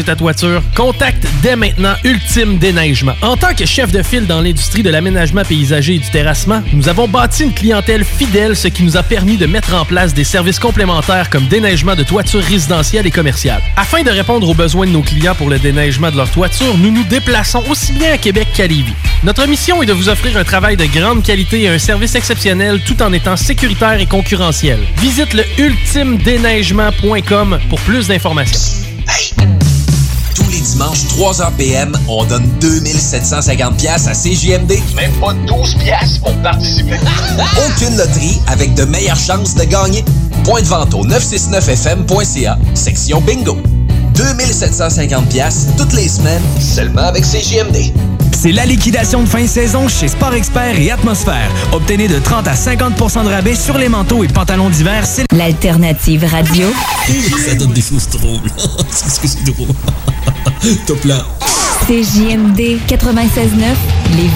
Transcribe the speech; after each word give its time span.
déneiger 0.00 0.04
ta 0.04 0.16
toiture, 0.16 0.62
contacte 0.74 1.26
dès 1.42 1.56
maintenant 1.56 1.94
Ultime 2.04 2.58
Déneigement. 2.58 3.14
En 3.22 3.36
tant 3.36 3.54
que 3.54 3.66
chef 3.66 3.92
de 3.92 4.02
file 4.02 4.26
dans 4.26 4.40
l'industrie 4.40 4.82
de 4.82 4.90
l'aménagement 4.90 5.42
paysager 5.42 5.94
et 5.94 5.98
du 5.98 6.10
terrassement, 6.10 6.62
nous 6.72 6.88
avons 6.88 7.08
bâti 7.08 7.44
une 7.44 7.52
clientèle 7.52 8.04
fidèle, 8.04 8.56
ce 8.56 8.68
qui 8.68 8.82
nous 8.82 8.96
a 8.96 9.02
permis 9.02 9.36
de 9.36 9.44
mettre 9.46 9.74
en 9.74 9.84
place 9.84 10.14
des 10.14 10.24
services 10.24 10.58
complémentaires 10.58 11.28
comme 11.30 11.46
déneigement 11.46 11.94
de 11.94 12.02
toitures 12.02 12.42
résidentielles 12.42 13.06
et 13.06 13.10
commerciales. 13.10 13.60
Afin 13.76 14.02
de 14.02 14.10
répondre 14.10 14.48
aux 14.48 14.54
besoins 14.54 14.86
de 14.86 14.92
nos 14.92 15.02
clients 15.02 15.34
pour 15.34 15.50
le 15.50 15.58
déneigement 15.58 16.10
de 16.10 16.16
leur 16.16 16.30
toiture, 16.30 16.76
nous 16.78 16.90
nous 16.90 17.04
déplaçons 17.04 17.62
aussi 17.68 17.92
bien 17.92 18.12
à 18.12 18.18
Québec 18.18 18.48
qu'à 18.54 18.66
Lévis. 18.66 18.94
Notre 19.22 19.46
mission 19.46 19.82
est 19.82 19.86
de 19.86 19.92
vous 19.92 20.08
offrir 20.08 20.36
un 20.36 20.44
travail 20.44 20.76
de 20.76 20.86
grande 20.86 21.22
qualité 21.22 21.62
et 21.62 21.68
un 21.68 21.78
service 21.78 22.14
exceptionnel 22.14 22.80
tout 22.86 23.02
en 23.02 23.12
étant 23.12 23.36
sécuritaire 23.36 24.00
et 24.00 24.06
concurrentiel. 24.06 24.78
Visite 24.98 25.34
le 25.34 25.44
ultimedéneigement.com 25.58 27.58
pour 27.68 27.80
plus 27.80 28.08
d'informations. 28.08 28.80
Les 30.80 30.86
dimanches, 30.86 31.04
3h 31.06 31.52
PM, 31.56 31.96
on 32.08 32.24
donne 32.24 32.46
2750 32.60 33.76
pièces 33.76 34.06
à 34.06 34.12
CJMD. 34.12 34.78
Même 34.94 35.12
pas 35.20 35.34
12 35.46 35.74
pièces 35.76 36.18
pour 36.18 36.34
participer. 36.42 36.96
Aucune 37.66 37.96
loterie 37.96 38.40
avec 38.46 38.74
de 38.74 38.84
meilleures 38.84 39.16
chances 39.16 39.54
de 39.54 39.64
gagner. 39.64 40.04
Point 40.44 40.62
de 40.62 40.66
vente 40.66 40.94
au 40.94 41.04
969fm.ca, 41.06 42.58
section 42.74 43.20
bingo. 43.20 43.56
2750 44.14 45.28
pièces 45.28 45.66
toutes 45.76 45.92
les 45.92 46.08
semaines, 46.08 46.42
seulement 46.60 47.02
avec 47.02 47.24
CJMD. 47.24 47.92
C'est 48.42 48.52
la 48.52 48.64
liquidation 48.64 49.22
de 49.22 49.28
fin 49.28 49.42
de 49.42 49.46
saison 49.46 49.86
chez 49.86 50.08
Sport 50.08 50.32
Expert 50.32 50.78
et 50.80 50.90
Atmosphère. 50.90 51.50
Obtenez 51.72 52.08
de 52.08 52.18
30 52.18 52.48
à 52.48 52.54
50% 52.54 53.24
de 53.24 53.28
rabais 53.28 53.54
sur 53.54 53.76
les 53.76 53.90
manteaux 53.90 54.24
et 54.24 54.28
pantalons 54.28 54.70
d'hiver. 54.70 55.04
C'est 55.04 55.30
l'alternative 55.30 56.24
radio. 56.24 56.68
Ça 57.44 57.54
donne 57.54 57.74
des 57.74 57.82
choses 57.82 58.08
drôles. 58.08 58.50
C'est 58.90 59.20
que 59.20 59.28
c'est 59.28 59.44
drôle. 59.44 59.68
Top 60.86 61.04
là. 61.04 61.26
CJMD 61.86 62.78
96.9 62.88 63.76
Lévis. 64.16 64.30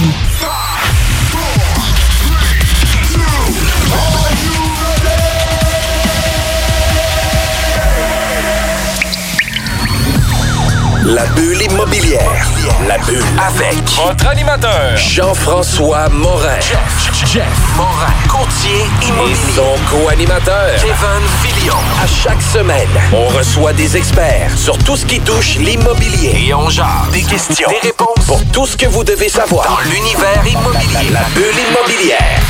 La 11.04 11.26
bulle 11.26 11.60
immobilière. 11.60 12.46
La 12.88 12.96
bulle 12.96 13.22
avec 13.46 13.76
Votre 14.06 14.26
animateur. 14.26 14.96
Jean-François 14.96 16.08
Morin. 16.08 16.58
Jeff, 16.60 17.12
Jeff 17.30 17.44
Morin. 17.76 18.10
Courtier 18.26 18.86
immobilier. 19.06 19.32
Et 19.32 19.54
son 19.54 19.74
co-animateur. 19.90 20.74
Kevin 20.76 21.28
Filion. 21.42 21.74
À 22.02 22.06
chaque 22.06 22.40
semaine, 22.40 22.88
on 23.12 23.26
reçoit 23.28 23.74
des 23.74 23.98
experts 23.98 24.56
sur 24.56 24.78
tout 24.78 24.96
ce 24.96 25.04
qui 25.04 25.20
touche 25.20 25.56
l'immobilier. 25.56 26.46
Et 26.48 26.54
on 26.54 26.70
jase. 26.70 27.10
Des 27.12 27.22
questions. 27.22 27.68
Des 27.68 27.88
réponses. 27.88 28.24
Pour 28.26 28.42
tout 28.46 28.66
ce 28.66 28.74
que 28.74 28.86
vous 28.86 29.04
devez 29.04 29.28
savoir. 29.28 29.66
Dans 29.68 29.90
l'univers 29.90 30.42
immobilier. 30.46 31.10
La, 31.12 31.20
la 31.20 31.26
bulle 31.34 31.54
immobilière. 31.68 32.40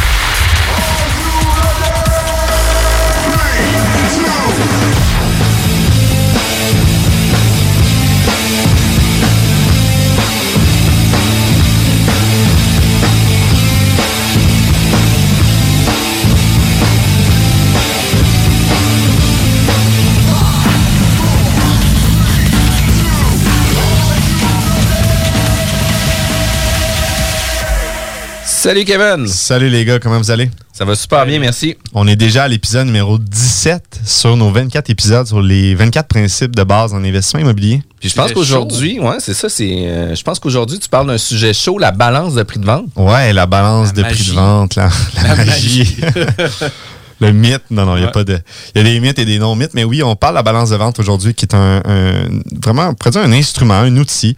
Salut 28.64 28.86
Kevin. 28.86 29.28
Salut 29.28 29.68
les 29.68 29.84
gars, 29.84 29.98
comment 29.98 30.16
vous 30.16 30.30
allez? 30.30 30.50
Ça 30.72 30.86
va 30.86 30.96
super 30.96 31.26
bien, 31.26 31.38
merci. 31.38 31.76
On 31.92 32.08
est 32.08 32.16
déjà 32.16 32.44
à 32.44 32.48
l'épisode 32.48 32.86
numéro 32.86 33.18
17 33.18 34.00
sur 34.06 34.38
nos 34.38 34.50
24 34.50 34.88
épisodes 34.88 35.26
sur 35.26 35.42
les 35.42 35.74
24 35.74 36.08
principes 36.08 36.56
de 36.56 36.62
base 36.62 36.94
en 36.94 37.04
investissement 37.04 37.40
immobilier. 37.40 37.82
Puis 38.00 38.08
je 38.08 38.14
pense 38.14 38.32
qu'aujourd'hui, 38.32 38.98
ouais, 39.00 39.16
c'est 39.18 39.34
ça, 39.34 39.50
c'est 39.50 39.86
euh, 39.86 40.14
je 40.14 40.22
pense 40.22 40.38
qu'aujourd'hui 40.38 40.78
tu 40.78 40.88
parles 40.88 41.08
d'un 41.08 41.18
sujet 41.18 41.52
chaud, 41.52 41.78
la 41.78 41.90
balance 41.90 42.32
de 42.32 42.42
prix 42.42 42.58
de 42.58 42.64
vente. 42.64 42.86
Ouais, 42.96 43.34
la 43.34 43.44
balance 43.44 43.92
de 43.92 44.02
prix 44.02 44.28
de 44.28 44.32
vente, 44.32 44.76
la, 44.76 44.88
la, 45.22 45.36
magie. 45.44 45.98
le 47.20 47.32
mythe. 47.32 47.62
Non, 47.70 47.86
non, 47.86 47.96
il 47.96 48.02
y 48.02 48.06
a 48.06 48.10
pas 48.10 48.24
de. 48.24 48.38
Il 48.74 48.78
y 48.78 48.80
a 48.80 48.84
des 48.84 49.00
mythes 49.00 49.18
et 49.18 49.24
des 49.24 49.38
non-mythes, 49.38 49.74
mais 49.74 49.84
oui, 49.84 50.02
on 50.02 50.16
parle 50.16 50.34
de 50.34 50.38
la 50.38 50.42
balance 50.42 50.70
de 50.70 50.76
vente 50.76 50.98
aujourd'hui, 50.98 51.34
qui 51.34 51.44
est 51.44 51.54
un, 51.54 51.80
un 51.84 52.26
vraiment 52.62 52.92
produit 52.94 53.20
un 53.20 53.32
instrument, 53.32 53.74
un 53.74 53.96
outil 53.96 54.36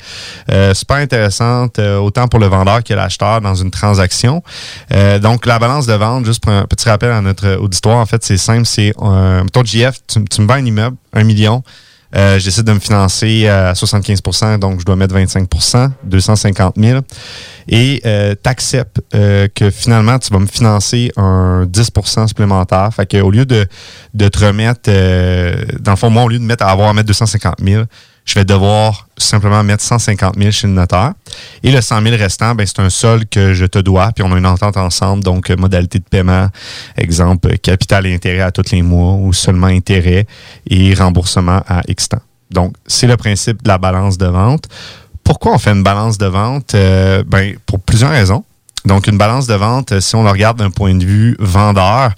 euh, 0.50 0.74
super 0.74 0.96
intéressante, 0.96 1.78
euh, 1.78 1.98
autant 1.98 2.28
pour 2.28 2.40
le 2.40 2.46
vendeur 2.46 2.82
que 2.84 2.94
l'acheteur 2.94 3.40
dans 3.40 3.54
une 3.54 3.70
transaction. 3.70 4.42
Euh, 4.92 5.18
donc, 5.18 5.46
la 5.46 5.58
balance 5.58 5.86
de 5.86 5.94
vente, 5.94 6.26
juste 6.26 6.42
pour 6.42 6.52
un 6.52 6.64
petit 6.64 6.88
rappel 6.88 7.10
à 7.10 7.20
notre 7.20 7.56
auditoire, 7.56 7.98
en 7.98 8.06
fait, 8.06 8.24
c'est 8.24 8.36
simple, 8.36 8.66
c'est 8.66 8.92
euh, 9.00 9.44
ton 9.52 9.64
GF, 9.64 9.96
tu, 10.06 10.24
tu 10.24 10.40
me 10.40 10.46
vends 10.46 10.54
un 10.54 10.64
immeuble, 10.64 10.96
un 11.12 11.24
million. 11.24 11.62
Euh, 12.16 12.38
J'essaie 12.38 12.62
de 12.62 12.72
me 12.72 12.78
financer 12.78 13.46
à 13.48 13.72
75% 13.74 14.58
donc 14.58 14.80
je 14.80 14.84
dois 14.84 14.96
mettre 14.96 15.14
25% 15.14 15.90
250 16.04 16.74
000. 16.76 17.00
Et 17.68 18.00
euh, 18.06 18.34
tu 18.40 18.48
acceptes 18.48 19.00
euh, 19.14 19.48
que 19.54 19.70
finalement, 19.70 20.18
tu 20.18 20.32
vas 20.32 20.38
me 20.38 20.46
financer 20.46 21.10
un 21.16 21.66
10 21.66 21.90
supplémentaire. 22.28 22.90
Fait 22.94 23.06
qu'au 23.06 23.30
lieu 23.30 23.44
de, 23.44 23.66
de 24.14 24.28
te 24.28 24.44
remettre, 24.44 24.88
euh, 24.88 25.64
dans 25.80 25.92
le 25.92 25.96
fond, 25.96 26.10
moi, 26.10 26.24
au 26.24 26.28
lieu 26.28 26.38
de 26.38 26.44
mettre 26.44 26.64
à 26.64 26.70
avoir 26.70 26.88
à 26.88 26.92
mettre 26.92 27.08
250 27.08 27.56
000, 27.62 27.84
je 28.26 28.34
vais 28.34 28.44
devoir 28.44 29.08
simplement 29.16 29.62
mettre 29.62 29.82
150 29.82 30.36
000 30.36 30.50
chez 30.50 30.66
le 30.66 30.72
notaire. 30.74 31.14
Et 31.62 31.70
le 31.70 31.80
100 31.80 32.02
000 32.02 32.16
restant, 32.16 32.54
ben, 32.54 32.66
c'est 32.66 32.80
un 32.80 32.90
sol 32.90 33.24
que 33.26 33.54
je 33.54 33.64
te 33.64 33.78
dois, 33.78 34.10
puis 34.12 34.24
on 34.24 34.32
a 34.32 34.36
une 34.36 34.46
entente 34.46 34.76
ensemble, 34.76 35.22
donc 35.22 35.48
euh, 35.48 35.56
modalité 35.56 36.00
de 36.00 36.04
paiement, 36.04 36.48
exemple, 36.96 37.56
capital 37.58 38.04
et 38.06 38.14
intérêt 38.14 38.40
à 38.40 38.50
tous 38.50 38.72
les 38.72 38.82
mois, 38.82 39.14
ou 39.14 39.32
seulement 39.32 39.68
intérêt 39.68 40.26
et 40.68 40.92
remboursement 40.94 41.62
à 41.68 41.82
X 41.88 42.08
temps. 42.08 42.20
Donc, 42.50 42.74
c'est 42.86 43.06
le 43.06 43.16
principe 43.16 43.62
de 43.62 43.68
la 43.68 43.78
balance 43.78 44.18
de 44.18 44.26
vente. 44.26 44.64
Pourquoi 45.22 45.54
on 45.54 45.58
fait 45.58 45.72
une 45.72 45.82
balance 45.82 46.18
de 46.18 46.26
vente? 46.26 46.74
Euh, 46.74 47.22
ben, 47.26 47.56
pour 47.64 47.80
plusieurs 47.80 48.10
raisons. 48.10 48.44
Donc, 48.86 49.08
une 49.08 49.18
balance 49.18 49.48
de 49.48 49.54
vente, 49.54 49.98
si 49.98 50.14
on 50.14 50.22
le 50.22 50.30
regarde 50.30 50.58
d'un 50.58 50.70
point 50.70 50.94
de 50.94 51.04
vue 51.04 51.36
vendeur, 51.40 52.12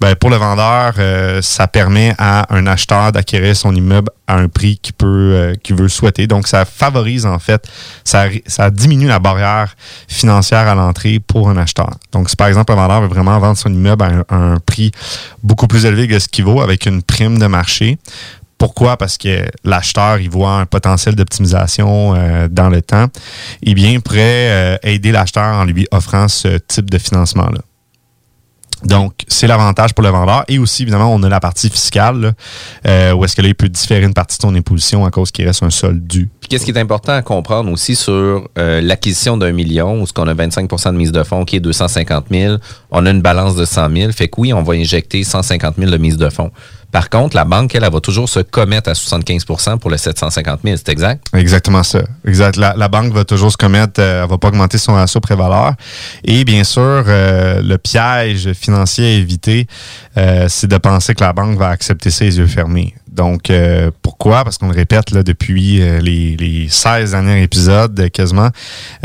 ben 0.00 0.14
pour 0.14 0.30
le 0.30 0.36
vendeur, 0.36 0.94
euh, 0.98 1.42
ça 1.42 1.68
permet 1.68 2.14
à 2.16 2.46
un 2.54 2.66
acheteur 2.66 3.12
d'acquérir 3.12 3.54
son 3.54 3.74
immeuble 3.74 4.10
à 4.26 4.36
un 4.36 4.48
prix 4.48 4.78
qu'il 4.78 4.94
peut, 4.94 5.06
euh, 5.06 5.54
qu'il 5.62 5.76
veut 5.76 5.88
souhaiter. 5.88 6.26
Donc, 6.26 6.46
ça 6.46 6.64
favorise 6.64 7.26
en 7.26 7.38
fait, 7.38 7.68
ça, 8.04 8.24
ça 8.46 8.70
diminue 8.70 9.06
la 9.06 9.18
barrière 9.18 9.76
financière 10.08 10.66
à 10.66 10.74
l'entrée 10.74 11.20
pour 11.20 11.50
un 11.50 11.58
acheteur. 11.58 11.90
Donc, 12.12 12.30
si 12.30 12.36
par 12.36 12.48
exemple 12.48 12.72
un 12.72 12.76
vendeur 12.76 13.02
veut 13.02 13.08
vraiment 13.08 13.38
vendre 13.38 13.58
son 13.58 13.70
immeuble 13.70 14.02
à 14.02 14.06
un, 14.06 14.24
à 14.30 14.36
un 14.36 14.56
prix 14.58 14.92
beaucoup 15.42 15.66
plus 15.66 15.84
élevé 15.84 16.08
que 16.08 16.18
ce 16.18 16.28
qu'il 16.28 16.46
vaut 16.46 16.62
avec 16.62 16.86
une 16.86 17.02
prime 17.02 17.38
de 17.38 17.46
marché, 17.46 17.98
pourquoi? 18.64 18.96
Parce 18.96 19.18
que 19.18 19.44
l'acheteur, 19.62 20.20
il 20.20 20.30
voit 20.30 20.52
un 20.52 20.64
potentiel 20.64 21.14
d'optimisation 21.14 22.14
euh, 22.16 22.48
dans 22.50 22.70
le 22.70 22.80
temps. 22.80 23.08
Et 23.62 23.74
bien, 23.74 24.00
pourrait 24.00 24.20
euh, 24.22 24.76
aider 24.82 25.12
l'acheteur 25.12 25.56
en 25.56 25.66
lui 25.66 25.86
offrant 25.90 26.28
ce 26.28 26.56
type 26.56 26.88
de 26.88 26.96
financement-là. 26.96 27.60
Donc, 28.84 29.12
c'est 29.28 29.46
l'avantage 29.46 29.92
pour 29.92 30.02
le 30.02 30.08
vendeur. 30.08 30.44
Et 30.48 30.58
aussi, 30.58 30.84
évidemment, 30.84 31.12
on 31.12 31.22
a 31.24 31.28
la 31.28 31.40
partie 31.40 31.68
fiscale, 31.68 32.32
euh, 32.86 33.12
où 33.12 33.22
est-ce 33.26 33.36
que 33.36 33.42
là, 33.42 33.52
peut 33.52 33.68
différer 33.68 34.02
une 34.02 34.14
partie 34.14 34.38
de 34.38 34.42
son 34.42 34.54
imposition 34.54 35.04
à 35.04 35.10
cause 35.10 35.30
qu'il 35.30 35.46
reste 35.46 35.62
un 35.62 35.68
solde 35.68 36.06
dû. 36.06 36.30
Puis 36.44 36.50
qu'est-ce 36.50 36.66
qui 36.66 36.72
est 36.72 36.78
important 36.78 37.14
à 37.14 37.22
comprendre 37.22 37.72
aussi 37.72 37.96
sur 37.96 38.46
euh, 38.58 38.82
l'acquisition 38.82 39.38
d'un 39.38 39.52
million, 39.52 40.02
où 40.02 40.06
ce 40.06 40.12
qu'on 40.12 40.28
a 40.28 40.34
25% 40.34 40.92
de 40.92 40.96
mise 40.98 41.10
de 41.10 41.22
fonds, 41.22 41.46
qui 41.46 41.56
est 41.56 41.60
250 41.60 42.26
000, 42.30 42.56
on 42.90 43.06
a 43.06 43.10
une 43.10 43.22
balance 43.22 43.56
de 43.56 43.64
100 43.64 43.96
000, 43.96 44.12
fait 44.12 44.28
que 44.28 44.42
oui, 44.42 44.52
on 44.52 44.62
va 44.62 44.74
injecter 44.74 45.24
150 45.24 45.76
000 45.78 45.90
de 45.90 45.96
mise 45.96 46.18
de 46.18 46.28
fonds. 46.28 46.50
Par 46.92 47.08
contre, 47.08 47.34
la 47.34 47.46
banque, 47.46 47.74
elle, 47.74 47.82
elle 47.82 47.90
va 47.90 48.00
toujours 48.00 48.28
se 48.28 48.40
commettre 48.40 48.90
à 48.90 48.92
75% 48.92 49.78
pour 49.78 49.88
le 49.88 49.96
750 49.96 50.60
000, 50.62 50.76
c'est 50.76 50.90
exact? 50.90 51.26
Exactement 51.34 51.82
ça. 51.82 52.02
Exact. 52.26 52.56
La, 52.56 52.74
la 52.76 52.88
banque 52.88 53.14
va 53.14 53.24
toujours 53.24 53.50
se 53.50 53.56
commettre, 53.56 54.02
euh, 54.02 54.24
elle 54.24 54.28
va 54.28 54.36
pas 54.36 54.48
augmenter 54.48 54.76
son 54.76 54.92
ratio 54.92 55.20
prévaleur. 55.20 55.72
Et 56.24 56.44
bien 56.44 56.62
sûr, 56.62 56.82
euh, 56.82 57.62
le 57.62 57.78
piège 57.78 58.52
financier 58.52 59.06
à 59.06 59.10
éviter, 59.12 59.66
euh, 60.18 60.44
c'est 60.50 60.66
de 60.66 60.76
penser 60.76 61.14
que 61.14 61.24
la 61.24 61.32
banque 61.32 61.56
va 61.56 61.70
accepter 61.70 62.10
les 62.20 62.36
yeux 62.36 62.46
fermés. 62.46 62.94
Donc, 63.14 63.48
euh, 63.48 63.90
pourquoi? 64.02 64.42
Parce 64.42 64.58
qu'on 64.58 64.68
le 64.68 64.74
répète 64.74 65.12
là, 65.12 65.22
depuis 65.22 65.80
euh, 65.80 66.00
les, 66.00 66.36
les 66.36 66.68
16 66.68 67.12
derniers 67.12 67.42
épisodes, 67.42 67.98
euh, 68.00 68.08
quasiment. 68.08 68.50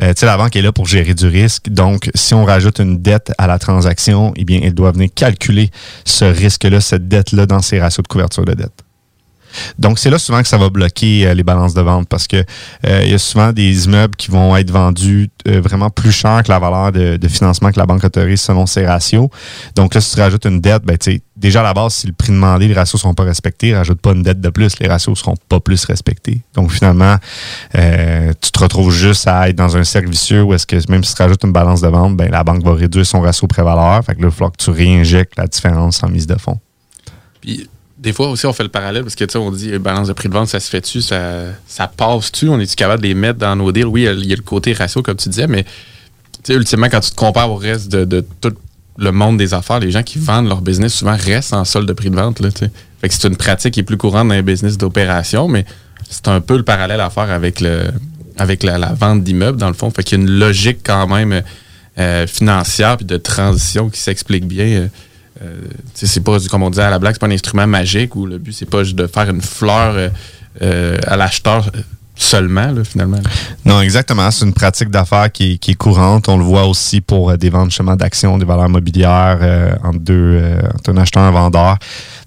Euh, 0.02 0.14
tu 0.14 0.22
sais, 0.22 0.26
la 0.26 0.36
banque 0.36 0.56
est 0.56 0.62
là 0.62 0.72
pour 0.72 0.88
gérer 0.88 1.14
du 1.14 1.28
risque. 1.28 1.70
Donc, 1.70 2.10
si 2.16 2.34
on 2.34 2.44
rajoute 2.44 2.80
une 2.80 3.02
dette 3.02 3.32
à 3.38 3.46
la 3.46 3.60
transaction, 3.60 4.34
eh 4.36 4.46
bien, 4.46 4.62
elle 4.64 4.74
doit 4.74 4.92
venir 4.92 5.10
calculer 5.14 5.70
ce 6.06 6.26
risque-là, 6.26 6.82
cette 6.82 7.08
dette-là, 7.08 7.46
dans 7.46 7.62
ses 7.62 7.80
ratios 7.80 8.04
de 8.04 8.08
couverture 8.08 8.46
de 8.46 8.54
dette. 8.56 8.84
Donc, 9.78 10.00
c'est 10.00 10.10
là 10.10 10.20
souvent 10.20 10.42
que 10.42 10.48
ça 10.48 10.58
va 10.58 10.70
bloquer 10.70 11.28
euh, 11.28 11.34
les 11.34 11.44
balances 11.44 11.74
de 11.74 11.82
vente 11.82 12.08
parce 12.08 12.28
que 12.28 12.38
euh, 12.86 13.02
il 13.04 13.12
y 13.12 13.14
a 13.14 13.18
souvent 13.18 13.52
des 13.52 13.86
immeubles 13.86 14.16
qui 14.16 14.32
vont 14.32 14.56
être 14.56 14.72
vendus 14.72 15.30
euh, 15.48 15.62
vraiment 15.62 15.90
plus 15.90 16.12
cher 16.12 16.44
que 16.44 16.52
la 16.52 16.60
valeur 16.60 16.92
de, 16.92 17.18
de 17.18 17.28
financement 17.28 17.72
que 17.72 17.80
la 17.80 17.86
banque 17.86 18.04
autorise 18.04 18.42
selon 18.42 18.66
ses 18.66 18.86
ratios. 18.86 19.30
Donc 19.76 19.96
là, 19.96 20.02
si 20.02 20.16
tu 20.16 20.22
rajoutes 20.22 20.46
une 20.46 20.62
dette, 20.62 20.84
ben, 20.84 20.98
tu 20.98 21.22
déjà 21.39 21.62
à 21.62 21.63
la 21.63 21.74
base, 21.74 21.94
si 21.94 22.07
le 22.07 22.13
prix 22.13 22.31
demandé, 22.31 22.68
les 22.68 22.74
ratios 22.74 23.01
sont 23.01 23.13
pas 23.13 23.24
respectés, 23.24 23.74
rajoute 23.74 24.01
pas 24.01 24.12
une 24.12 24.21
dette 24.21 24.41
de 24.41 24.50
plus, 24.50 24.77
les 24.80 24.88
ratios 24.88 25.18
seront 25.18 25.36
pas 25.47 25.59
plus 25.59 25.83
respectés. 25.86 26.41
Donc 26.53 26.71
finalement, 26.71 27.15
euh, 27.75 28.33
tu 28.41 28.51
te 28.51 28.59
retrouves 28.59 28.91
juste 28.91 29.27
à 29.27 29.50
être 29.50 29.56
dans 29.56 29.77
un 29.77 29.83
cercle 29.83 30.09
vicieux 30.09 30.44
où 30.44 30.53
est-ce 30.53 30.68
que 30.68 30.75
même 30.91 31.03
si 31.03 31.15
tu 31.15 31.21
rajoutes 31.21 31.44
une 31.44 31.53
balance 31.53 31.81
de 31.81 31.88
vente, 31.88 32.18
ben, 32.18 32.30
la 32.30 32.44
banque 32.44 32.63
va 32.63 32.74
réduire 32.74 33.06
son 33.06 33.21
ratio 33.21 33.47
prévaleur. 33.47 34.03
Fait 34.03 34.15
que 34.15 34.21
là, 34.21 34.27
il 34.27 34.30
va 34.30 34.31
falloir 34.31 34.51
que 34.51 34.63
tu 34.63 34.69
réinjectes 34.69 35.38
la 35.38 35.47
différence 35.47 36.03
en 36.03 36.09
mise 36.09 36.27
de 36.27 36.36
fonds. 36.36 36.59
Puis 37.41 37.69
des 37.97 38.13
fois 38.13 38.30
aussi, 38.30 38.45
on 38.45 38.53
fait 38.53 38.63
le 38.63 38.69
parallèle 38.69 39.03
parce 39.03 39.15
que 39.15 39.25
tu 39.25 39.33
sais, 39.33 39.38
on 39.38 39.51
dit 39.51 39.77
balance 39.77 40.07
de 40.07 40.13
prix 40.13 40.30
de 40.30 40.33
vente, 40.33 40.47
ça 40.47 40.59
se 40.59 40.69
fait-tu, 40.69 41.01
ça, 41.01 41.53
passe-tu, 41.95 42.50
on 42.50 42.59
est-tu 42.59 42.75
capable 42.75 43.01
de 43.01 43.07
les 43.07 43.13
mettre 43.13 43.39
dans 43.39 43.56
nos 43.56 43.71
deals? 43.71 43.86
Oui, 43.86 44.03
il 44.03 44.25
y, 44.25 44.33
a, 44.33 44.36
le 44.36 44.41
côté 44.41 44.74
ratio, 44.74 45.01
comme 45.01 45.18
tu 45.18 45.30
disais, 45.30 45.47
mais 45.47 45.65
ultimement, 46.47 46.88
quand 46.89 47.01
tu 47.01 47.12
te 47.12 47.15
compares 47.15 47.51
au 47.51 47.56
reste 47.56 47.89
de, 47.89 48.25
tout 48.41 48.53
le 49.00 49.12
monde 49.12 49.38
des 49.38 49.54
affaires, 49.54 49.80
les 49.80 49.92
gens 49.92 50.04
qui 50.04 50.19
vendent 50.19 50.48
leur 50.48 50.62
business 50.62 50.94
souvent 50.94 51.16
restent 51.18 51.54
en 51.54 51.66
solde 51.66 51.88
de 51.88 51.94
prix 51.94 52.10
de 52.10 52.16
vente. 52.16 52.40
Là, 52.40 52.50
fait 52.51 53.07
que 53.07 53.13
c'est 53.13 53.28
une 53.28 53.38
pratique 53.38 53.74
qui 53.74 53.80
est 53.80 53.84
plus 53.84 53.98
courante 53.98 54.28
dans 54.28 54.36
les 54.36 54.42
business 54.42 54.78
d'opération, 54.78 55.48
mais 55.48 55.66
c'est 56.10 56.28
un 56.28 56.42
peu 56.42 56.57
le 56.57 56.63
parallèle 56.63 57.01
à 57.01 57.10
faire 57.10 57.31
avec 57.31 57.62
le 57.62 57.84
avec 58.38 58.63
la, 58.63 58.94
vente 58.94 59.24
d'immeubles, 59.24 59.57
dans 59.57 59.68
le 59.68 59.74
fond. 59.74 59.92
Fait 59.92 60.01
qu'il 60.01 60.18
y 60.18 60.22
a 60.22 60.24
une 60.24 60.31
logique 60.31 60.80
quand 60.84 61.07
même 61.07 61.44
euh, 61.98 62.25
financière 62.25 62.96
puis 62.96 63.06
de 63.06 63.18
transition 63.18 63.90
qui 63.90 64.00
s'explique 64.00 64.48
bien. 64.48 64.66
Euh, 64.66 64.88
euh, 65.42 65.62
c'est 65.94 66.24
pas, 66.24 66.38
comme 66.50 66.63
on 66.63 66.69
disait 66.69 66.84
à 66.84 66.90
la 66.90 67.00
blague, 67.00 67.13
c'est 67.13 67.19
pas 67.19 67.28
un 67.28 67.31
instrument 67.31 67.68
magique 67.68 68.16
où 68.16 68.25
le 68.25 68.38
but, 68.38 68.51
c'est 68.51 68.69
pas 68.69 68.84
de 68.84 69.07
faire 69.07 69.30
une 69.30 69.42
fleur 69.42 69.96
euh, 69.96 70.10
euh, 70.62 70.98
à 71.07 71.16
l'acheteur 71.16 71.72
seulement, 72.19 72.74
finalement. 72.83 73.19
Non, 73.66 73.81
exactement. 73.81 74.30
C'est 74.31 74.45
une 74.45 74.54
pratique 74.54 74.89
d'affaires 74.89 75.31
qui, 75.31 75.60
est 75.68 75.75
courante. 75.75 76.30
On 76.30 76.38
le 76.38 76.44
voit 76.44 76.68
aussi 76.68 77.01
pour 77.01 77.38
des 77.38 77.50
ventes 77.50 77.71
d'actions, 77.98 78.38
des 78.38 78.45
valeurs 78.45 78.69
mobilières 78.69 79.77
entre 79.83 80.00
deux, 80.00 80.42
entre 80.75 80.92
un 80.92 80.98
acheteur 80.98 81.24
et 81.24 81.27
un 81.27 81.31
vendeur. 81.31 81.77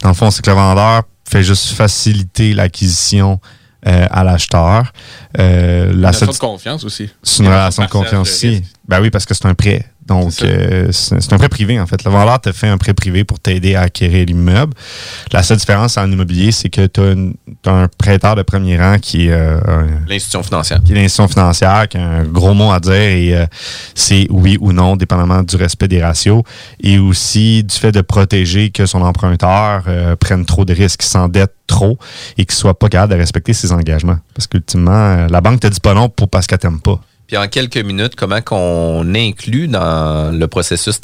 Dans 0.00 0.08
le 0.08 0.14
fond, 0.14 0.30
c'est 0.30 0.42
que 0.42 0.50
le 0.50 0.56
vendeur 0.56 1.02
fait 1.28 1.42
juste 1.42 1.68
faciliter 1.68 2.54
l'acquisition 2.54 3.38
à 3.84 4.24
l'acheteur. 4.24 4.92
Euh, 5.38 5.90
une 5.92 5.98
relation 5.98 6.26
de 6.26 6.36
confiance 6.36 6.84
aussi. 6.84 7.10
C'est 7.22 7.42
une 7.42 7.48
relation 7.48 7.84
de 7.84 7.88
confiance 7.88 8.28
aussi. 8.28 8.62
Ben 8.88 9.00
oui, 9.00 9.10
parce 9.10 9.24
que 9.24 9.34
c'est 9.34 9.46
un 9.46 9.54
prêt. 9.54 9.84
Donc, 10.06 10.32
euh, 10.42 10.88
c'est 10.90 11.32
un 11.32 11.38
prêt 11.38 11.48
privé, 11.48 11.78
en 11.78 11.86
fait. 11.86 12.04
Le 12.04 12.10
vendeur 12.10 12.40
te 12.40 12.50
fait 12.50 12.66
un 12.66 12.78
prêt 12.78 12.92
privé 12.92 13.22
pour 13.22 13.38
t'aider 13.38 13.76
à 13.76 13.82
acquérir 13.82 14.26
l'immeuble. 14.26 14.74
La 15.32 15.42
seule 15.42 15.58
différence 15.58 15.96
en 15.96 16.10
immobilier, 16.10 16.50
c'est 16.50 16.68
que 16.68 16.86
tu 16.86 17.00
as, 17.00 17.70
un 17.70 17.88
prêteur 17.98 18.34
de 18.34 18.42
premier 18.42 18.78
rang 18.78 18.98
qui 18.98 19.28
est... 19.28 19.32
Euh, 19.32 19.60
l'institution 20.08 20.42
financière. 20.42 20.80
Qui 20.84 20.92
est 20.92 20.96
l'institution 20.96 21.28
financière, 21.28 21.86
qui 21.88 21.98
a 21.98 22.04
un 22.04 22.24
gros 22.24 22.52
mot 22.52 22.72
à 22.72 22.80
dire 22.80 22.92
et 22.92 23.36
euh, 23.36 23.46
c'est 23.94 24.26
oui 24.30 24.58
ou 24.60 24.72
non, 24.72 24.96
dépendamment 24.96 25.42
du 25.42 25.54
respect 25.54 25.88
des 25.88 26.02
ratios. 26.02 26.42
Et 26.80 26.98
aussi 26.98 27.62
du 27.62 27.74
fait 27.74 27.92
de 27.92 28.00
protéger 28.00 28.70
que 28.70 28.86
son 28.86 29.02
emprunteur 29.02 29.84
prenne 30.18 30.44
trop 30.44 30.64
de 30.64 30.74
risques, 30.74 31.02
s'endette 31.02 31.54
trop 31.68 31.96
et 32.36 32.44
qu'il 32.44 32.54
soit 32.54 32.78
pas 32.78 32.88
capable 32.88 33.12
de 33.12 33.18
respecter 33.18 33.52
ses 33.52 33.72
engagements. 33.72 34.18
Parce 34.34 34.48
qu'ultimement, 34.48 35.26
la 35.28 35.40
banque 35.40 35.60
te 35.60 35.68
dit 35.68 35.80
pas 35.80 35.94
non 35.94 36.08
pour, 36.08 36.28
parce 36.28 36.46
qu'elle 36.46 36.58
t'aime 36.58 36.80
pas. 36.80 37.00
Puis 37.26 37.36
en 37.36 37.48
quelques 37.48 37.78
minutes, 37.78 38.14
comment 38.16 38.40
qu'on 38.40 39.14
inclut 39.14 39.68
dans 39.68 40.36
le 40.36 40.46
processus 40.48 41.00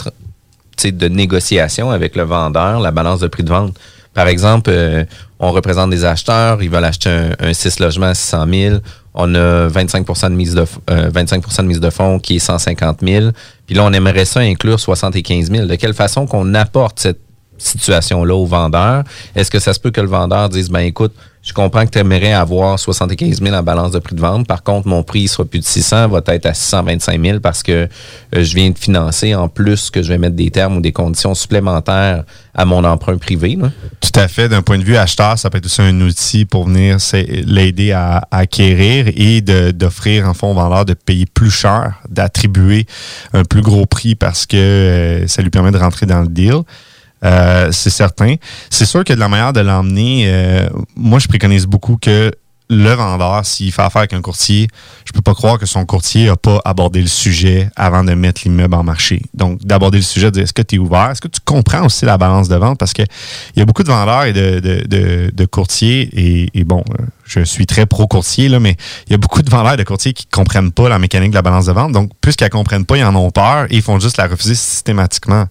de 0.85 1.09
négociation 1.09 1.91
avec 1.91 2.17
le 2.17 2.23
vendeur 2.23 2.81
la 2.81 2.91
balance 2.91 3.21
de 3.21 3.29
prix 3.29 3.45
de 3.45 3.51
vente? 3.51 3.79
Par 4.15 4.27
exemple, 4.27 4.71
euh, 4.73 5.05
on 5.39 5.53
représente 5.53 5.91
des 5.91 6.05
acheteurs, 6.05 6.61
ils 6.63 6.71
veulent 6.71 6.85
acheter 6.85 7.09
un, 7.39 7.53
6 7.53 7.79
logements 7.79 8.07
à 8.07 8.15
600 8.15 8.47
000. 8.53 8.77
On 9.15 9.33
a 9.35 9.69
25 9.69 10.07
de 10.31 10.35
mise 10.35 10.55
de, 10.55 10.65
25 10.89 11.45
euh, 11.45 11.63
de 11.63 11.69
mise 11.69 11.81
de 11.81 11.91
fonds 11.91 12.19
qui 12.19 12.37
est 12.37 12.41
150 12.41 12.99
000. 13.07 13.31
Puis 13.67 13.77
là, 13.77 13.85
on 13.85 13.93
aimerait 13.93 14.25
ça 14.25 14.41
inclure 14.41 14.81
75 14.81 15.51
000. 15.51 15.67
De 15.67 15.75
quelle 15.77 15.95
façon 15.95 16.27
qu'on 16.27 16.55
apporte 16.55 17.01
cette 17.01 17.21
situation-là 17.59 18.35
au 18.35 18.47
vendeur? 18.47 19.05
Est-ce 19.35 19.51
que 19.51 19.59
ça 19.59 19.75
se 19.75 19.81
peut 19.81 19.91
que 19.91 20.01
le 20.01 20.09
vendeur 20.09 20.49
dise, 20.49 20.71
ben 20.71 20.81
écoute, 20.81 21.13
je 21.49 21.55
comprends 21.55 21.87
que 21.87 21.91
tu 21.91 21.99
aimerais 21.99 22.35
avoir 22.35 22.79
75 22.79 23.41
000 23.41 23.55
en 23.55 23.63
balance 23.63 23.93
de 23.93 23.99
prix 24.01 24.15
de 24.15 24.21
vente. 24.21 24.47
Par 24.47 24.63
contre, 24.63 24.87
mon 24.87 25.03
prix 25.03 25.29
sera 25.29 25.47
plus 25.47 25.61
de 25.61 25.65
600, 25.65 26.09
va 26.09 26.21
être 26.27 26.45
à 26.47 26.53
625 26.53 27.25
000 27.25 27.41
parce 27.41 27.63
que 27.63 27.73
euh, 27.73 27.89
je 28.35 28.55
viens 28.55 28.69
de 28.69 28.79
financer 28.79 29.35
en 29.35 29.49
plus 29.49 29.89
que 29.89 30.03
je 30.03 30.09
vais 30.09 30.19
mettre 30.19 30.37
des 30.37 30.51
termes 30.51 30.77
ou 30.77 30.81
des 30.83 30.93
conditions 30.93 31.35
supplémentaires 31.35 32.25
à 32.55 32.65
mon 32.67 32.85
emprunt 32.85 33.17
privé. 33.17 33.57
Tout 34.01 34.21
à 34.21 34.29
fait. 34.29 34.51
D'un 34.51 34.61
point 34.61 34.79
de 34.79 34.85
vue 34.85 34.97
acheteur, 34.97 35.39
ça 35.39 35.49
peut 35.49 35.57
être 35.57 35.65
aussi 35.65 35.81
un 35.81 35.99
outil 36.03 36.45
pour 36.45 36.67
venir 36.67 36.99
l'aider 37.47 37.93
à, 37.93 38.29
acquérir 38.31 39.07
et 39.17 39.41
d'offrir 39.41 40.29
en 40.29 40.35
fond 40.35 40.51
au 40.51 40.55
vendeur 40.55 40.85
de 40.85 40.93
payer 40.95 41.25
plus 41.25 41.51
cher, 41.51 41.95
d'attribuer 42.11 42.87
un 43.33 43.45
plus 43.45 43.63
gros 43.63 43.87
prix 43.87 44.17
parce 44.17 44.45
que 44.45 44.57
euh, 44.57 45.27
ça 45.29 45.41
lui 45.41 45.51
permet 45.51 45.71
de 45.71 45.79
rentrer 45.79 46.05
dans 46.05 46.21
le 46.21 46.29
deal. 46.29 46.63
Euh, 47.25 47.71
c'est 47.73 47.91
certain. 47.91 48.37
C'est 48.71 48.87
sûr 48.87 49.05
que 49.05 49.13
de 49.13 49.19
la 49.19 49.29
manière 49.29 49.53
de 49.53 49.61
l'emmener, 49.61 50.25
euh, 50.27 50.69
moi, 50.97 51.19
je 51.19 51.29
préconise 51.29 51.67
beaucoup 51.67 51.97
que 52.01 52.33
le 52.71 52.91
vendeur, 52.91 53.47
s'il 53.47 53.73
fait 53.73 53.83
affaire 53.83 54.01
avec 54.01 54.13
un 54.13 54.21
courtier, 54.21 54.69
je 55.07 55.13
peux 55.13 55.23
pas 55.23 55.35
croire 55.35 55.59
que 55.59 55.65
son 55.65 55.87
courtier 55.87 56.27
n'a 56.27 56.37
pas 56.37 56.61
abordé 56.65 57.01
le 57.01 57.09
sujet 57.09 57.71
avant 57.77 58.05
de 58.05 58.13
mettre 58.13 58.43
l'immeuble 58.45 58.75
en 58.75 58.85
marché. 58.85 59.23
Donc, 59.33 59.65
d'aborder 59.65 59.99
le 59.99 60.05
sujet, 60.05 60.27
de 60.27 60.33
dire 60.33 60.43
est-ce 60.43 60.53
que 60.53 60.63
tu 60.63 60.77
es 60.77 60.79
ouvert? 60.79 61.11
Est-ce 61.11 61.23
que 61.23 61.29
tu 61.29 61.41
comprends 61.45 61.87
aussi 61.87 62.05
la 62.05 62.19
balance 62.19 62.49
de 62.49 62.57
vente? 62.57 62.79
Parce 62.79 62.93
qu'il 62.93 63.07
y 63.57 63.61
a 63.63 63.65
beaucoup 63.65 63.83
de 63.83 63.89
vendeurs 63.89 64.25
et 64.25 64.33
de, 64.35 65.45
courtiers, 65.47 66.51
et, 66.55 66.65
bon, 66.65 66.85
euh, 66.91 67.05
je 67.29 67.41
suis 67.41 67.67
très 67.67 67.87
pro-courtier, 67.87 68.49
là, 68.49 68.59
mais 68.59 68.77
il 69.07 69.13
y 69.13 69.15
a 69.15 69.19
beaucoup 69.19 69.43
de 69.43 69.51
vendeurs 69.51 69.75
et 69.75 69.77
de 69.77 69.85
courtiers 69.85 70.13
qui 70.13 70.27
comprennent 70.27 70.73
pas 70.73 70.89
la 70.89 70.99
mécanique 70.99 71.31
de 71.31 71.37
la 71.37 71.43
balance 71.43 71.67
de 71.67 71.73
vente. 71.73 71.93
Donc, 71.93 72.11
puisqu'ils 72.21 72.49
comprennent 72.49 72.87
pas, 72.87 72.97
ils 72.97 73.05
en 73.05 73.15
ont 73.15 73.31
peur 73.31 73.67
et 73.71 73.77
ils 73.77 73.83
font 73.83 74.01
juste 74.01 74.17
la 74.17 74.27
refuser 74.27 74.55
systématiquement. 74.55 75.47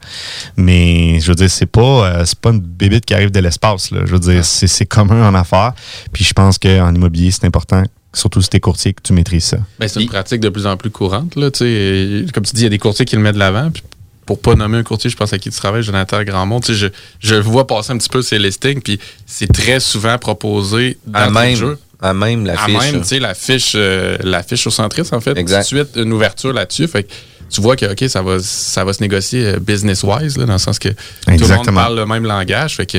Mais, 0.58 1.20
je 1.20 1.28
veux 1.28 1.36
dire, 1.36 1.50
c'est 1.50 1.68
pas, 1.68 1.82
euh, 1.82 2.26
c'est 2.26 2.40
pas 2.40 2.50
une 2.50 2.60
bébite 2.60 3.06
qui 3.06 3.14
arrive 3.14 3.32
de 3.32 3.40
l'espace, 3.40 3.90
Je 3.92 4.12
veux 4.12 4.20
dire, 4.20 4.44
c'est 4.44 4.86
commun 4.86 5.28
en 5.28 5.36
affaires. 5.36 5.74
Puis, 6.12 6.24
je 6.24 6.34
pense 6.34 6.58
qu'en 6.58 6.94
immobilier, 6.94 7.32
c'est 7.32 7.46
important 7.46 7.84
surtout 8.14 8.42
si 8.42 8.50
tu 8.50 8.58
es 8.58 8.60
courtier, 8.60 8.94
que 8.94 9.02
tu 9.02 9.14
maîtrises 9.14 9.44
ça. 9.44 9.58
Ben, 9.80 9.88
c'est 9.88 10.02
une 10.02 10.10
pratique 10.10 10.42
de 10.42 10.50
plus 10.50 10.66
en 10.66 10.76
plus 10.76 10.90
courante. 10.90 11.36
Là, 11.36 11.52
comme 11.52 12.44
tu 12.44 12.56
dis, 12.56 12.62
il 12.62 12.64
y 12.64 12.66
a 12.66 12.70
des 12.70 12.80
courtiers 12.80 13.06
qui 13.06 13.16
le 13.16 13.22
mettent 13.22 13.36
de 13.36 13.40
l'avant. 13.40 13.70
Puis 13.70 13.84
pour 14.28 14.40
pas 14.40 14.54
nommer 14.56 14.78
un 14.78 14.84
courtier, 14.84 15.10
je 15.10 15.16
pense 15.16 15.34
à 15.34 15.40
qui 15.40 15.50
tu 15.50 15.58
travailles, 15.58 15.82
Jonathan 15.82 16.22
Grandmont. 16.24 16.62
Je, 16.68 16.88
je 17.20 17.36
vois 17.36 17.66
passer 17.66 17.94
un 17.94 17.98
petit 17.98 18.10
peu 18.10 18.22
ces 18.22 18.38
listings, 18.38 18.82
puis 18.82 19.00
c'est 19.26 19.52
très 19.52 19.80
souvent 19.80 20.18
proposé 20.20 20.98
dans 21.08 21.20
à 21.20 21.30
même, 21.32 21.56
jeu. 21.56 21.80
À 22.02 22.14
même 22.14 22.46
la 22.46 22.58
fiche. 22.58 22.76
À 22.76 22.80
même, 22.80 23.02
tu 23.02 23.08
sais, 23.08 23.20
la 23.20 23.34
fiche, 23.34 23.72
euh, 23.76 24.18
la 24.22 24.44
fiche 24.44 24.68
au 24.68 24.70
centriste, 24.70 25.14
en 25.14 25.22
fait. 25.22 25.36
Exact. 25.38 25.68
Tout 25.68 25.76
de 25.76 25.84
suite, 25.84 25.96
une 25.96 26.14
ouverture 26.14 26.54
là-dessus. 26.54 26.88
Fait 26.88 27.08
tu 27.50 27.62
vois 27.62 27.78
que, 27.78 27.86
OK, 27.86 28.10
ça 28.10 28.22
va, 28.22 28.40
ça 28.42 28.84
va 28.84 28.92
se 28.92 29.02
négocier 29.02 29.46
euh, 29.46 29.60
business-wise, 29.60 30.36
dans 30.36 30.46
le 30.46 30.58
sens 30.58 30.78
que 30.78 30.90
tout 30.90 30.96
le 31.26 31.56
monde 31.56 31.74
parle 31.74 31.96
le 31.96 32.06
même 32.06 32.26
langage. 32.26 32.76
Fait 32.76 32.86
que, 32.86 32.98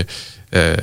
euh, 0.54 0.74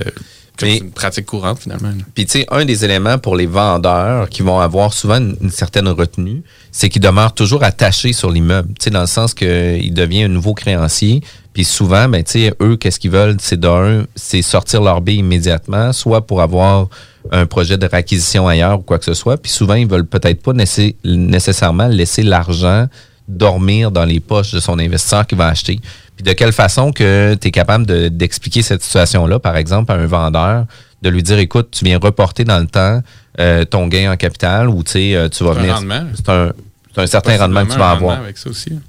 c'est 0.57 0.77
une 0.77 0.91
pratique 0.91 1.25
courante, 1.25 1.59
finalement. 1.59 1.91
Puis, 2.13 2.25
tu 2.25 2.39
sais, 2.39 2.45
un 2.49 2.65
des 2.65 2.85
éléments 2.85 3.17
pour 3.17 3.35
les 3.35 3.45
vendeurs 3.45 4.29
qui 4.29 4.41
vont 4.41 4.59
avoir 4.59 4.93
souvent 4.93 5.17
une, 5.17 5.49
certaine 5.49 5.87
retenue, 5.87 6.43
c'est 6.71 6.89
qu'ils 6.89 7.01
demeurent 7.01 7.33
toujours 7.33 7.63
attachés 7.63 8.13
sur 8.13 8.31
l'immeuble. 8.31 8.69
Tu 8.79 8.85
sais, 8.85 8.89
dans 8.89 9.01
le 9.01 9.07
sens 9.07 9.33
qu'il 9.33 9.93
devient 9.93 10.23
un 10.23 10.27
nouveau 10.29 10.53
créancier. 10.53 11.21
Puis 11.53 11.63
souvent, 11.63 12.09
ben, 12.09 12.23
tu 12.23 12.31
sais, 12.31 12.53
eux, 12.61 12.75
qu'est-ce 12.77 12.99
qu'ils 12.99 13.11
veulent? 13.11 13.37
C'est 13.39 13.59
d'un, 13.59 14.05
c'est 14.15 14.41
sortir 14.41 14.81
leur 14.81 15.01
billet 15.01 15.19
immédiatement, 15.19 15.93
soit 15.93 16.25
pour 16.25 16.41
avoir 16.41 16.87
un 17.31 17.45
projet 17.45 17.77
de 17.77 17.87
réquisition 17.87 18.47
ailleurs 18.47 18.79
ou 18.79 18.83
quoi 18.83 18.99
que 18.99 19.05
ce 19.05 19.13
soit. 19.13 19.37
Puis 19.37 19.51
souvent, 19.51 19.75
ils 19.75 19.87
veulent 19.87 20.05
peut-être 20.05 20.41
pas 20.41 20.53
nécessairement 20.53 21.87
laisser 21.87 22.23
l'argent 22.23 22.87
dormir 23.27 23.91
dans 23.91 24.05
les 24.05 24.19
poches 24.19 24.53
de 24.53 24.59
son 24.59 24.77
investisseur 24.79 25.25
qui 25.25 25.35
va 25.35 25.47
acheter. 25.47 25.79
Puis 26.15 26.23
de 26.23 26.33
quelle 26.33 26.53
façon 26.53 26.91
que 26.91 27.35
tu 27.39 27.49
es 27.49 27.51
capable 27.51 27.85
d'expliquer 28.09 28.61
cette 28.61 28.83
situation-là, 28.83 29.39
par 29.39 29.57
exemple, 29.57 29.91
à 29.91 29.95
un 29.95 30.05
vendeur, 30.05 30.65
de 31.01 31.09
lui 31.09 31.23
dire, 31.23 31.37
écoute, 31.39 31.69
tu 31.71 31.85
viens 31.85 31.99
reporter 31.99 32.45
dans 32.45 32.59
le 32.59 32.67
temps 32.67 33.01
euh, 33.39 33.65
ton 33.65 33.87
gain 33.87 34.11
en 34.11 34.15
capital 34.15 34.69
ou 34.69 34.83
euh, 34.95 35.29
tu 35.29 35.43
vas 35.43 35.53
venir... 35.53 35.79
C'est 36.15 36.29
un, 36.29 36.53
un 36.97 37.07
certain 37.07 37.37
rendement 37.37 37.65
que 37.65 37.73
tu 37.73 37.77
vas 37.77 37.91
avoir. 37.91 38.19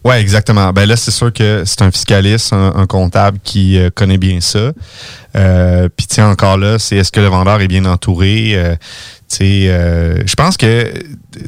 Oui, 0.04 0.14
exactement. 0.14 0.72
Ben 0.72 0.86
là, 0.86 0.96
c'est 0.96 1.10
sûr 1.10 1.32
que 1.32 1.64
c'est 1.66 1.82
un 1.82 1.90
fiscaliste, 1.90 2.52
un, 2.52 2.86
comptable 2.86 3.40
qui 3.42 3.76
euh, 3.76 3.90
connaît 3.92 4.18
bien 4.18 4.40
ça. 4.40 4.72
Puis, 5.96 6.06
tiens, 6.06 6.30
encore 6.30 6.56
là, 6.56 6.78
c'est 6.78 6.96
est-ce 6.96 7.10
que 7.10 7.20
le 7.20 7.26
vendeur 7.26 7.60
est 7.60 7.68
bien 7.68 7.84
entouré? 7.84 8.76
je 9.28 10.34
pense 10.36 10.56
que, 10.56 10.92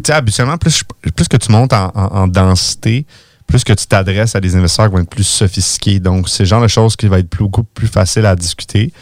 habituellement, 0.08 0.58
plus, 0.58 0.82
plus 1.14 1.28
que 1.28 1.36
tu 1.36 1.52
montes 1.52 1.72
en 1.72 2.26
densité, 2.26 3.06
plus 3.48 3.64
que 3.64 3.72
tu 3.72 3.86
t'adresses 3.86 4.36
à 4.36 4.40
des 4.40 4.54
investisseurs 4.54 4.86
qui 4.88 4.92
vont 4.92 5.00
être 5.00 5.10
plus 5.10 5.26
sophistiqués. 5.26 5.98
Donc, 5.98 6.28
c'est 6.28 6.44
genre 6.44 6.60
de 6.60 6.68
choses 6.68 6.96
qui 6.96 7.08
va 7.08 7.18
être 7.18 7.34
beaucoup 7.36 7.64
plus 7.64 7.88
facile 7.88 8.26
à 8.26 8.36
discuter. 8.36 8.92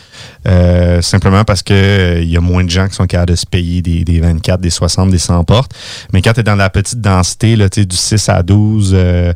Euh, 0.46 1.02
simplement 1.02 1.44
parce 1.44 1.62
que 1.62 1.74
euh, 1.74 2.20
il 2.22 2.30
y 2.30 2.36
a 2.36 2.40
moins 2.40 2.62
de 2.62 2.70
gens 2.70 2.86
qui 2.86 2.94
sont 2.94 3.06
capables 3.06 3.32
de 3.32 3.36
se 3.36 3.44
payer 3.44 3.82
des, 3.82 4.04
des 4.04 4.20
24, 4.20 4.60
des 4.60 4.70
60, 4.70 5.10
des 5.10 5.18
100 5.18 5.42
portes. 5.44 5.72
Mais 6.12 6.22
quand 6.22 6.32
tu 6.32 6.40
es 6.40 6.42
dans 6.44 6.54
la 6.54 6.70
petite 6.70 7.00
densité, 7.00 7.56
là, 7.56 7.68
du 7.68 7.96
6 7.96 8.28
à 8.28 8.44
12, 8.44 8.92
euh, 8.94 9.32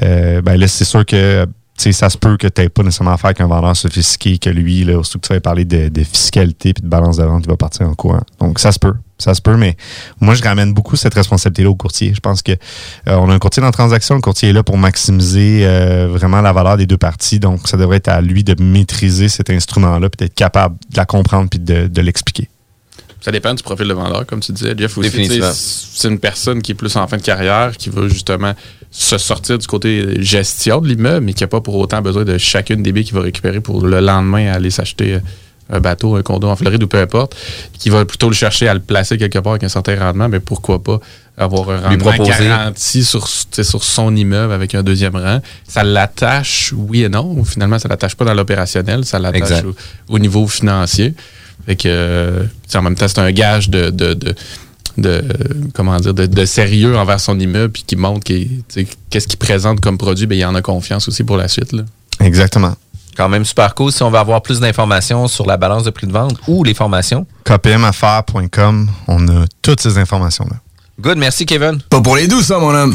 ben 0.00 0.56
là, 0.56 0.66
c'est 0.66 0.86
sûr 0.86 1.04
que 1.04 1.46
ça 1.76 2.08
se 2.08 2.16
peut 2.16 2.38
que 2.38 2.46
tu 2.46 2.62
n'aies 2.62 2.70
pas 2.70 2.82
nécessairement 2.82 3.12
affaire 3.12 3.26
avec 3.26 3.42
un 3.42 3.46
vendeur 3.46 3.76
sophistiqué 3.76 4.38
que 4.38 4.50
lui, 4.50 4.84
là, 4.84 4.94
surtout 5.04 5.20
que 5.20 5.26
tu 5.26 5.34
vas 5.34 5.40
parler 5.40 5.66
de, 5.66 6.02
fiscalité 6.02 6.70
et 6.70 6.72
de 6.72 6.88
balance 6.88 7.18
de 7.18 7.24
vente, 7.24 7.44
il 7.44 7.50
va 7.50 7.56
partir 7.56 7.86
en 7.86 7.94
courant. 7.94 8.22
Donc, 8.40 8.58
ça 8.58 8.72
se 8.72 8.78
peut. 8.78 8.94
Ça 9.18 9.34
se 9.34 9.40
peut, 9.40 9.56
mais 9.56 9.76
moi, 10.20 10.34
je 10.34 10.42
ramène 10.42 10.74
beaucoup 10.74 10.94
cette 10.96 11.14
responsabilité-là 11.14 11.70
au 11.70 11.74
courtier. 11.74 12.12
Je 12.14 12.20
pense 12.20 12.42
que 12.42 12.52
euh, 12.52 13.16
on 13.16 13.30
a 13.30 13.34
un 13.34 13.38
courtier 13.38 13.62
dans 13.62 13.68
la 13.68 13.72
transaction. 13.72 14.14
Le 14.14 14.20
courtier 14.20 14.50
est 14.50 14.52
là 14.52 14.62
pour 14.62 14.76
maximiser 14.76 15.62
euh, 15.64 16.06
vraiment 16.08 16.42
la 16.42 16.52
valeur 16.52 16.76
des 16.76 16.86
deux 16.86 16.98
parties. 16.98 17.40
Donc, 17.40 17.66
ça 17.66 17.78
devrait 17.78 17.96
être 17.96 18.08
à 18.08 18.20
lui 18.20 18.44
de 18.44 18.54
maîtriser 18.62 19.28
cet 19.28 19.48
instrument-là, 19.48 20.10
puis 20.10 20.26
d'être 20.26 20.34
capable 20.34 20.76
de 20.90 20.96
la 20.98 21.06
comprendre 21.06 21.48
puis 21.48 21.58
de, 21.58 21.86
de 21.86 22.00
l'expliquer. 22.02 22.48
Ça 23.26 23.32
dépend 23.32 23.54
du 23.54 23.62
profil 23.62 23.88
de 23.88 23.94
vendeur, 23.94 24.24
comme 24.26 24.40
tu 24.40 24.52
disais. 24.52 24.74
Jeff 24.76 24.96
aussi, 24.98 25.40
c'est 25.52 26.08
une 26.08 26.20
personne 26.20 26.62
qui 26.62 26.72
est 26.72 26.76
plus 26.76 26.94
en 26.96 27.08
fin 27.08 27.16
de 27.16 27.22
carrière, 27.22 27.76
qui 27.76 27.90
veut 27.90 28.08
justement 28.08 28.52
se 28.90 29.18
sortir 29.18 29.58
du 29.58 29.66
côté 29.66 30.22
gestion 30.22 30.80
de 30.80 30.88
l'immeuble, 30.88 31.26
mais 31.26 31.32
qui 31.32 31.42
n'a 31.42 31.48
pas 31.48 31.60
pour 31.60 31.74
autant 31.76 32.02
besoin 32.02 32.24
de 32.24 32.38
chacune 32.38 32.82
des 32.82 32.92
billes 32.92 33.04
qu'il 33.04 33.14
va 33.14 33.22
récupérer 33.22 33.60
pour 33.60 33.84
le 33.84 34.00
lendemain 34.00 34.52
aller 34.52 34.70
s'acheter 34.70 35.14
euh, 35.14 35.20
un 35.70 35.80
bateau, 35.80 36.16
un 36.16 36.22
condo 36.22 36.48
en 36.48 36.56
Floride 36.56 36.82
ou 36.82 36.86
peu 36.86 37.00
importe, 37.00 37.36
qui 37.78 37.90
va 37.90 38.04
plutôt 38.04 38.28
le 38.28 38.34
chercher 38.34 38.68
à 38.68 38.74
le 38.74 38.80
placer 38.80 39.18
quelque 39.18 39.38
part 39.38 39.52
avec 39.52 39.64
un 39.64 39.68
certain 39.68 39.98
rendement, 39.98 40.28
mais 40.28 40.40
pourquoi 40.40 40.82
pas 40.82 41.00
avoir 41.36 41.68
un 41.70 41.80
rendement 41.80 42.12
garanti 42.24 43.04
sur, 43.04 43.28
sur 43.28 43.84
son 43.84 44.14
immeuble 44.16 44.52
avec 44.52 44.74
un 44.74 44.82
deuxième 44.82 45.16
rang. 45.16 45.40
Ça 45.68 45.82
l'attache, 45.82 46.72
oui 46.74 47.02
et 47.02 47.08
non. 47.08 47.44
Finalement, 47.44 47.78
ça 47.78 47.88
l'attache 47.88 48.14
pas 48.14 48.24
dans 48.24 48.34
l'opérationnel, 48.34 49.04
ça 49.04 49.18
l'attache 49.18 49.64
au, 49.64 49.74
au 50.14 50.18
niveau 50.18 50.46
financier. 50.46 51.14
Fait 51.66 51.76
que, 51.76 52.46
en 52.74 52.82
même 52.82 52.94
temps, 52.94 53.08
c'est 53.08 53.18
un 53.18 53.32
gage 53.32 53.68
de, 53.68 53.90
de, 53.90 54.14
de, 54.14 54.34
de, 54.98 55.22
comment 55.74 55.98
dire, 55.98 56.14
de, 56.14 56.26
de 56.26 56.44
sérieux 56.44 56.96
envers 56.96 57.20
son 57.20 57.38
immeuble, 57.38 57.72
puis 57.72 57.82
qui 57.86 57.96
montre 57.96 58.22
qu'est-ce 58.24 59.26
qu'il 59.26 59.38
présente 59.38 59.80
comme 59.80 59.98
produit, 59.98 60.26
ben, 60.26 60.38
il 60.38 60.44
en 60.44 60.54
a 60.54 60.62
confiance 60.62 61.08
aussi 61.08 61.24
pour 61.24 61.36
la 61.36 61.48
suite. 61.48 61.72
Là. 61.72 61.82
Exactement. 62.20 62.76
Quand 63.16 63.28
même 63.28 63.44
super 63.44 63.74
cool. 63.74 63.92
Si 63.92 64.02
on 64.02 64.10
veut 64.10 64.18
avoir 64.18 64.42
plus 64.42 64.60
d'informations 64.60 65.26
sur 65.26 65.46
la 65.46 65.56
balance 65.56 65.84
de 65.84 65.90
prix 65.90 66.06
de 66.06 66.12
vente 66.12 66.36
ou 66.46 66.64
les 66.64 66.74
formations. 66.74 67.26
KPMaffaires.com, 67.44 68.90
on 69.08 69.28
a 69.28 69.44
toutes 69.62 69.80
ces 69.80 69.98
informations-là. 69.98 70.56
Good, 71.00 71.18
merci 71.18 71.46
Kevin. 71.46 71.78
Pas 71.90 72.00
pour 72.00 72.16
les 72.16 72.26
douces, 72.26 72.46
ça, 72.46 72.58
mon 72.58 72.74
homme. 72.74 72.94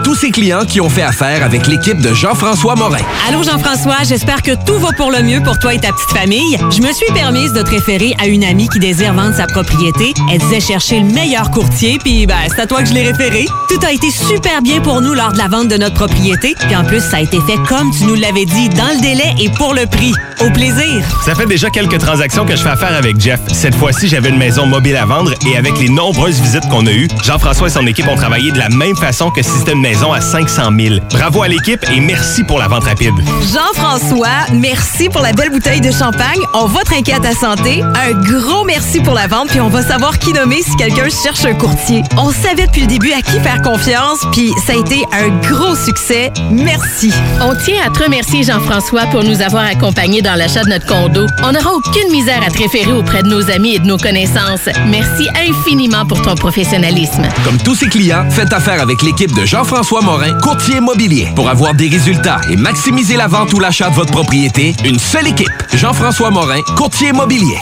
tous 0.03 0.15
ces 0.15 0.31
clients 0.31 0.65
qui 0.65 0.81
ont 0.81 0.89
fait 0.89 1.01
affaire 1.01 1.43
avec 1.43 1.67
l'équipe 1.67 1.99
de 1.99 2.13
Jean-François 2.13 2.75
Morin. 2.75 2.99
Allô 3.27 3.43
Jean-François, 3.43 4.03
j'espère 4.03 4.41
que 4.41 4.51
tout 4.65 4.77
va 4.79 4.91
pour 4.93 5.11
le 5.11 5.21
mieux 5.21 5.41
pour 5.41 5.57
toi 5.59 5.73
et 5.73 5.79
ta 5.79 5.91
petite 5.91 6.11
famille. 6.11 6.57
Je 6.71 6.81
me 6.81 6.91
suis 6.91 7.11
permise 7.13 7.53
de 7.53 7.61
te 7.61 7.69
référer 7.69 8.13
à 8.19 8.27
une 8.27 8.43
amie 8.43 8.67
qui 8.69 8.79
désire 8.79 9.13
vendre 9.13 9.35
sa 9.35 9.47
propriété. 9.47 10.13
Elle 10.31 10.39
disait 10.39 10.59
chercher 10.59 10.99
le 10.99 11.05
meilleur 11.05 11.51
courtier, 11.51 11.97
puis 12.03 12.25
ben, 12.25 12.35
c'est 12.47 12.61
à 12.61 12.67
toi 12.67 12.81
que 12.81 12.89
je 12.89 12.93
l'ai 12.93 13.03
référé. 13.03 13.45
Tout 13.69 13.79
a 13.85 13.91
été 13.91 14.09
super 14.11 14.61
bien 14.61 14.81
pour 14.81 15.01
nous 15.01 15.13
lors 15.13 15.33
de 15.33 15.37
la 15.37 15.47
vente 15.47 15.67
de 15.67 15.77
notre 15.77 15.95
propriété, 15.95 16.55
puis 16.59 16.75
en 16.75 16.83
plus, 16.83 17.01
ça 17.01 17.17
a 17.17 17.21
été 17.21 17.39
fait 17.41 17.57
comme 17.67 17.91
tu 17.91 18.05
nous 18.05 18.15
l'avais 18.15 18.45
dit, 18.45 18.69
dans 18.69 18.93
le 18.93 19.01
délai 19.01 19.33
et 19.39 19.49
pour 19.49 19.73
le 19.73 19.85
prix. 19.85 20.13
Au 20.39 20.49
plaisir! 20.49 21.03
Ça 21.25 21.35
fait 21.35 21.45
déjà 21.45 21.69
quelques 21.69 21.99
transactions 21.99 22.45
que 22.45 22.55
je 22.55 22.61
fais 22.61 22.69
affaire 22.69 22.95
avec 22.95 23.19
Jeff. 23.19 23.39
Cette 23.51 23.75
fois-ci, 23.75 24.07
j'avais 24.07 24.29
une 24.29 24.37
maison 24.37 24.65
mobile 24.65 24.95
à 24.95 25.05
vendre 25.05 25.33
et 25.45 25.57
avec 25.57 25.77
les 25.79 25.89
nombreuses 25.89 26.39
visites 26.39 26.67
qu'on 26.69 26.85
a 26.87 26.91
eues, 26.91 27.07
Jean-François 27.23 27.67
et 27.67 27.71
son 27.71 27.85
équipe 27.85 28.07
ont 28.07 28.15
travaillé 28.15 28.51
de 28.51 28.57
la 28.57 28.69
même 28.69 28.95
façon 28.95 29.29
que 29.29 29.41
c'était 29.41 29.75
une 29.81 29.89
maison 29.89 30.13
à 30.13 30.21
500 30.21 30.69
000. 30.79 30.95
Bravo 31.11 31.41
à 31.41 31.47
l'équipe 31.47 31.83
et 31.91 31.99
merci 31.99 32.43
pour 32.43 32.59
la 32.59 32.67
vente 32.67 32.83
rapide. 32.83 33.13
Jean-François, 33.51 34.53
merci 34.53 35.09
pour 35.09 35.21
la 35.21 35.33
belle 35.33 35.49
bouteille 35.49 35.81
de 35.81 35.91
champagne. 35.91 36.39
On 36.53 36.65
va 36.65 36.83
trinquer 36.83 37.13
à 37.13 37.19
ta 37.19 37.33
santé. 37.33 37.81
Un 37.81 38.11
gros 38.11 38.63
merci 38.63 38.99
pour 38.99 39.15
la 39.15 39.25
vente, 39.25 39.49
puis 39.49 39.59
on 39.59 39.69
va 39.69 39.81
savoir 39.81 40.19
qui 40.19 40.33
nommer 40.33 40.61
si 40.61 40.75
quelqu'un 40.75 41.07
cherche 41.09 41.45
un 41.45 41.55
courtier. 41.55 42.03
On 42.17 42.31
savait 42.31 42.67
depuis 42.67 42.81
le 42.81 42.87
début 42.87 43.11
à 43.11 43.21
qui 43.21 43.39
faire 43.39 43.61
confiance, 43.63 44.19
puis 44.31 44.51
ça 44.67 44.73
a 44.73 44.75
été 44.75 45.03
un 45.13 45.29
gros 45.49 45.75
succès. 45.75 46.31
Merci. 46.51 47.11
On 47.41 47.55
tient 47.55 47.81
à 47.83 47.89
te 47.89 48.03
remercier, 48.03 48.43
Jean-François, 48.43 49.07
pour 49.07 49.23
nous 49.23 49.41
avoir 49.41 49.65
accompagnés 49.65 50.21
dans 50.21 50.35
l'achat 50.35 50.63
de 50.63 50.69
notre 50.69 50.85
condo. 50.85 51.25
On 51.43 51.53
n'aura 51.53 51.73
aucune 51.73 52.11
misère 52.11 52.41
à 52.45 52.51
te 52.51 52.59
référer 52.59 52.91
auprès 52.91 53.23
de 53.23 53.29
nos 53.29 53.49
amis 53.49 53.75
et 53.75 53.79
de 53.79 53.87
nos 53.87 53.97
connaissances. 53.97 54.69
Merci 54.87 55.27
infiniment 55.49 56.05
pour 56.05 56.21
ton 56.21 56.35
professionnalisme. 56.35 57.23
Comme 57.43 57.57
tous 57.57 57.75
ses 57.75 57.87
clients, 57.87 58.29
faites 58.29 58.53
affaire 58.53 58.79
avec 58.79 59.01
l'équipe 59.01 59.33
de 59.33 59.45
Jean-François 59.45 59.70
Morin, 59.71 60.33
courtier 60.41 60.77
immobilier. 60.77 61.29
Pour 61.33 61.47
avoir 61.47 61.73
des 61.73 61.87
résultats 61.87 62.41
et 62.49 62.57
maximiser 62.57 63.15
la 63.15 63.27
vente 63.27 63.53
ou 63.53 63.59
l'achat 63.59 63.89
de 63.89 63.95
votre 63.95 64.11
propriété, 64.11 64.75
une 64.83 64.99
seule 64.99 65.27
équipe. 65.27 65.47
Jean-François 65.73 66.29
Morin, 66.29 66.59
courtier 66.75 67.07
immobilier. 67.09 67.57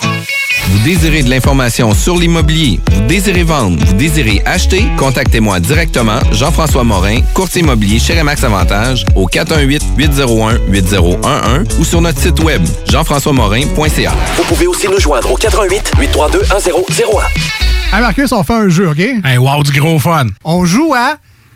Vous 0.70 0.80
désirez 0.80 1.22
de 1.22 1.30
l'information 1.30 1.94
sur 1.94 2.18
l'immobilier, 2.18 2.80
vous 2.92 3.02
désirez 3.02 3.44
vendre, 3.44 3.78
vous 3.86 3.94
désirez 3.94 4.42
acheter, 4.46 4.86
contactez-moi 4.98 5.60
directement, 5.60 6.20
Jean-François 6.32 6.84
Morin, 6.84 7.22
courtier 7.36 7.62
immobilier 7.62 8.00
chez 8.00 8.18
Remax 8.18 8.44
Avantage, 8.44 9.06
au 9.16 9.28
418-801-8011 9.28 11.80
ou 11.80 11.86
sur 11.86 12.02
notre 12.02 12.20
site 12.20 12.44
web, 12.44 12.66
jean-françois-morin.ca. 12.90 14.14
Vous 14.36 14.44
pouvez 14.46 14.66
aussi 14.66 14.88
nous 14.88 15.00
joindre 15.00 15.32
au 15.32 15.36
88 15.36 15.92
832 16.00 16.40
1001. 16.40 17.96
Hey 17.96 18.02
Marcus, 18.02 18.32
on 18.32 18.44
fait 18.44 18.54
un 18.54 18.70
jeu, 18.70 18.90
OK? 18.90 19.00
Hey, 19.00 19.38
wow, 19.38 19.62
du 19.64 19.80
gros 19.80 20.00
fun. 20.00 20.26
On 20.44 20.66
joue 20.66 20.94
à 20.96 21.18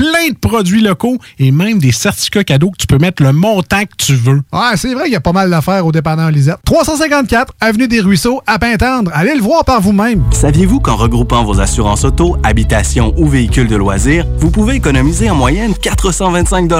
plein 0.00 0.30
de 0.30 0.38
produits 0.38 0.80
locaux 0.80 1.18
et 1.38 1.50
même 1.50 1.78
des 1.78 1.92
certificats 1.92 2.42
cadeaux 2.42 2.70
que 2.70 2.78
tu 2.78 2.86
peux 2.86 2.96
mettre 2.96 3.22
le 3.22 3.34
montant 3.34 3.82
que 3.82 3.96
tu 3.98 4.14
veux. 4.14 4.40
Ouais, 4.50 4.76
c'est 4.76 4.94
vrai 4.94 5.04
qu'il 5.04 5.12
y 5.12 5.16
a 5.16 5.20
pas 5.20 5.32
mal 5.32 5.50
d'affaires 5.50 5.84
au 5.84 5.92
dépanneur 5.92 6.30
Lisette. 6.30 6.56
354 6.64 7.52
Avenue 7.60 7.86
des 7.86 8.00
Ruisseaux, 8.00 8.40
à 8.46 8.58
Pintendre. 8.58 9.10
Allez 9.12 9.34
le 9.34 9.42
voir 9.42 9.62
par 9.66 9.82
vous-même. 9.82 10.22
Saviez-vous 10.30 10.80
qu'en 10.80 10.96
regroupant 10.96 11.44
vos 11.44 11.60
assurances 11.60 12.04
auto, 12.04 12.38
habitation 12.42 13.12
ou 13.18 13.28
véhicules 13.28 13.68
de 13.68 13.76
loisirs, 13.76 14.24
vous 14.38 14.50
pouvez 14.50 14.76
économiser 14.76 15.28
en 15.28 15.34
moyenne 15.34 15.74
425 15.74 16.70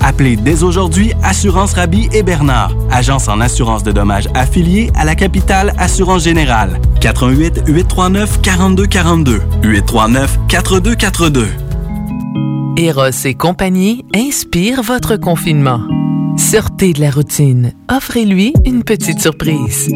Appelez 0.00 0.36
dès 0.36 0.62
aujourd'hui 0.62 1.12
Assurance 1.24 1.74
Rabi 1.74 2.08
et 2.12 2.22
Bernard, 2.22 2.76
agence 2.92 3.26
en 3.26 3.40
assurance 3.40 3.82
de 3.82 3.90
dommages 3.90 4.28
affiliée 4.34 4.92
à 4.94 5.04
la 5.04 5.16
capitale 5.16 5.74
Assurance 5.78 6.22
Générale. 6.22 6.80
88 7.00 7.64
839 7.66 8.40
4242 8.40 9.40
839 9.64 10.38
4242. 10.46 11.48
Eros 12.78 13.26
et 13.26 13.34
compagnie 13.34 14.04
inspire 14.14 14.82
votre 14.82 15.16
confinement. 15.16 15.80
Sortez 16.38 16.94
de 16.94 17.00
la 17.00 17.10
routine. 17.10 17.72
Offrez-lui 17.90 18.54
une 18.64 18.82
petite 18.82 19.20
surprise. 19.20 19.90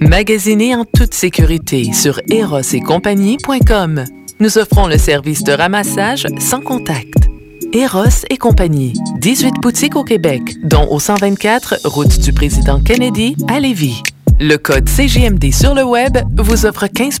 Magasinez 0.00 0.74
en 0.74 0.84
toute 0.84 1.12
sécurité 1.12 1.92
sur 1.92 2.18
erosetcompagnie.com. 2.30 4.04
Nous 4.40 4.58
offrons 4.58 4.86
le 4.86 4.96
service 4.96 5.44
de 5.44 5.52
ramassage 5.52 6.26
sans 6.38 6.60
contact. 6.60 7.28
Eros 7.74 8.24
et 8.30 8.38
compagnie. 8.38 8.94
18 9.18 9.56
boutiques 9.60 9.96
au 9.96 10.02
Québec, 10.02 10.40
dont 10.64 10.88
au 10.90 10.98
124 10.98 11.80
route 11.84 12.18
du 12.18 12.32
président 12.32 12.80
Kennedy 12.80 13.36
à 13.48 13.60
Lévis. 13.60 14.02
Le 14.40 14.56
code 14.56 14.88
CGMD 14.88 15.52
sur 15.52 15.74
le 15.74 15.84
web 15.84 16.16
vous 16.38 16.64
offre 16.64 16.86
15 16.86 17.20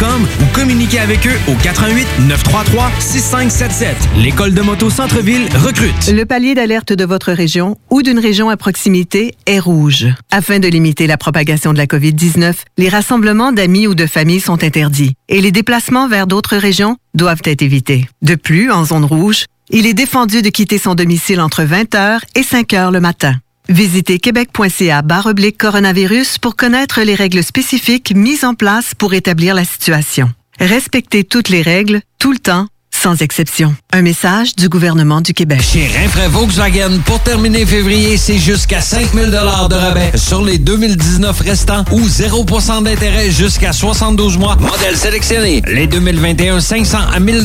ou 0.07 0.45
communiquez 0.53 0.99
avec 0.99 1.27
eux 1.27 1.37
au 1.47 1.55
88 1.61 2.07
933-6577. 2.27 3.85
L'école 4.17 4.53
de 4.53 4.61
moto 4.61 4.89
Centre-Ville 4.89 5.47
recrute. 5.55 6.11
Le 6.11 6.23
palier 6.23 6.55
d'alerte 6.55 6.91
de 6.91 7.05
votre 7.05 7.31
région 7.31 7.77
ou 7.91 8.01
d'une 8.01 8.17
région 8.17 8.49
à 8.49 8.57
proximité 8.57 9.35
est 9.45 9.59
rouge. 9.59 10.07
Afin 10.31 10.59
de 10.59 10.67
limiter 10.67 11.05
la 11.05 11.17
propagation 11.17 11.71
de 11.71 11.77
la 11.77 11.85
COVID-19, 11.85 12.55
les 12.77 12.89
rassemblements 12.89 13.51
d'amis 13.51 13.85
ou 13.85 13.93
de 13.93 14.07
familles 14.07 14.39
sont 14.39 14.63
interdits 14.63 15.13
et 15.29 15.39
les 15.39 15.51
déplacements 15.51 16.07
vers 16.07 16.25
d'autres 16.25 16.57
régions 16.57 16.97
doivent 17.13 17.41
être 17.45 17.61
évités. 17.61 18.07
De 18.23 18.35
plus, 18.35 18.71
en 18.71 18.85
zone 18.85 19.05
rouge, 19.05 19.45
il 19.69 19.85
est 19.85 19.93
défendu 19.93 20.41
de 20.41 20.49
quitter 20.49 20.79
son 20.79 20.95
domicile 20.95 21.39
entre 21.39 21.61
20h 21.61 22.21
et 22.35 22.41
5h 22.41 22.91
le 22.91 22.99
matin. 22.99 23.35
Visitez 23.71 24.19
québec.ca 24.19 25.01
oblique 25.27 25.57
coronavirus 25.57 26.39
pour 26.39 26.57
connaître 26.57 26.99
les 27.03 27.15
règles 27.15 27.41
spécifiques 27.41 28.13
mises 28.13 28.43
en 28.43 28.53
place 28.53 28.93
pour 28.95 29.13
établir 29.13 29.55
la 29.55 29.63
situation. 29.63 30.29
Respectez 30.59 31.23
toutes 31.23 31.47
les 31.47 31.61
règles, 31.61 32.01
tout 32.19 32.33
le 32.33 32.37
temps, 32.37 32.67
sans 33.01 33.19
exception. 33.23 33.75
Un 33.93 34.03
message 34.03 34.55
du 34.55 34.69
gouvernement 34.69 35.21
du 35.21 35.33
Québec. 35.33 35.59
Chez 35.63 35.87
Rinfraie 35.87 36.27
Volkswagen, 36.27 36.99
pour 37.03 37.19
terminer 37.21 37.65
février, 37.65 38.15
c'est 38.15 38.37
jusqu'à 38.37 38.79
5000 38.79 39.31
de 39.31 39.37
rabais 39.75 40.11
sur 40.15 40.43
les 40.43 40.59
2019 40.59 41.39
restants 41.39 41.83
ou 41.91 41.99
0% 42.01 42.83
d'intérêt 42.83 43.31
jusqu'à 43.31 43.73
72 43.73 44.37
mois. 44.37 44.55
Modèle 44.57 44.95
sélectionné. 44.95 45.63
Les 45.65 45.87
2021, 45.87 46.59
500 46.59 46.99
à 47.11 47.19
1000 47.19 47.43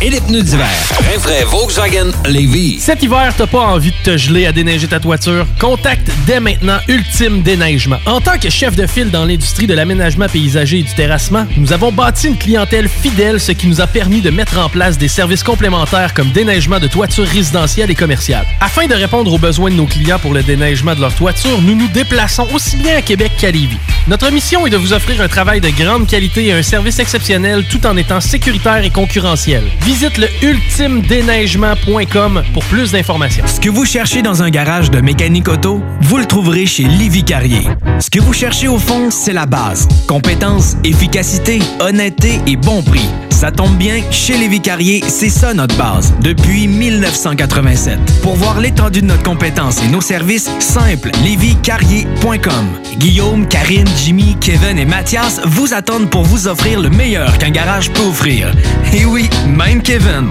et 0.00 0.08
les 0.08 0.22
pneus 0.22 0.42
d'hiver. 0.42 0.70
Rinfraie 1.12 1.44
Volkswagen 1.44 2.10
Lévis. 2.26 2.80
Cet 2.80 3.02
hiver, 3.02 3.34
t'as 3.36 3.46
pas 3.46 3.60
envie 3.60 3.90
de 3.90 4.12
te 4.12 4.16
geler 4.16 4.46
à 4.46 4.52
déneiger 4.52 4.88
ta 4.88 5.00
toiture? 5.00 5.46
Contacte 5.60 6.10
dès 6.26 6.40
maintenant 6.40 6.78
Ultime 6.88 7.42
Déneigement. 7.42 7.98
En 8.06 8.22
tant 8.22 8.38
que 8.38 8.48
chef 8.48 8.74
de 8.74 8.86
file 8.86 9.10
dans 9.10 9.26
l'industrie 9.26 9.66
de 9.66 9.74
l'aménagement 9.74 10.28
paysager 10.28 10.78
et 10.78 10.82
du 10.82 10.94
terrassement, 10.94 11.46
nous 11.58 11.74
avons 11.74 11.92
bâti 11.92 12.28
une 12.28 12.38
clientèle 12.38 12.88
fidèle, 12.88 13.38
ce 13.38 13.52
qui 13.52 13.66
nous 13.66 13.82
a 13.82 13.86
permis 13.86 14.22
de 14.22 14.30
mettre 14.30 14.58
en 14.58 14.70
place 14.70 14.93
des 14.98 15.08
services 15.08 15.42
complémentaires 15.42 16.14
comme 16.14 16.30
déneigement 16.30 16.78
de 16.78 16.86
toitures 16.86 17.26
résidentielles 17.26 17.90
et 17.90 17.94
commerciales. 17.94 18.46
Afin 18.60 18.86
de 18.86 18.94
répondre 18.94 19.32
aux 19.32 19.38
besoins 19.38 19.70
de 19.70 19.76
nos 19.76 19.86
clients 19.86 20.18
pour 20.18 20.32
le 20.32 20.42
déneigement 20.42 20.94
de 20.94 21.00
leur 21.00 21.14
toiture, 21.14 21.60
nous 21.62 21.74
nous 21.74 21.88
déplaçons 21.88 22.46
aussi 22.52 22.76
bien 22.76 22.96
à 22.96 23.02
Québec 23.02 23.32
qu'à 23.38 23.50
Lévis. 23.50 23.78
Notre 24.06 24.30
mission 24.30 24.66
est 24.66 24.70
de 24.70 24.76
vous 24.76 24.92
offrir 24.92 25.20
un 25.20 25.28
travail 25.28 25.60
de 25.60 25.70
grande 25.70 26.06
qualité 26.06 26.46
et 26.46 26.52
un 26.52 26.62
service 26.62 26.98
exceptionnel 26.98 27.64
tout 27.70 27.86
en 27.86 27.96
étant 27.96 28.20
sécuritaire 28.20 28.84
et 28.84 28.90
concurrentiel. 28.90 29.62
Visite 29.82 30.18
le 30.18 30.28
ultimedéneigement.com 30.42 32.42
pour 32.52 32.64
plus 32.64 32.92
d'informations. 32.92 33.44
Ce 33.46 33.60
que 33.60 33.70
vous 33.70 33.84
cherchez 33.84 34.22
dans 34.22 34.42
un 34.42 34.50
garage 34.50 34.90
de 34.90 35.00
mécanique 35.00 35.48
auto, 35.48 35.82
vous 36.00 36.18
le 36.18 36.26
trouverez 36.26 36.66
chez 36.66 36.84
Livy 36.84 37.24
Carrier. 37.24 37.62
Ce 38.00 38.10
que 38.10 38.20
vous 38.20 38.32
cherchez 38.32 38.68
au 38.68 38.78
fond, 38.78 39.10
c'est 39.10 39.32
la 39.32 39.46
base. 39.46 39.88
Compétence, 40.06 40.76
efficacité, 40.84 41.60
honnêteté 41.80 42.40
et 42.46 42.56
bon 42.56 42.82
prix. 42.82 43.08
Ça 43.34 43.50
tombe 43.50 43.76
bien, 43.76 44.00
chez 44.12 44.36
Lévi 44.38 44.60
Carrier, 44.60 45.02
c'est 45.08 45.28
ça 45.28 45.54
notre 45.54 45.76
base, 45.76 46.14
depuis 46.20 46.68
1987. 46.68 47.98
Pour 48.22 48.36
voir 48.36 48.60
l'étendue 48.60 49.02
de 49.02 49.06
notre 49.06 49.24
compétence 49.24 49.82
et 49.82 49.88
nos 49.88 50.00
services, 50.00 50.48
simple, 50.60 51.10
lévicarrier.com. 51.24 52.68
Guillaume, 52.96 53.48
Karine, 53.48 53.88
Jimmy, 53.96 54.36
Kevin 54.40 54.78
et 54.78 54.84
Mathias 54.84 55.40
vous 55.46 55.74
attendent 55.74 56.08
pour 56.10 56.22
vous 56.22 56.46
offrir 56.46 56.80
le 56.80 56.90
meilleur 56.90 57.36
qu'un 57.38 57.50
garage 57.50 57.90
peut 57.90 58.02
offrir. 58.02 58.52
Et 58.92 59.04
oui, 59.04 59.28
même 59.48 59.82
Kevin. 59.82 60.30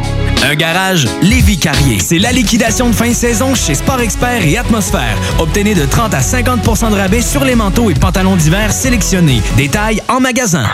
Un 0.50 0.56
garage 0.56 1.06
Lévi 1.22 1.60
Carrier. 1.60 2.00
C'est 2.00 2.20
la 2.20 2.32
liquidation 2.32 2.88
de 2.88 2.96
fin 2.96 3.10
de 3.10 3.14
saison 3.14 3.54
chez 3.54 3.76
Sport 3.76 4.00
Expert 4.00 4.46
et 4.46 4.58
Atmosphère. 4.58 5.18
Obtenez 5.40 5.76
de 5.76 5.86
30 5.86 6.14
à 6.14 6.22
50% 6.22 6.90
de 6.92 6.96
rabais 6.96 7.22
sur 7.22 7.44
les 7.44 7.56
manteaux 7.56 7.90
et 7.90 7.96
pantalons 7.96 8.38
d'hiver 8.38 8.72
sélectionnés. 8.72 9.42
Détails 9.58 10.02
en 10.08 10.22
magasin. 10.22 10.66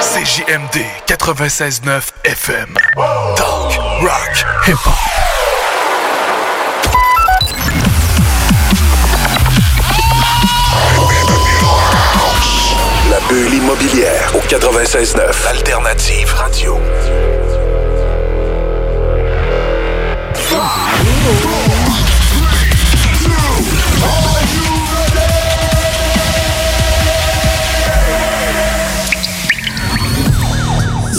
CJMD 0.00 0.84
96.9 1.26 2.12
FM. 2.22 2.78
Talk, 3.34 3.76
rock, 4.00 4.44
hip-hop. 4.64 4.94
La 13.10 13.18
bulle 13.28 13.54
immobilière 13.54 14.32
au 14.36 14.38
96.9. 14.38 15.48
Alternative 15.48 16.32
Radio. 16.32 16.78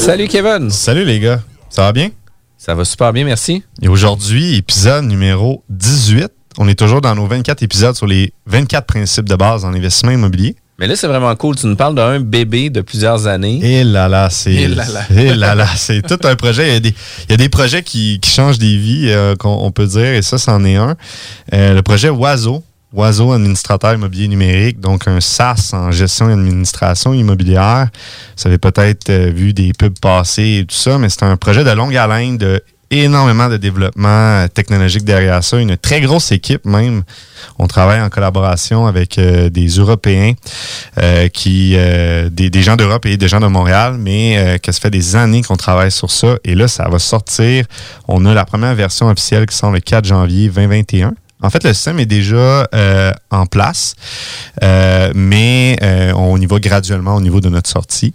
Salut 0.08 0.30
Kevin. 0.30 0.70
Salut 0.70 1.04
les 1.04 1.20
gars. 1.20 1.42
Ça 1.70 1.82
va 1.82 1.92
bien? 1.92 2.12
Ça 2.58 2.74
va 2.74 2.86
super 2.86 3.12
bien, 3.12 3.26
merci. 3.26 3.62
Et 3.82 3.90
aujourd'hui, 3.90 4.56
épisode 4.56 5.04
numéro 5.04 5.66
18. 5.68 6.30
On 6.58 6.70
est 6.70 6.80
toujours 6.80 7.02
dans 7.02 7.14
nos 7.14 7.28
24 7.28 7.62
épisodes 7.62 7.94
sur 7.94 8.08
les 8.08 8.32
24 8.46 8.86
principes 8.86 9.28
de 9.28 9.36
base 9.36 9.66
en 9.66 9.74
investissement 9.74 10.12
immobilier. 10.12 10.56
Mais 10.80 10.88
là, 10.88 10.96
c'est 10.96 11.08
vraiment 11.08 11.36
cool. 11.36 11.58
Tu 11.58 11.68
nous 11.68 11.76
parles 11.76 11.94
d'un 11.94 12.22
bébé 12.22 12.70
de 12.70 12.80
plusieurs 12.80 13.28
années. 13.28 13.60
Et 13.62 13.84
là 13.84 14.08
là, 14.08 14.30
c'est. 14.30 14.54
Et 14.54 14.70
là 14.70 14.86
là. 14.88 15.02
Et 15.14 15.36
là 15.36 15.56
là, 15.56 15.68
c'est 15.76 16.02
tout 16.02 16.26
un 16.26 16.38
projet. 16.38 16.70
Il 16.70 16.74
y 16.74 16.78
a 16.78 16.80
des, 16.80 16.96
il 17.28 17.32
y 17.32 17.34
a 17.34 17.38
des 17.38 17.50
projets 17.50 17.84
qui, 17.84 18.22
qui 18.22 18.32
changent 18.32 18.60
des 18.60 18.78
vies, 18.78 19.10
euh, 19.10 19.36
qu'on 19.36 19.58
on 19.62 19.72
peut 19.72 19.88
dire, 19.88 20.06
et 20.06 20.22
ça, 20.22 20.38
c'en 20.38 20.64
est 20.64 20.78
un. 20.78 20.96
Euh, 21.54 21.74
le 21.74 21.82
projet 21.82 22.08
Oiseau. 22.08 22.64
Oiseau 22.98 23.32
administrateur 23.32 23.94
immobilier 23.94 24.28
numérique, 24.28 24.80
donc 24.80 25.08
un 25.08 25.22
SaaS 25.22 25.70
en 25.74 25.92
gestion 25.92 26.32
et 26.32 26.34
administration 26.34 27.14
immobilière. 27.14 27.90
Vous 28.36 28.48
avez 28.48 28.58
peut-être 28.58 29.12
euh, 29.12 29.32
vu 29.32 29.54
des 29.54 29.72
pubs 29.72 30.00
passer 30.00 30.62
et 30.62 30.66
tout 30.66 30.76
ça, 30.76 30.98
mais 30.98 31.08
c'est 31.10 31.22
un 31.22 31.38
projet 31.38 31.64
de 31.64 31.70
longue 31.70 31.96
haleine, 31.96 32.40
de 32.40 32.60
énormément 32.90 33.50
de 33.50 33.58
développement 33.58 34.08
euh, 34.08 34.48
technologique 34.48 35.04
derrière 35.04 35.44
ça, 35.44 35.60
une 35.60 35.78
très 35.78 36.02
grosse 36.02 36.32
équipe 36.32 36.66
même. 36.66 37.04
On 37.60 37.68
travaille 37.68 38.02
en 38.02 38.10
collaboration 38.10 38.88
avec 38.88 39.20
euh, 39.20 39.52
des 39.52 39.68
Européens, 39.68 40.34
qui, 41.34 41.78
des, 42.32 42.50
des 42.50 42.62
gens 42.64 42.78
d'Europe 42.78 43.06
et 43.06 43.16
des 43.16 43.28
gens 43.28 43.40
de 43.40 43.46
Montréal, 43.46 43.98
mais 44.00 44.60
que 44.64 44.72
ça 44.72 44.80
fait 44.80 44.90
des 44.90 45.16
années 45.16 45.44
qu'on 45.44 45.56
travaille 45.56 45.92
sur 45.92 46.10
ça. 46.10 46.38
Et 46.44 46.56
là, 46.56 46.68
ça 46.68 46.90
va 46.90 46.98
sortir. 46.98 47.66
On 48.08 48.26
a 48.26 48.34
la 48.34 48.46
première 48.46 48.74
version 48.74 49.08
officielle 49.08 49.46
qui 49.46 49.56
sort 49.56 49.72
le 49.72 49.82
4 49.82 50.06
janvier 50.06 50.50
2021. 50.50 51.14
En 51.42 51.50
fait, 51.50 51.64
le 51.64 51.74
système 51.74 52.00
est 52.00 52.08
déjà 52.08 52.68
euh, 52.74 53.12
en 53.30 53.46
place, 53.46 53.96
euh, 54.64 55.12
mais 55.14 55.78
euh, 55.84 56.12
on 56.16 56.40
y 56.42 56.46
va 56.48 56.60
graduellement 56.60 57.16
au 57.16 57.22
niveau 57.22 57.42
de 57.42 57.50
notre 57.50 57.70
sortie. 57.70 58.14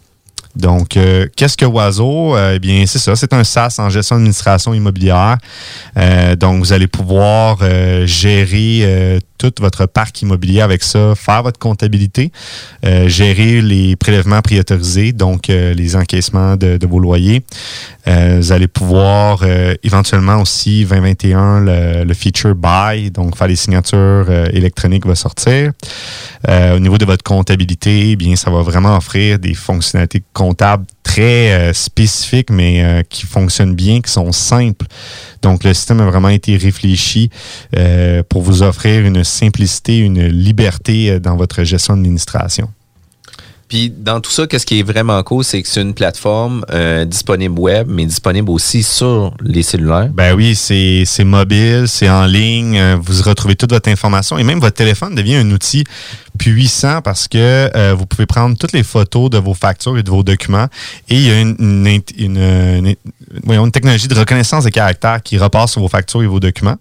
Donc, 0.57 0.99
qu'est-ce 1.35 1.57
que 1.57 1.65
Oiseau? 1.65 2.37
Eh 2.37 2.59
bien, 2.59 2.85
c'est 2.87 2.99
ça, 2.99 3.17
c'est 3.17 3.33
un 3.33 3.43
SaaS 3.43 3.77
en 3.79 3.89
gestion 3.89 4.17
d'administration 4.17 4.75
immobilière. 4.75 5.39
Donc, 6.37 6.59
vous 6.59 6.75
allez 6.75 6.89
pouvoir 6.89 7.57
gérer 8.05 9.19
votre 9.61 9.87
parc 9.87 10.23
immobilier 10.23 10.61
avec 10.61 10.83
ça, 10.83 11.15
faire 11.15 11.43
votre 11.43 11.59
comptabilité, 11.59 12.33
euh, 12.85 13.09
gérer 13.09 13.61
les 13.61 13.97
prélèvements 13.97 14.41
priorisés, 14.41 15.13
donc 15.13 15.51
euh, 15.51 15.75
les 15.75 15.97
encaissements 15.97 16.57
de, 16.57 16.79
vos 16.87 16.99
loyers. 16.99 17.43
Euh, 18.09 18.39
vous 18.41 18.53
allez 18.53 18.67
pouvoir 18.67 19.45
éventuellement 19.83 20.41
aussi 20.41 20.85
2021 20.85 21.61
le, 22.05 22.15
feature 22.15 22.55
buy, 22.55 23.11
donc 23.11 23.37
faire 23.37 23.47
les 23.47 23.57
signatures 23.57 24.31
électroniques 24.53 25.07
va 25.07 25.15
sortir. 25.15 25.73
Au 26.49 26.79
niveau 26.79 26.99
de 26.99 27.05
votre 27.05 27.23
comptabilité, 27.23 28.17
bien 28.17 28.37
ça 28.37 28.51
va 28.51 28.63
vraiment 28.63 28.97
offrir 28.97 29.39
des 29.39 29.55
fonctionnalités 29.55 30.23
comptables 30.33 30.85
très 31.13 31.53
euh, 31.53 31.73
spécifiques, 31.75 32.49
mais 32.49 32.83
euh, 32.83 33.03
qui 33.07 33.27
fonctionnent 33.27 33.75
bien, 33.75 34.01
qui 34.01 34.11
sont 34.11 34.33
simples. 34.33 34.87
Donc 35.43 35.63
le 35.63 35.75
système 35.75 36.01
a 36.01 36.07
vraiment 36.07 36.31
été 36.31 36.57
réfléchi 36.57 37.29
euh, 37.77 38.23
pour 38.27 38.41
vous 38.41 38.63
offrir 38.63 39.05
une 39.05 39.23
simplicité, 39.23 39.99
une 39.99 40.27
liberté 40.29 41.21
dans 41.21 41.37
votre 41.37 41.65
gestion 41.65 41.97
d'administration. 41.97 42.71
Puis 43.73 43.91
dans 43.91 44.21
tout 44.21 44.31
ça, 44.31 44.47
qu'est-ce 44.47 44.67
qui 44.67 44.81
est 44.81 44.83
vraiment 44.83 45.23
cool, 45.23 45.45
c'est 45.45 45.63
que 45.63 45.69
c'est 45.69 45.81
une 45.81 45.95
plateforme 45.95 46.63
euh, 46.71 47.07
disponible 47.07 47.59
web, 47.59 47.87
mais 47.91 48.05
disponible 48.05 48.51
aussi 48.51 48.83
sur 48.83 49.35
les 49.41 49.63
cellulaires. 49.63 50.11
Ben 50.13 50.35
oui, 50.35 50.55
c'est 50.55 51.25
mobile, 51.25 51.85
c'est 51.87 52.11
en 52.11 52.27
ligne, 52.27 52.79
vous 53.01 53.23
retrouvez 53.23 53.57
toute 53.57 53.73
votre 53.73 53.89
information 53.89 54.37
et 54.37 54.45
même 54.45 54.61
votre 54.61 54.77
téléphone 54.77 55.15
devient 55.15 55.37
un 55.37 55.51
outil 55.51 55.85
puissant 56.39 57.03
parce 57.03 57.29
que 57.29 57.71
euh, 57.77 57.95
vous 57.97 58.07
pouvez 58.07 58.27
prendre 58.27 58.57
toutes 58.57 58.73
les 58.73 58.83
photos 58.83 59.31
de 59.31 59.39
vos 59.39 59.55
factures 59.55 59.99
et 59.99 60.03
de 60.03 60.11
vos 60.11 60.23
documents 60.23 60.67
et 61.09 61.15
il 61.17 61.23
y 61.23 61.31
a 61.31 61.41
une, 61.41 61.57
une, 61.59 62.03
une, 62.19 62.97
une- 63.47 63.71
technologie 63.71 64.09
de 64.09 64.15
reconnaissance 64.15 64.65
de 64.65 64.71
caractère 64.71 65.23
qui 65.23 65.39
repasse 65.39 65.73
sur 65.73 65.81
vos 65.81 65.89
factures 65.89 66.23
et 66.23 66.27
vos 66.27 66.41
documents. 66.41 66.77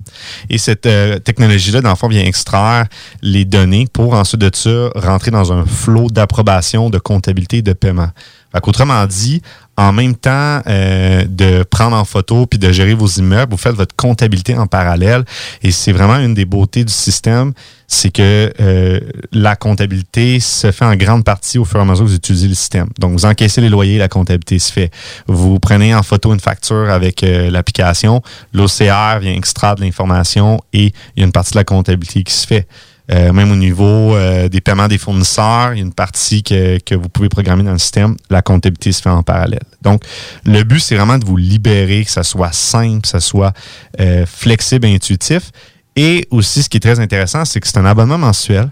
Et 0.49 0.57
cette 0.57 0.85
euh, 0.85 1.19
technologie-là, 1.19 1.81
dans 1.81 1.89
le 1.89 1.95
fond, 1.95 2.07
vient 2.07 2.23
extraire 2.23 2.87
les 3.21 3.45
données 3.45 3.87
pour 3.91 4.13
ensuite 4.13 4.41
de 4.41 4.51
ça 4.53 4.89
rentrer 4.95 5.31
dans 5.31 5.51
un 5.53 5.65
flot 5.65 6.07
d'approbation, 6.09 6.89
de 6.89 6.97
comptabilité 6.99 7.57
et 7.57 7.61
de 7.61 7.73
paiement. 7.73 8.09
Fait 8.51 8.67
Autrement 8.67 9.05
dit, 9.05 9.41
en 9.77 9.93
même 9.93 10.15
temps 10.15 10.61
euh, 10.67 11.25
de 11.27 11.63
prendre 11.63 11.95
en 11.95 12.05
photo 12.05 12.45
puis 12.45 12.59
de 12.59 12.71
gérer 12.71 12.93
vos 12.93 13.07
immeubles, 13.07 13.51
vous 13.51 13.57
faites 13.57 13.75
votre 13.75 13.95
comptabilité 13.95 14.55
en 14.55 14.67
parallèle. 14.67 15.23
Et 15.63 15.71
c'est 15.71 15.91
vraiment 15.91 16.17
une 16.17 16.33
des 16.33 16.45
beautés 16.45 16.83
du 16.83 16.93
système, 16.93 17.53
c'est 17.87 18.11
que 18.11 18.53
euh, 18.59 18.99
la 19.31 19.55
comptabilité 19.55 20.39
se 20.39 20.71
fait 20.71 20.85
en 20.85 20.95
grande 20.95 21.23
partie 21.23 21.57
au 21.57 21.65
fur 21.65 21.79
et 21.79 21.81
à 21.81 21.85
mesure 21.85 22.05
que 22.05 22.09
vous 22.09 22.15
utilisez 22.15 22.47
le 22.47 22.55
système. 22.55 22.89
Donc, 22.99 23.13
vous 23.13 23.25
encaissez 23.25 23.61
les 23.61 23.69
loyers, 23.69 23.97
la 23.97 24.09
comptabilité 24.09 24.59
se 24.59 24.71
fait. 24.71 24.91
Vous 25.27 25.59
prenez 25.59 25.95
en 25.95 26.03
photo 26.03 26.33
une 26.33 26.39
facture 26.39 26.89
avec 26.89 27.23
euh, 27.23 27.49
l'application, 27.49 28.21
l'OCR 28.53 29.19
vient 29.19 29.33
extraire 29.33 29.75
de 29.75 29.81
l'information 29.81 30.61
et 30.73 30.93
il 31.15 31.19
y 31.19 31.21
a 31.21 31.25
une 31.25 31.31
partie 31.31 31.51
de 31.51 31.57
la 31.57 31.63
comptabilité 31.63 32.23
qui 32.23 32.33
se 32.33 32.45
fait. 32.45 32.67
Euh, 33.11 33.33
même 33.33 33.51
au 33.51 33.55
niveau 33.55 34.15
euh, 34.15 34.47
des 34.47 34.61
paiements 34.61 34.87
des 34.87 34.97
fournisseurs, 34.97 35.73
il 35.73 35.77
y 35.77 35.81
a 35.81 35.83
une 35.83 35.93
partie 35.93 36.43
que, 36.43 36.79
que, 36.79 36.95
vous 36.95 37.09
pouvez 37.09 37.27
programmer 37.27 37.63
dans 37.63 37.73
le 37.73 37.77
système. 37.77 38.15
La 38.29 38.41
comptabilité 38.41 38.91
se 38.91 39.01
fait 39.01 39.09
en 39.09 39.23
parallèle. 39.23 39.63
Donc, 39.81 40.03
le 40.45 40.63
but, 40.63 40.79
c'est 40.79 40.95
vraiment 40.95 41.17
de 41.17 41.25
vous 41.25 41.35
libérer, 41.35 42.05
que 42.05 42.11
ça 42.11 42.23
soit 42.23 42.53
simple, 42.53 43.01
que 43.01 43.07
ça 43.09 43.19
soit 43.19 43.53
euh, 43.99 44.25
flexible 44.25 44.87
et 44.87 44.95
intuitif. 44.95 45.51
Et 45.95 46.25
aussi, 46.31 46.63
ce 46.63 46.69
qui 46.69 46.77
est 46.77 46.81
très 46.81 46.99
intéressant, 47.01 47.43
c'est 47.43 47.59
que 47.59 47.67
c'est 47.67 47.77
un 47.77 47.85
abonnement 47.85 48.17
mensuel. 48.17 48.69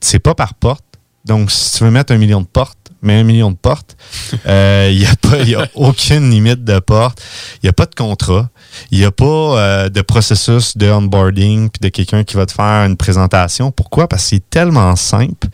C'est 0.00 0.18
pas 0.18 0.34
par 0.34 0.54
porte. 0.54 0.84
Donc, 1.24 1.52
si 1.52 1.78
tu 1.78 1.84
veux 1.84 1.90
mettre 1.90 2.12
un 2.12 2.18
million 2.18 2.40
de 2.40 2.46
portes, 2.46 2.78
mais 3.02 3.14
un 3.14 3.24
million 3.24 3.50
de 3.50 3.56
portes. 3.56 3.96
Il 4.32 4.38
euh, 4.46 4.92
n'y 4.92 5.06
a, 5.06 5.16
pas, 5.16 5.62
a 5.62 5.66
aucune 5.74 6.30
limite 6.30 6.64
de 6.64 6.78
portes. 6.78 7.22
Il 7.62 7.66
n'y 7.66 7.70
a 7.70 7.72
pas 7.72 7.86
de 7.86 7.94
contrat. 7.94 8.48
Il 8.90 8.98
n'y 8.98 9.04
a 9.04 9.10
pas 9.10 9.24
euh, 9.24 9.88
de 9.88 10.00
processus 10.02 10.76
de 10.76 10.90
onboarding 10.90 11.70
puis 11.70 11.80
de 11.80 11.88
quelqu'un 11.88 12.24
qui 12.24 12.36
va 12.36 12.46
te 12.46 12.52
faire 12.52 12.84
une 12.84 12.96
présentation. 12.96 13.70
Pourquoi? 13.70 14.08
Parce 14.08 14.24
que 14.24 14.28
c'est 14.30 14.50
tellement 14.50 14.96
simple. 14.96 15.48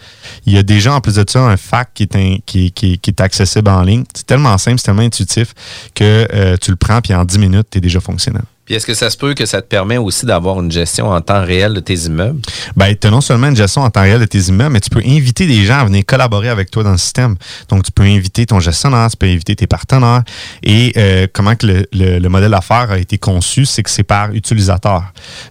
Il 0.45 0.53
y 0.53 0.59
a 0.59 0.63
déjà, 0.63 0.95
en 0.95 1.01
plus 1.01 1.15
de 1.15 1.25
ça, 1.29 1.41
un 1.41 1.57
fac 1.57 1.91
qui 1.95 2.05
est, 2.05 2.43
qui, 2.45 2.73
qui, 2.73 2.99
qui, 2.99 3.11
est 3.11 3.21
accessible 3.21 3.71
en 3.71 3.83
ligne. 3.83 4.05
C'est 4.15 4.27
tellement 4.27 4.57
simple, 4.59 4.79
c'est 4.79 4.87
tellement 4.87 5.03
intuitif 5.03 5.55
que 5.95 6.27
euh, 6.33 6.57
tu 6.61 6.71
le 6.71 6.77
prends 6.77 7.01
puis 7.01 7.15
en 7.15 7.25
10 7.25 7.39
minutes, 7.39 7.69
tu 7.71 7.79
es 7.79 7.81
déjà 7.81 8.01
fonctionnel. 8.01 8.43
Puis 8.67 8.75
est-ce 8.75 8.85
que 8.85 8.95
ça 8.95 9.11
se 9.11 9.17
peut 9.17 9.33
que 9.33 9.47
ça 9.47 9.63
te 9.63 9.69
permet 9.69 9.97
aussi 9.97 10.27
d'avoir 10.27 10.61
une 10.61 10.73
gestion 10.73 11.09
en 11.11 11.21
temps 11.21 11.45
réel 11.45 11.73
de 11.73 11.79
tes 11.79 11.95
immeubles? 11.95 12.41
Bien, 12.75 12.93
tu 13.01 13.07
as 13.07 13.11
non 13.11 13.21
seulement 13.21 13.47
une 13.47 13.55
gestion 13.55 13.83
en 13.83 13.91
temps 13.91 14.03
réel 14.03 14.19
de 14.19 14.25
tes 14.25 14.41
immeubles, 14.41 14.73
mais 14.73 14.81
tu 14.81 14.91
peux 14.91 15.03
inviter 15.07 15.47
des 15.47 15.65
gens 15.65 15.79
à 15.79 15.85
venir 15.85 16.05
collaborer 16.05 16.49
avec 16.49 16.73
toi 16.73 16.83
dans 16.83 16.91
le 16.91 16.99
système. 16.99 17.37
Donc, 17.69 17.85
tu 17.85 17.93
peux 17.93 18.03
inviter 18.03 18.45
ton 18.45 18.59
gestionnaire, 18.59 19.09
tu 19.09 19.17
peux 19.17 19.27
inviter 19.27 19.55
tes 19.55 19.69
partenaires. 19.69 20.25
Et 20.65 20.93
euh, 20.97 21.29
comment 21.33 21.55
que 21.55 21.65
le, 21.65 21.87
le, 21.93 22.29
modèle 22.29 22.51
d'affaires 22.51 22.91
a 22.91 22.99
été 22.99 23.19
conçu, 23.19 23.67
c'est 23.67 23.85
que 23.85 23.91
c'est 23.91 24.03
par 24.03 24.33
utilisateur. 24.33 25.05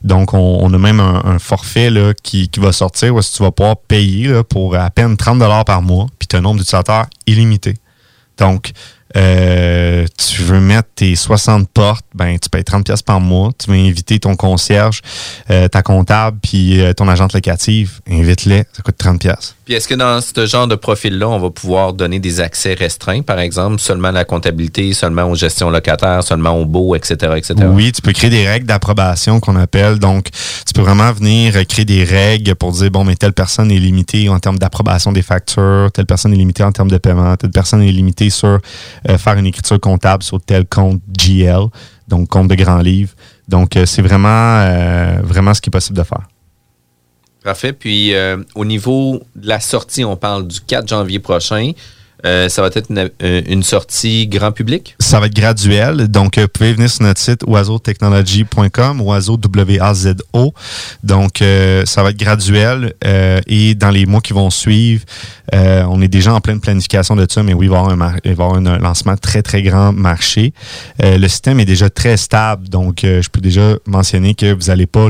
Donc, 0.03 0.33
on, 0.33 0.73
a 0.73 0.77
même 0.77 0.99
un, 0.99 1.39
forfait 1.39 1.89
là, 1.89 2.13
qui, 2.21 2.49
qui, 2.49 2.59
va 2.59 2.73
sortir 2.73 3.15
où 3.15 3.21
tu 3.21 3.41
vas 3.41 3.51
pouvoir 3.51 3.77
payer 3.77 4.41
pour 4.49 4.75
à 4.75 4.89
peine 4.89 5.15
30 5.15 5.39
par 5.65 5.81
mois, 5.81 6.07
puis 6.19 6.27
tu 6.27 6.35
as 6.35 6.39
un 6.39 6.41
nombre 6.41 6.59
d'utilisateurs 6.59 7.05
illimité. 7.25 7.75
Donc, 8.37 8.73
euh, 9.15 10.05
tu 10.17 10.41
veux 10.41 10.59
mettre 10.59 10.89
tes 10.95 11.15
60 11.15 11.69
portes, 11.69 12.05
ben 12.13 12.37
tu 12.37 12.49
payes 12.49 12.63
30 12.63 12.85
pièces 12.85 13.01
par 13.01 13.21
mois. 13.21 13.51
Tu 13.57 13.71
veux 13.71 13.77
inviter 13.77 14.19
ton 14.19 14.35
concierge, 14.35 15.01
euh, 15.49 15.67
ta 15.67 15.81
comptable, 15.81 16.37
puis 16.41 16.81
euh, 16.81 16.93
ton 16.93 17.07
agente 17.07 17.33
locative, 17.33 17.99
invite-les, 18.09 18.63
ça 18.73 18.81
coûte 18.83 18.97
30 18.97 19.19
pièces. 19.19 19.55
Puis 19.65 19.73
est-ce 19.73 19.87
que 19.87 19.95
dans 19.95 20.21
ce 20.21 20.45
genre 20.45 20.67
de 20.67 20.75
profil-là, 20.75 21.27
on 21.27 21.39
va 21.39 21.49
pouvoir 21.49 21.93
donner 21.93 22.19
des 22.19 22.39
accès 22.39 22.75
restreints, 22.75 23.23
par 23.23 23.39
exemple, 23.39 23.79
seulement 23.79 24.09
à 24.09 24.11
la 24.11 24.25
comptabilité, 24.25 24.93
seulement 24.93 25.23
aux 25.23 25.35
gestions 25.35 25.71
locataires, 25.71 26.23
seulement 26.23 26.51
au 26.51 26.65
beau, 26.65 26.93
etc., 26.93 27.33
etc.? 27.35 27.53
Oui, 27.71 27.91
tu 27.91 28.01
peux 28.01 28.11
créer 28.11 28.29
des 28.29 28.47
règles 28.47 28.67
d'approbation 28.67 29.39
qu'on 29.39 29.55
appelle. 29.55 29.97
Donc, 29.97 30.29
tu 30.67 30.73
peux 30.73 30.81
vraiment 30.81 31.11
venir 31.11 31.53
créer 31.67 31.85
des 31.85 32.03
règles 32.03 32.53
pour 32.55 32.73
dire, 32.73 32.91
bon, 32.91 33.03
mais 33.03 33.15
telle 33.15 33.33
personne 33.33 33.71
est 33.71 33.79
limitée 33.79 34.29
en 34.29 34.39
termes 34.39 34.59
d'approbation 34.59 35.11
des 35.11 35.23
factures, 35.23 35.89
telle 35.91 36.05
personne 36.05 36.33
est 36.33 36.37
limitée 36.37 36.63
en 36.63 36.71
termes 36.71 36.91
de 36.91 36.97
paiement, 36.97 37.35
telle 37.35 37.51
personne 37.51 37.81
est 37.81 37.91
limitée 37.91 38.29
sur 38.29 38.59
euh, 39.04 39.04
faire 39.17 39.37
une 39.37 39.45
écriture 39.45 39.79
comptable 39.79 40.23
sur 40.23 40.41
tel 40.41 40.65
compte 40.65 41.01
GL, 41.17 41.67
donc 42.07 42.29
compte 42.29 42.47
de 42.47 42.55
grand 42.55 42.79
livre. 42.79 43.11
Donc, 43.47 43.75
euh, 43.75 43.85
c'est 43.85 44.01
vraiment, 44.01 44.59
euh, 44.59 45.19
vraiment 45.23 45.53
ce 45.53 45.61
qui 45.61 45.69
est 45.69 45.71
possible 45.71 45.97
de 45.97 46.03
faire. 46.03 46.23
Parfait. 47.43 47.73
Puis 47.73 48.13
euh, 48.15 48.37
au 48.55 48.65
niveau 48.65 49.21
de 49.35 49.47
la 49.47 49.59
sortie, 49.59 50.03
on 50.03 50.15
parle 50.15 50.47
du 50.47 50.59
4 50.61 50.87
janvier 50.87 51.19
prochain. 51.19 51.73
Euh, 52.25 52.49
ça 52.49 52.61
va 52.61 52.69
être 52.69 52.87
euh, 52.91 53.41
une, 53.47 53.63
sortie 53.63 54.27
grand 54.27 54.51
public? 54.51 54.95
Ça 54.99 55.19
va 55.19 55.27
être 55.27 55.35
graduel. 55.35 56.07
Donc, 56.07 56.39
vous 56.39 56.47
pouvez 56.47 56.73
venir 56.73 56.89
sur 56.89 57.03
notre 57.03 57.19
site 57.19 57.43
oiseautechnology.com, 57.45 59.01
oiseau 59.01 59.37
W-A-Z-O. 59.37 60.53
Donc, 61.03 61.43
ça 61.85 62.03
va 62.03 62.09
être 62.09 62.17
graduel. 62.17 62.93
et 63.47 63.75
dans 63.75 63.91
les 63.91 64.05
mois 64.05 64.21
qui 64.21 64.33
vont 64.33 64.49
suivre, 64.49 65.03
on 65.53 66.01
est 66.01 66.07
déjà 66.07 66.33
en 66.33 66.41
pleine 66.41 66.59
planification 66.59 67.15
de 67.15 67.27
ça, 67.29 67.43
mais 67.43 67.53
oui, 67.53 67.67
il 67.67 67.71
va 67.71 68.15
y 68.23 68.29
avoir 68.29 68.55
un, 68.55 68.79
lancement 68.79 69.15
très, 69.17 69.41
très 69.41 69.61
grand 69.61 69.91
marché. 69.91 70.53
le 71.01 71.27
système 71.27 71.59
est 71.59 71.65
déjà 71.65 71.89
très 71.89 72.17
stable. 72.17 72.69
Donc, 72.69 72.99
je 73.03 73.29
peux 73.29 73.41
déjà 73.41 73.75
mentionner 73.85 74.33
que 74.33 74.53
vous 74.53 74.67
n'allez 74.67 74.87
pas 74.87 75.09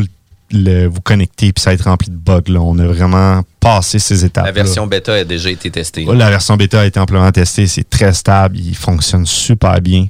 vous 0.51 1.01
connecter 1.01 1.51
puis 1.51 1.61
ça 1.61 1.71
va 1.71 1.73
être 1.75 1.85
rempli 1.85 2.09
de 2.09 2.15
bugs. 2.15 2.55
On 2.57 2.77
a 2.79 2.87
vraiment 2.87 3.41
passé 3.65 3.97
ces 3.97 4.23
étapes. 4.23 4.45
La 4.45 4.51
version 4.51 4.85
bêta 4.85 5.13
a 5.15 5.23
déjà 5.23 5.49
été 5.49 5.71
testée. 5.71 6.05
La 6.05 6.29
version 6.29 6.55
bêta 6.55 6.81
a 6.81 6.85
été 6.85 6.99
amplement 6.99 7.31
testée. 7.31 7.65
C'est 7.65 7.89
très 7.89 8.13
stable. 8.13 8.59
Il 8.59 8.75
fonctionne 8.75 9.25
super 9.25 9.81
bien. 9.81 10.05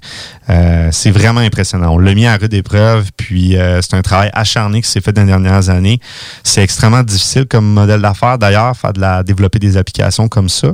Euh, 0.49 0.89
c'est 0.91 1.09
vraiment 1.09 1.39
impressionnant. 1.39 1.93
On 1.93 1.97
l'a 1.97 2.13
mis 2.13 2.25
à 2.25 2.35
rude 2.35 2.53
épreuve. 2.53 3.11
Puis 3.15 3.55
euh, 3.55 3.81
c'est 3.81 3.95
un 3.95 4.01
travail 4.01 4.29
acharné 4.33 4.81
qui 4.81 4.89
s'est 4.89 4.99
fait 4.99 5.13
dans 5.13 5.21
les 5.21 5.29
dernières 5.29 5.69
années. 5.69 6.01
C'est 6.43 6.63
extrêmement 6.63 7.01
difficile 7.01 7.45
comme 7.45 7.65
modèle 7.65 8.01
d'affaires. 8.01 8.37
D'ailleurs, 8.37 8.75
faire 8.75 8.91
de 8.91 8.99
la 8.99 9.23
développer 9.23 9.57
des 9.57 9.77
applications 9.77 10.27
comme 10.27 10.49
ça. 10.49 10.73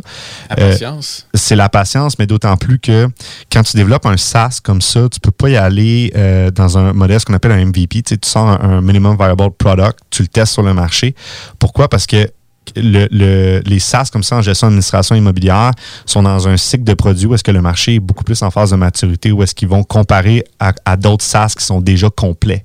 La 0.50 0.56
patience. 0.56 1.28
Euh, 1.28 1.38
c'est 1.38 1.56
la 1.56 1.70
patience, 1.70 2.18
mais 2.18 2.26
d'autant 2.26 2.58
plus 2.58 2.80
que 2.80 3.08
quand 3.52 3.62
tu 3.62 3.78
développes 3.78 4.08
un 4.08 4.18
SaaS 4.18 4.58
comme 4.64 4.82
ça, 4.82 5.08
tu 5.12 5.20
peux 5.20 5.30
pas 5.30 5.50
y 5.50 5.56
aller 5.56 6.12
dans 6.56 6.80
un 6.80 6.94
modèle 6.94 7.20
ce 7.20 7.26
qu'on 7.26 7.36
appelle 7.36 7.52
un 7.52 7.64
MVP. 7.64 8.02
Tu, 8.02 8.10
sais, 8.10 8.18
tu 8.18 8.28
sors 8.28 8.48
un 8.48 8.82
minimum 8.82 9.18
viable 9.18 9.52
product, 9.52 10.00
tu 10.10 10.24
le 10.24 10.28
testes 10.28 10.54
sur 10.54 10.64
le 10.64 10.74
marché. 10.74 11.14
Pourquoi? 11.60 11.88
Parce 11.88 12.08
que 12.08 12.28
le, 12.76 13.62
les 13.66 13.80
SaaS 13.80 14.10
comme 14.12 14.24
ça 14.24 14.38
en 14.38 14.42
gestion 14.42 14.68
d'administration 14.68 15.16
immobilière 15.16 15.72
sont 16.06 16.24
dans 16.24 16.48
un 16.48 16.58
cycle 16.58 16.84
de 16.84 16.94
produits 16.94 17.26
où 17.26 17.34
est-ce 17.34 17.44
que 17.44 17.52
le 17.52 17.62
marché 17.62 17.96
est 17.96 18.00
beaucoup 18.00 18.24
plus 18.24 18.42
en 18.44 18.52
phase 18.52 18.72
de 18.72 18.76
maturité, 18.76 19.32
où 19.32 19.44
est-ce 19.44 19.56
qu'ils 19.56 19.68
vont 19.68 19.84
comparer 19.84 20.44
à, 20.60 20.74
à 20.86 20.96
d'autres 20.96 21.26
SaaS 21.26 21.54
qui 21.58 21.66
sont 21.66 21.82
déjà 21.82 22.10
complets. 22.10 22.64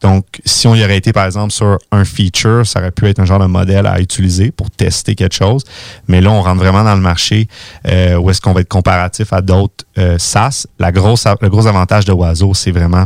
Donc, 0.00 0.24
si 0.44 0.66
on 0.66 0.74
y 0.74 0.82
aurait 0.82 0.96
été, 0.96 1.12
par 1.12 1.26
exemple, 1.26 1.52
sur 1.52 1.78
un 1.92 2.04
feature, 2.04 2.66
ça 2.66 2.80
aurait 2.80 2.90
pu 2.90 3.06
être 3.06 3.20
un 3.20 3.24
genre 3.24 3.38
de 3.38 3.46
modèle 3.46 3.86
à 3.86 4.00
utiliser 4.00 4.50
pour 4.50 4.70
tester 4.70 5.14
quelque 5.14 5.34
chose. 5.34 5.62
Mais 6.08 6.20
là, 6.20 6.30
on 6.30 6.40
rentre 6.40 6.58
vraiment 6.58 6.82
dans 6.84 6.94
le 6.94 7.00
marché 7.00 7.48
euh, 7.86 8.16
où 8.16 8.30
est-ce 8.30 8.40
qu'on 8.40 8.52
va 8.52 8.62
être 8.62 8.68
comparatif 8.68 9.32
à 9.32 9.42
d'autres 9.42 9.84
euh, 9.98 10.16
SaaS. 10.18 10.66
La 10.78 10.90
grosse, 10.92 11.26
le 11.40 11.48
gros 11.48 11.66
avantage 11.66 12.04
de 12.06 12.12
Oiseau, 12.12 12.54
c'est 12.54 12.70
vraiment 12.70 13.04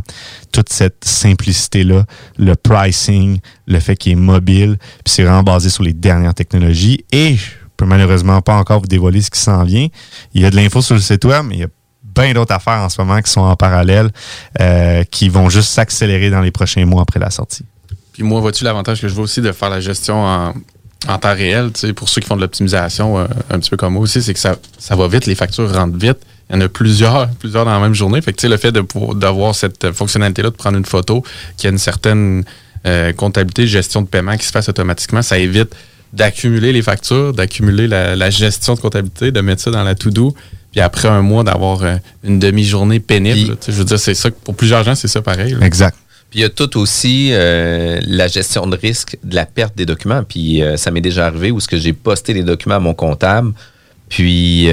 toute 0.53 0.73
cette 0.73 1.05
simplicité-là, 1.05 2.05
le 2.39 2.55
pricing, 2.55 3.41
le 3.67 3.81
fait 3.81 3.97
qu'il 3.97 4.13
est 4.13 4.17
mobile, 4.17 4.77
puis 4.79 5.15
c'est 5.15 5.25
vraiment 5.25 5.43
basé 5.43 5.71
sur 5.71 5.83
les 5.83 5.93
dernières 5.93 6.35
technologies. 6.35 7.05
Et 7.11 7.35
je 7.37 7.51
peux 7.77 7.87
malheureusement 7.87 8.41
pas 8.41 8.55
encore 8.55 8.81
vous 8.81 8.87
dévoiler 8.87 9.21
ce 9.21 9.31
qui 9.31 9.41
s'en 9.41 9.65
vient. 9.65 9.89
Il 10.33 10.43
y 10.43 10.45
a 10.45 10.51
de 10.51 10.57
l'info 10.57 10.81
sur 10.81 10.95
le 10.95 11.01
site 11.01 11.25
web, 11.25 11.45
mais 11.49 11.55
il 11.57 11.61
y 11.61 11.65
a 11.65 11.69
bien 12.15 12.33
d'autres 12.33 12.55
affaires 12.55 12.81
en 12.81 12.89
ce 12.89 13.01
moment 13.01 13.21
qui 13.21 13.31
sont 13.31 13.41
en 13.41 13.57
parallèle, 13.57 14.11
euh, 14.61 15.05
qui 15.11 15.29
vont 15.29 15.49
juste 15.49 15.71
s'accélérer 15.71 16.31
dans 16.31 16.41
les 16.41 16.51
prochains 16.51 16.85
mois 16.85 17.03
après 17.03 17.21
la 17.21 17.31
sortie. 17.31 17.65
Puis 18.13 18.23
moi, 18.23 18.41
vois-tu 18.41 18.65
l'avantage 18.65 19.01
que 19.01 19.09
je 19.09 19.15
vois 19.15 19.25
aussi 19.25 19.41
de 19.41 19.53
faire 19.53 19.71
la 19.71 19.81
gestion 19.81 20.25
en, 20.25 21.19
temps 21.19 21.35
réel, 21.35 21.71
pour 21.97 22.09
ceux 22.09 22.21
qui 22.21 22.29
font 22.29 22.37
de 22.37 22.41
l'optimisation 22.41 23.19
euh, 23.19 23.27
un 23.51 23.59
petit 23.59 23.71
peu 23.71 23.77
comme 23.77 23.95
moi 23.95 24.03
aussi, 24.03 24.23
c'est 24.23 24.33
que 24.33 24.41
ça, 24.41 24.57
ça 24.79 24.97
va 24.97 25.09
vite, 25.09 25.27
les 25.27 25.35
factures 25.35 25.71
rentrent 25.73 25.99
vite. 25.99 26.19
Il 26.49 26.57
y 26.57 26.59
en 26.59 26.61
a 26.63 26.69
plusieurs, 26.69 27.29
plusieurs 27.41 27.65
dans 27.65 27.73
la 27.73 27.81
même 27.81 27.95
journée. 27.95 28.21
Fait 28.23 28.33
que 28.33 28.47
le 28.47 28.57
fait 28.57 28.73
d'avoir 28.73 29.55
cette 29.55 29.93
fonctionnalité-là, 29.93 30.51
de 30.51 30.55
prendre 30.55 30.79
une 30.79 30.85
photo 30.85 31.23
qui 31.57 31.67
a 31.67 31.71
une 31.71 31.79
certaine 31.79 32.45
euh, 32.87 33.13
comptabilité, 33.13 33.67
gestion 33.67 34.03
de 34.03 34.07
paiement 34.07 34.37
qui 34.37 34.47
se 34.47 34.53
fasse 34.53 34.69
automatiquement, 34.69 35.23
ça 35.23 35.39
évite 35.39 35.75
d'accumuler 36.13 36.73
les 36.73 36.83
factures, 36.83 37.33
d'accumuler 37.33 37.89
la, 37.89 38.15
la, 38.15 38.31
gestion 38.31 38.75
de 38.75 38.81
comptabilité, 38.81 39.33
de 39.33 39.41
mettre 39.41 39.63
ça 39.63 39.71
dans 39.71 39.83
la 39.83 39.95
to-do, 39.95 40.35
puis 40.75 40.81
après 40.81 41.07
un 41.07 41.23
mois 41.23 41.45
d'avoir 41.45 41.85
euh, 41.85 41.95
une 42.25 42.41
demi-journée 42.41 42.99
pénible. 42.99 43.57
je 43.65 43.71
veux 43.71 43.85
dire, 43.85 43.97
c'est 43.97 44.15
ça, 44.15 44.29
pour 44.33 44.57
plusieurs 44.57 44.83
gens, 44.83 44.97
c'est 44.97 45.07
ça 45.07 45.23
pareil. 45.23 45.57
Exact. 45.63 45.97
Puis 46.31 46.41
il 46.41 46.43
y 46.43 46.45
a 46.45 46.49
tout 46.49 46.77
aussi 46.81 47.29
euh, 47.31 48.01
la 48.05 48.27
gestion 48.27 48.67
de 48.67 48.77
risque 48.77 49.17
de 49.23 49.37
la 49.37 49.47
perte 49.47 49.77
des 49.77 49.87
documents. 49.87 50.25
Puis 50.25 50.65
euh, 50.65 50.77
ça 50.77 50.91
m'est 50.91 51.01
déjà 51.01 51.27
arrivé 51.27 51.53
où 51.53 51.61
ce 51.61 51.69
que 51.69 51.77
j'ai 51.77 51.93
posté 51.93 52.35
les 52.35 52.43
documents 52.43 52.75
à 52.75 52.81
mon 52.81 52.93
comptable. 52.93 53.53
Puis, 54.09 54.69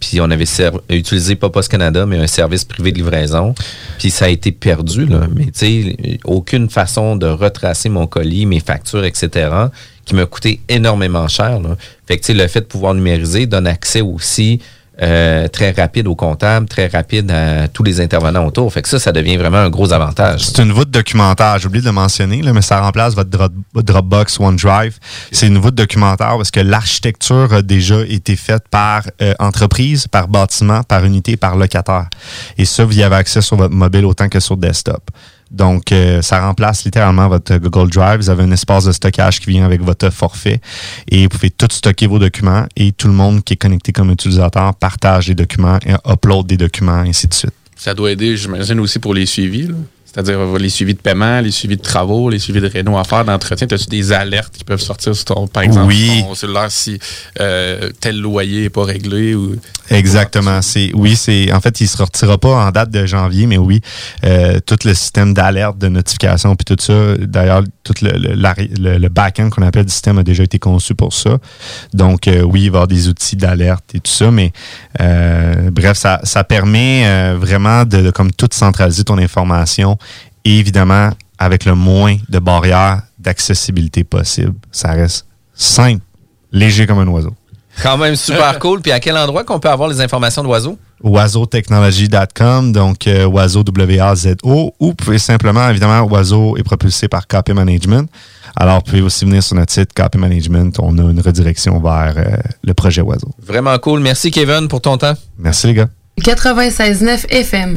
puis 0.00 0.20
on 0.20 0.30
avait 0.30 0.46
utilisé 0.88 1.36
pas 1.36 1.50
Post 1.50 1.70
Canada, 1.70 2.06
mais 2.06 2.16
un 2.16 2.26
service 2.26 2.64
privé 2.64 2.92
de 2.92 2.96
livraison. 2.96 3.54
Puis 3.98 4.10
ça 4.10 4.24
a 4.24 4.28
été 4.28 4.52
perdu. 4.52 5.04
Là. 5.04 5.26
Mais 5.34 5.46
tu 5.46 5.52
sais, 5.54 6.18
aucune 6.24 6.70
façon 6.70 7.14
de 7.14 7.26
retracer 7.26 7.88
mon 7.88 8.06
colis, 8.06 8.46
mes 8.46 8.58
factures, 8.58 9.04
etc., 9.04 9.50
qui 10.04 10.14
m'a 10.14 10.26
coûté 10.26 10.60
énormément 10.68 11.28
cher. 11.28 11.60
Là. 11.60 11.76
Fait 12.06 12.16
que 12.16 12.22
tu 12.22 12.28
sais, 12.28 12.34
le 12.34 12.48
fait 12.48 12.60
de 12.60 12.66
pouvoir 12.66 12.94
numériser 12.94 13.46
donne 13.46 13.66
accès 13.66 14.00
aussi 14.00 14.60
euh, 15.02 15.48
très 15.48 15.70
rapide 15.70 16.06
au 16.06 16.14
comptable, 16.14 16.66
très 16.66 16.86
rapide 16.86 17.30
à 17.30 17.68
tous 17.68 17.82
les 17.82 18.00
intervenants 18.00 18.46
autour. 18.46 18.72
Fait 18.72 18.82
que 18.82 18.88
ça, 18.88 18.98
ça 18.98 19.12
devient 19.12 19.36
vraiment 19.36 19.58
un 19.58 19.70
gros 19.70 19.92
avantage. 19.92 20.44
C'est 20.44 20.62
une 20.62 20.72
voûte 20.72 20.90
documentaire. 20.90 21.58
J'ai 21.58 21.66
oublié 21.66 21.80
de 21.80 21.86
le 21.86 21.92
mentionner, 21.92 22.42
là, 22.42 22.52
mais 22.52 22.62
ça 22.62 22.80
remplace 22.80 23.14
votre 23.14 23.30
Dropbox 23.74 24.38
OneDrive. 24.38 24.98
C'est 25.32 25.46
une 25.46 25.58
voûte 25.58 25.74
documentaire 25.74 26.36
parce 26.36 26.50
que 26.50 26.60
l'architecture 26.60 27.52
a 27.52 27.62
déjà 27.62 28.00
été 28.02 28.36
faite 28.36 28.64
par 28.70 29.04
euh, 29.22 29.32
entreprise, 29.38 30.06
par 30.06 30.28
bâtiment, 30.28 30.82
par 30.82 31.04
unité, 31.04 31.36
par 31.36 31.56
locataire. 31.56 32.08
Et 32.58 32.64
ça, 32.64 32.84
vous 32.84 32.98
y 32.98 33.02
avez 33.02 33.16
accès 33.16 33.40
sur 33.40 33.56
votre 33.56 33.74
mobile 33.74 34.04
autant 34.04 34.28
que 34.28 34.40
sur 34.40 34.56
desktop. 34.56 35.10
Donc, 35.50 35.90
euh, 35.90 36.22
ça 36.22 36.40
remplace 36.40 36.84
littéralement 36.84 37.28
votre 37.28 37.56
Google 37.56 37.90
Drive. 37.90 38.20
Vous 38.20 38.30
avez 38.30 38.44
un 38.44 38.52
espace 38.52 38.84
de 38.84 38.92
stockage 38.92 39.40
qui 39.40 39.50
vient 39.50 39.64
avec 39.64 39.82
votre 39.82 40.10
forfait 40.10 40.60
et 41.10 41.24
vous 41.24 41.28
pouvez 41.28 41.50
tout 41.50 41.68
stocker 41.70 42.06
vos 42.06 42.18
documents 42.18 42.66
et 42.76 42.92
tout 42.92 43.08
le 43.08 43.14
monde 43.14 43.42
qui 43.42 43.54
est 43.54 43.56
connecté 43.56 43.92
comme 43.92 44.10
utilisateur 44.10 44.74
partage 44.76 45.28
les 45.28 45.34
documents 45.34 45.78
et 45.84 45.94
upload 46.08 46.46
des 46.46 46.56
documents, 46.56 47.00
ainsi 47.00 47.26
de 47.26 47.34
suite. 47.34 47.54
Ça 47.76 47.94
doit 47.94 48.12
aider, 48.12 48.36
j'imagine, 48.36 48.78
aussi 48.78 48.98
pour 48.98 49.14
les 49.14 49.26
suivis. 49.26 49.66
là. 49.66 49.74
C'est-à-dire 50.12 50.40
euh, 50.40 50.58
les 50.58 50.68
suivis 50.70 50.94
de 50.94 51.00
paiement, 51.00 51.40
les 51.40 51.50
suivis 51.52 51.76
de 51.76 51.82
travaux, 51.82 52.30
les 52.30 52.38
suivis 52.40 52.60
de 52.60 52.66
réno 52.66 52.98
à 52.98 53.04
faire, 53.04 53.24
d'entretien. 53.24 53.66
As-tu 53.70 53.86
des 53.86 54.12
alertes 54.12 54.52
qui 54.56 54.64
peuvent 54.64 54.80
sortir 54.80 55.14
sur 55.14 55.24
ton, 55.24 55.46
par 55.46 55.62
exemple, 55.62 55.86
Oui. 55.86 56.18
sur 56.18 56.26
ton 56.28 56.34
cellulaire 56.34 56.70
si 56.70 56.98
euh, 57.40 57.90
tel 58.00 58.20
loyer 58.20 58.62
n'est 58.62 58.70
pas 58.70 58.84
réglé 58.84 59.34
ou. 59.34 59.56
Exactement. 59.88 60.62
C'est 60.62 60.90
oui, 60.94 61.16
c'est 61.16 61.52
en 61.52 61.60
fait, 61.60 61.80
il 61.80 61.88
se 61.88 61.96
sortira 61.96 62.38
pas 62.38 62.66
en 62.66 62.70
date 62.70 62.90
de 62.90 63.06
janvier, 63.06 63.46
mais 63.46 63.58
oui, 63.58 63.80
euh, 64.24 64.58
tout 64.64 64.76
le 64.84 64.94
système 64.94 65.34
d'alerte, 65.34 65.78
de 65.78 65.88
notification, 65.88 66.54
puis 66.56 66.64
tout 66.64 66.80
ça. 66.82 67.16
D'ailleurs, 67.18 67.62
tout 67.84 67.94
le, 68.02 68.10
le, 68.12 68.34
le- 68.34 68.98
le 68.98 69.08
back-end 69.08 69.50
qu'on 69.50 69.62
appelle 69.62 69.84
du 69.84 69.92
système 69.92 70.18
a 70.18 70.22
déjà 70.22 70.44
été 70.44 70.58
conçu 70.58 70.94
pour 70.94 71.12
ça. 71.12 71.38
Donc 71.92 72.28
euh, 72.28 72.42
oui, 72.42 72.62
il 72.62 72.70
va 72.70 72.78
y 72.78 72.78
avoir 72.78 72.88
des 72.88 73.08
outils 73.08 73.36
d'alerte 73.36 73.84
et 73.94 74.00
tout 74.00 74.12
ça, 74.12 74.30
mais 74.30 74.52
euh, 75.00 75.70
bref, 75.70 75.96
ça, 75.96 76.20
ça 76.24 76.44
permet 76.44 77.34
vraiment 77.34 77.84
de, 77.84 77.98
de 78.02 78.10
comme 78.10 78.30
tout 78.32 78.48
centraliser 78.52 79.04
ton 79.04 79.18
information 79.18 79.98
et 80.44 80.58
évidemment 80.58 81.10
avec 81.38 81.64
le 81.64 81.74
moins 81.74 82.16
de 82.28 82.38
barrières 82.38 83.02
d'accessibilité 83.18 84.04
possible. 84.04 84.54
Ça 84.70 84.92
reste 84.92 85.26
simple, 85.54 86.02
léger 86.52 86.86
comme 86.86 86.98
un 86.98 87.08
oiseau. 87.08 87.34
Quand 87.82 87.96
même 87.96 88.16
super 88.16 88.58
cool. 88.58 88.80
Puis 88.80 88.92
à 88.92 89.00
quel 89.00 89.16
endroit 89.16 89.44
qu'on 89.44 89.58
peut 89.58 89.70
avoir 89.70 89.88
les 89.88 90.00
informations 90.00 90.42
d'oiseaux? 90.42 90.78
oiseautechnology.com, 91.02 92.72
donc 92.72 93.06
euh, 93.06 93.24
oiseau 93.24 93.62
W-A-Z-O, 93.62 94.74
ou 94.78 94.86
vous 94.86 94.94
pouvez 94.94 95.18
simplement, 95.18 95.68
évidemment, 95.70 96.02
Oiseau 96.02 96.58
est 96.58 96.62
propulsé 96.62 97.08
par 97.08 97.26
KP 97.26 97.50
Management. 97.54 98.10
Alors, 98.54 98.76
vous 98.76 98.82
pouvez 98.82 99.00
aussi 99.00 99.24
venir 99.24 99.42
sur 99.42 99.56
notre 99.56 99.72
site 99.72 99.94
KP 99.94 100.16
Management. 100.16 100.78
On 100.80 100.98
a 100.98 101.10
une 101.10 101.20
redirection 101.20 101.80
vers 101.80 102.14
euh, 102.16 102.36
le 102.62 102.74
projet 102.74 103.00
Oiseau. 103.00 103.30
Vraiment 103.42 103.78
cool. 103.78 104.00
Merci, 104.00 104.30
Kevin, 104.30 104.68
pour 104.68 104.80
ton 104.80 104.98
temps. 104.98 105.14
Merci, 105.38 105.68
les 105.68 105.74
gars. 105.74 105.88
96.9 106.20 107.26
FM. 107.30 107.76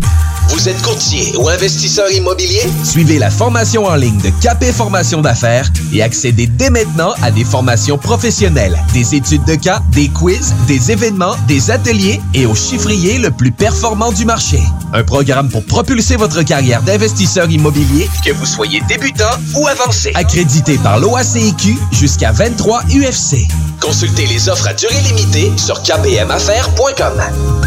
Vous 0.49 0.69
êtes 0.69 0.81
courtier 0.81 1.33
ou 1.37 1.47
investisseur 1.49 2.11
immobilier? 2.11 2.61
Suivez 2.83 3.17
la 3.17 3.31
formation 3.31 3.85
en 3.85 3.95
ligne 3.95 4.19
de 4.19 4.29
Capé 4.41 4.71
Formation 4.71 5.21
d'affaires 5.21 5.71
et 5.93 6.03
accédez 6.03 6.47
dès 6.47 6.69
maintenant 6.69 7.13
à 7.21 7.31
des 7.31 7.45
formations 7.45 7.97
professionnelles, 7.97 8.77
des 8.93 9.15
études 9.15 9.45
de 9.45 9.55
cas, 9.55 9.81
des 9.91 10.09
quiz, 10.09 10.53
des 10.67 10.91
événements, 10.91 11.35
des 11.47 11.71
ateliers 11.71 12.21
et 12.33 12.45
au 12.45 12.53
chiffrier 12.53 13.17
le 13.17 13.31
plus 13.31 13.51
performant 13.51 14.11
du 14.11 14.25
marché. 14.25 14.59
Un 14.93 15.03
programme 15.03 15.49
pour 15.49 15.65
propulser 15.65 16.17
votre 16.17 16.43
carrière 16.43 16.83
d'investisseur 16.83 17.49
immobilier, 17.49 18.09
que 18.23 18.31
vous 18.31 18.45
soyez 18.45 18.81
débutant 18.87 19.23
ou 19.55 19.67
avancé. 19.67 20.11
Accrédité 20.13 20.77
par 20.77 20.99
l'OACIQ 20.99 21.77
jusqu'à 21.91 22.31
23 22.31 22.83
UFC. 22.89 23.47
Consultez 23.79 24.25
les 24.27 24.49
offres 24.49 24.67
à 24.67 24.73
durée 24.73 25.01
limitée 25.07 25.51
sur 25.57 25.81
kpmaffaires.com. 25.81 27.21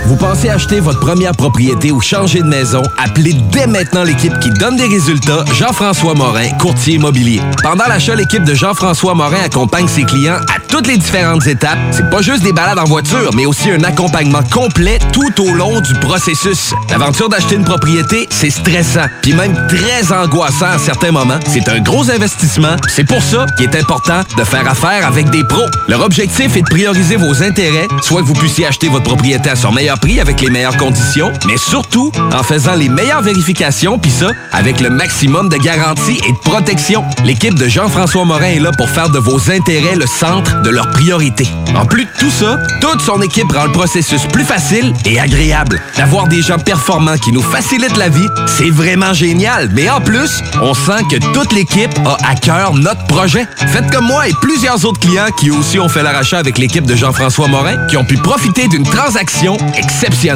Vous 0.07 0.17
pensez 0.17 0.49
acheter 0.49 0.66
votre 0.75 0.99
première 0.99 1.33
propriété 1.33 1.93
ou 1.93 2.01
changer 2.01 2.41
de 2.41 2.47
maison? 2.47 2.83
Appelez 2.99 3.35
dès 3.53 3.67
maintenant 3.67 4.03
l'équipe 4.03 4.37
qui 4.41 4.51
donne 4.51 4.77
des 4.77 4.87
résultats, 4.87 5.45
Jean-François 5.53 6.15
Morin, 6.15 6.49
courtier 6.61 6.95
immobilier. 6.95 7.41
Pendant 7.63 7.87
l'achat, 7.87 8.15
l'équipe 8.15 8.43
de 8.43 8.53
Jean-François 8.53 9.15
Morin 9.15 9.39
accompagne 9.45 9.87
ses 9.87 10.03
clients 10.03 10.41
à 10.49 10.61
toutes 10.69 10.89
les 10.89 10.97
différentes 10.97 11.47
étapes. 11.47 11.79
C'est 11.93 12.11
pas 12.11 12.21
juste 12.21 12.43
des 12.43 12.53
balades 12.53 12.79
en 12.79 12.85
voiture, 12.85 13.31
mais 13.35 13.47
aussi 13.47 13.71
un 13.71 13.83
accompagnement 13.85 14.43
complet 14.53 14.99
tout 15.13 15.41
au 15.41 15.53
long 15.53 15.81
du 15.81 15.95
processus. 15.95 16.75
L'aventure 16.91 17.29
d'acheter 17.29 17.55
une 17.55 17.65
propriété, 17.65 18.27
c'est 18.31 18.51
stressant, 18.51 19.07
puis 19.23 19.35
même 19.35 19.55
très 19.69 20.13
angoissant 20.13 20.67
à 20.67 20.79
certains 20.79 21.13
moments. 21.13 21.39
C'est 21.47 21.69
un 21.69 21.81
gros 21.81 22.11
investissement. 22.11 22.77
C'est 22.89 23.05
pour 23.05 23.23
ça 23.23 23.47
qu'il 23.57 23.67
est 23.67 23.77
important 23.77 24.23
de 24.37 24.43
faire 24.43 24.69
affaire 24.69 25.07
avec 25.07 25.31
des 25.31 25.45
pros. 25.45 25.67
Leur 25.87 26.03
objectif 26.03 26.57
est 26.57 26.63
de 26.63 26.69
prioriser 26.69 27.17
vos 27.17 27.43
intérêts, 27.43 27.87
soit 28.03 28.23
que 28.23 28.27
vous 28.27 28.35
puissiez 28.35 28.67
acheter 28.67 28.89
votre 28.89 29.05
propriété 29.05 29.49
à 29.49 29.57
son 29.57 29.71
meilleur 29.71 30.01
prix 30.01 30.19
avec 30.21 30.41
les 30.41 30.56
conditions, 30.79 31.33
mais 31.47 31.57
surtout 31.57 32.11
en 32.33 32.43
faisant 32.43 32.75
les 32.75 32.89
meilleures 32.89 33.23
vérifications, 33.23 33.99
puis 33.99 34.11
ça, 34.11 34.29
avec 34.53 34.81
le 34.81 34.91
maximum 34.91 35.49
de 35.49 35.57
garantie 35.57 36.19
et 36.27 36.33
de 36.33 36.39
protection. 36.39 37.05
L'équipe 37.25 37.55
de 37.55 37.69
Jean-François 37.69 38.25
Morin 38.25 38.47
est 38.47 38.61
là 38.61 38.71
pour 38.77 38.89
faire 38.89 39.11
de 39.11 39.19
vos 39.19 39.51
intérêts 39.51 39.97
le 39.97 40.07
centre 40.07 40.63
de 40.63 40.71
leurs 40.71 40.91
priorités. 40.91 41.49
En 41.77 41.85
plus 41.85 42.05
de 42.05 42.11
tout 42.19 42.31
ça, 42.31 42.59
toute 42.81 43.01
son 43.03 43.21
équipe 43.21 43.53
rend 43.53 43.65
le 43.65 43.73
processus 43.73 44.23
plus 44.27 44.45
facile 44.45 44.93
et 45.05 45.21
agréable. 45.21 45.81
D'avoir 45.97 46.27
des 46.27 46.43
gens 46.43 46.59
performants 46.59 47.19
qui 47.19 47.33
nous 47.33 47.43
facilitent 47.43 47.97
la 47.97 48.09
vie, 48.09 48.29
c'est 48.47 48.71
vraiment 48.71 49.13
génial. 49.13 49.71
Mais 49.75 49.91
en 49.91 50.01
plus, 50.01 50.43
on 50.63 50.75
sent 50.75 51.05
que 51.11 51.17
toute 51.35 51.53
l'équipe 51.53 51.93
a 52.07 52.17
à 52.29 52.35
cœur 52.35 52.75
notre 52.75 53.05
projet. 53.07 53.47
Faites 53.69 53.91
comme 53.91 54.07
moi 54.07 54.29
et 54.29 54.33
plusieurs 54.41 54.85
autres 54.85 55.01
clients 55.01 55.29
qui 55.39 55.51
aussi 55.51 55.79
ont 55.79 55.89
fait 55.89 56.03
leur 56.03 56.17
achat 56.17 56.39
avec 56.39 56.59
l'équipe 56.59 56.87
de 56.87 56.95
Jean-François 56.95 57.49
Morin, 57.49 57.87
qui 57.89 57.97
ont 57.97 58.05
pu 58.05 58.17
profiter 58.17 58.69
d'une 58.69 58.85
transaction 58.85 59.57
exceptionnelle. 59.77 60.36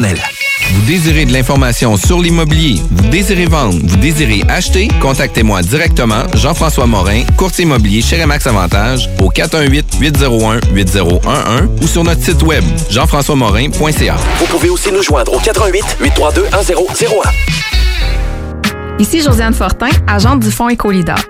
Vous 0.73 0.83
désirez 0.83 1.25
de 1.27 1.33
l'information 1.33 1.97
sur 1.97 2.21
l'immobilier, 2.21 2.81
vous 2.91 3.09
désirez 3.09 3.47
vendre, 3.47 3.77
vous 3.83 3.97
désirez 3.97 4.43
acheter, 4.49 4.87
contactez-moi 5.01 5.63
directement, 5.63 6.23
Jean-François 6.35 6.87
Morin, 6.87 7.25
courtier 7.37 7.65
immobilier 7.65 8.01
chez 8.01 8.23
Remax 8.23 8.47
Avantage, 8.47 9.11
au 9.21 9.31
418-801-8011 9.31 11.83
ou 11.83 11.87
sur 11.87 12.05
notre 12.05 12.23
site 12.23 12.43
web, 12.43 12.65
jean-françois-morin.ca. 12.89 14.17
Vous 14.39 14.47
pouvez 14.47 14.71
aussi 14.71 14.91
nous 14.93 15.03
joindre 15.03 15.35
au 15.35 15.39
88 15.39 15.99
832 16.01 16.45
1001. 16.45 19.01
Ici 19.01 19.21
Josiane 19.23 19.55
Fortin, 19.55 19.89
agente 20.07 20.41
du 20.41 20.51
Fonds 20.51 20.69
Écolidar. 20.69 21.30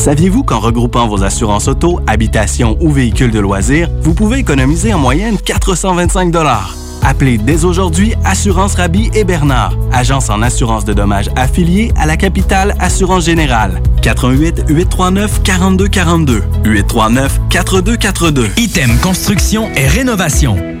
Saviez-vous 0.00 0.44
qu'en 0.44 0.60
regroupant 0.60 1.06
vos 1.06 1.24
assurances 1.24 1.68
auto, 1.68 2.00
habitation 2.06 2.78
ou 2.80 2.90
véhicules 2.90 3.30
de 3.30 3.38
loisirs, 3.38 3.90
vous 4.00 4.14
pouvez 4.14 4.38
économiser 4.38 4.94
en 4.94 4.98
moyenne 4.98 5.36
425 5.36 6.34
Appelez 7.02 7.36
dès 7.36 7.66
aujourd'hui 7.66 8.14
Assurance 8.24 8.76
Rabi 8.76 9.10
et 9.12 9.24
Bernard, 9.24 9.74
agence 9.92 10.30
en 10.30 10.40
assurance 10.40 10.86
de 10.86 10.94
dommages 10.94 11.28
affiliée 11.36 11.92
à 11.96 12.06
la 12.06 12.16
capitale 12.16 12.74
Assurance 12.80 13.26
Générale. 13.26 13.82
88 14.00 14.64
839 14.70 15.42
4242 15.42 16.44
839 16.64 17.40
4242. 17.50 18.48
Item 18.56 18.96
Construction 19.02 19.68
et 19.76 19.86
Rénovation. 19.86 20.56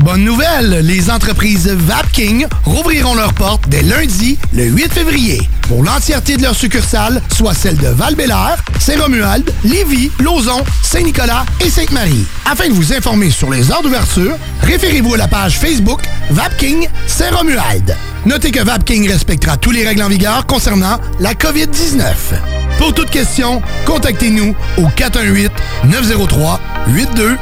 Bonne 0.00 0.24
nouvelle, 0.24 0.80
les 0.82 1.10
entreprises 1.10 1.68
Vapking 1.68 2.46
rouvriront 2.64 3.14
leurs 3.14 3.32
portes 3.32 3.64
dès 3.68 3.82
lundi, 3.82 4.38
le 4.52 4.64
8 4.64 4.92
février. 4.92 5.40
pour 5.68 5.82
l'entièreté 5.82 6.36
de 6.36 6.42
leurs 6.42 6.54
succursales, 6.54 7.22
soit 7.34 7.54
celles 7.54 7.78
de 7.78 7.88
val 7.88 8.14
Saint-Romuald, 8.78 9.50
Lévis, 9.64 10.10
Lauson, 10.20 10.62
Saint-Nicolas 10.82 11.46
et 11.64 11.70
Sainte-Marie. 11.70 12.26
Afin 12.44 12.68
de 12.68 12.74
vous 12.74 12.92
informer 12.92 13.30
sur 13.30 13.50
les 13.50 13.70
heures 13.70 13.82
d'ouverture, 13.82 14.36
référez-vous 14.62 15.14
à 15.14 15.18
la 15.18 15.28
page 15.28 15.58
Facebook 15.58 16.02
Vapking 16.30 16.86
Saint-Romuald. 17.06 17.96
Notez 18.26 18.50
que 18.50 18.62
Vapking 18.62 19.08
respectera 19.08 19.56
tous 19.56 19.70
les 19.70 19.86
règles 19.86 20.02
en 20.02 20.08
vigueur 20.08 20.46
concernant 20.46 20.98
la 21.20 21.34
COVID-19. 21.34 22.63
Pour 22.78 22.92
toute 22.92 23.10
question, 23.10 23.62
contactez-nous 23.84 24.54
au 24.78 24.82
418-903-8282. 24.82 27.38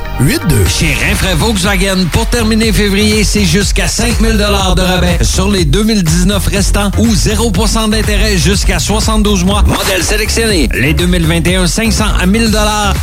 Chez 0.69 0.95
Rinfraie 0.95 1.35
Volkswagen, 1.35 2.07
pour 2.13 2.27
terminer 2.27 2.73
février, 2.73 3.25
c'est 3.25 3.45
jusqu'à 3.45 3.89
5000 3.89 4.37
de 4.37 4.43
rabais 4.43 5.19
sur 5.23 5.51
les 5.51 5.65
2019 5.65 6.47
restants 6.47 6.91
ou 6.99 7.09
0% 7.09 7.91
d'intérêt 7.91 8.37
jusqu'à 8.37 8.79
72 8.79 9.45
mois. 9.45 9.63
Modèle 9.63 10.03
sélectionné. 10.03 10.69
Les 10.75 10.95
2021 10.95 11.67
500 11.67 12.05
à 12.21 12.27
1000 12.27 12.53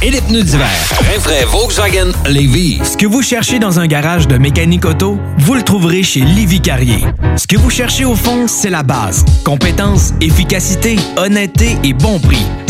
et 0.02 0.12
les 0.12 0.22
pneus 0.22 0.44
d'hiver. 0.44 0.70
Rinfraie 1.12 1.46
Volkswagen 1.46 2.12
Lévis. 2.28 2.80
Ce 2.84 2.96
que 2.96 3.06
vous 3.06 3.22
cherchez 3.22 3.60
dans 3.60 3.80
un 3.80 3.88
garage 3.88 4.28
de 4.28 4.38
mécanique 4.38 4.86
auto, 4.86 5.20
vous 5.40 5.56
le 5.56 5.64
trouverez 5.64 6.04
chez 6.04 6.22
Livy 6.22 6.62
Carrier. 6.62 7.04
Ce 7.36 7.48
que 7.48 7.58
vous 7.58 7.70
cherchez 7.70 8.06
au 8.06 8.16
fond, 8.16 8.48
c'est 8.48 8.70
la 8.70 8.84
base. 8.84 9.26
Compétence, 9.44 10.14
efficacité, 10.22 10.98
honnêteté 11.18 11.78
et 11.84 11.94
bon 11.94 12.20
prix. 12.20 12.29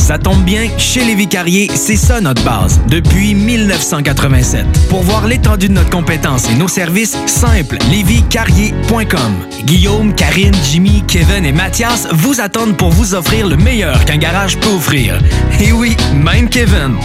Ça 0.10 0.18
tombe 0.18 0.44
bien, 0.44 0.68
chez 0.80 1.04
Lévi 1.04 1.28
Carrier, 1.28 1.70
c'est 1.76 1.96
ça 1.96 2.20
notre 2.20 2.44
base, 2.44 2.82
depuis 2.88 3.36
1987. 3.36 4.66
Pour 4.90 5.04
voir 5.04 5.28
l'étendue 5.28 5.68
de 5.68 5.74
notre 5.74 5.92
compétence 5.92 6.50
et 6.50 6.56
nos 6.56 6.68
services, 6.68 7.16
simple, 7.28 7.78
lévicarrier.com. 7.92 9.36
Guillaume, 9.66 10.16
Karine, 10.16 10.56
Jimmy, 10.64 11.04
Kevin 11.08 11.46
et 11.46 11.52
Mathias 11.52 12.08
vous 12.12 12.42
attendent 12.42 12.76
pour 12.76 12.90
vous 12.90 13.14
offrir 13.14 13.46
le 13.46 13.56
meilleur 13.56 14.04
qu'un 14.06 14.18
garage 14.18 14.58
peut 14.58 14.70
offrir. 14.70 15.20
Et 15.60 15.72
oui, 15.72 15.96
même 16.16 16.50
Kevin. 16.50 16.96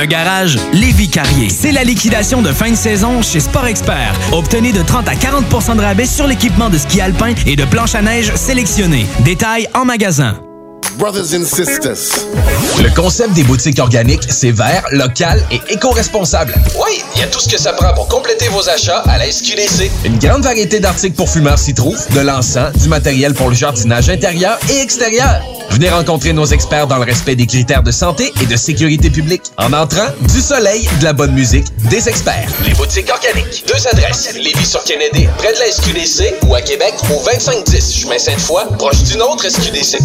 Un 0.00 0.06
garage 0.06 0.56
Lévi 0.72 1.08
Carrier. 1.08 1.48
C'est 1.48 1.72
la 1.72 1.82
liquidation 1.82 2.42
de 2.42 2.52
fin 2.52 2.70
de 2.70 2.76
saison 2.76 3.22
chez 3.22 3.40
Sport 3.40 3.66
Expert. 3.66 4.14
Obtenez 4.30 4.70
de 4.70 4.82
30 4.82 5.08
à 5.08 5.14
40% 5.14 5.74
de 5.74 5.82
rabais 5.82 6.06
sur 6.06 6.28
l'équipement 6.28 6.70
de 6.70 6.78
ski 6.78 7.00
alpin 7.00 7.34
et 7.44 7.56
de 7.56 7.64
planche 7.64 7.96
à 7.96 8.02
neige 8.02 8.32
sélectionné. 8.36 9.04
Détails 9.24 9.66
en 9.74 9.84
magasin. 9.84 10.36
Brothers 10.98 11.34
and 11.34 11.44
sisters. 11.44 12.26
Le 12.82 12.94
concept 12.94 13.32
des 13.34 13.42
boutiques 13.44 13.78
organiques, 13.78 14.24
c'est 14.28 14.50
vert, 14.50 14.84
local 14.90 15.42
et 15.50 15.60
éco-responsable. 15.68 16.54
Oui, 16.76 17.02
il 17.14 17.20
y 17.20 17.24
a 17.24 17.26
tout 17.26 17.40
ce 17.40 17.48
que 17.48 17.58
ça 17.58 17.72
prend 17.72 17.94
pour 17.94 18.08
compléter 18.08 18.48
vos 18.48 18.68
achats 18.68 19.02
à 19.06 19.18
la 19.18 19.30
SQDC. 19.30 19.90
Une 20.04 20.18
grande 20.18 20.42
variété 20.42 20.80
d'articles 20.80 21.16
pour 21.16 21.30
fumeurs 21.30 21.58
s'y 21.58 21.74
trouve, 21.74 21.98
de 22.14 22.20
l'encens, 22.20 22.72
du 22.76 22.88
matériel 22.88 23.34
pour 23.34 23.48
le 23.48 23.54
jardinage 23.54 24.10
intérieur 24.10 24.58
et 24.70 24.80
extérieur. 24.80 25.40
Venez 25.72 25.88
rencontrer 25.88 26.34
nos 26.34 26.44
experts 26.44 26.86
dans 26.86 26.98
le 26.98 27.04
respect 27.04 27.34
des 27.34 27.46
critères 27.46 27.82
de 27.82 27.90
santé 27.90 28.30
et 28.42 28.46
de 28.46 28.56
sécurité 28.56 29.08
publique. 29.08 29.42
En 29.56 29.72
entrant, 29.72 30.08
du 30.20 30.40
soleil, 30.42 30.86
de 31.00 31.04
la 31.04 31.14
bonne 31.14 31.32
musique, 31.32 31.64
des 31.88 32.10
experts. 32.10 32.46
Les 32.66 32.74
boutiques 32.74 33.10
organiques. 33.10 33.64
Deux 33.66 33.88
adresses. 33.88 34.34
Lévis 34.34 34.66
sur 34.66 34.84
Kennedy, 34.84 35.26
près 35.38 35.54
de 35.54 35.58
la 35.58 35.72
SQDC 35.72 36.46
ou 36.46 36.54
à 36.54 36.60
Québec 36.60 36.92
au 37.10 37.24
2510 37.24 37.96
chemin 37.96 38.18
Sainte-Foy, 38.18 38.64
proche 38.76 39.02
d'une 39.04 39.22
autre 39.22 39.48
SQDC. 39.48 39.96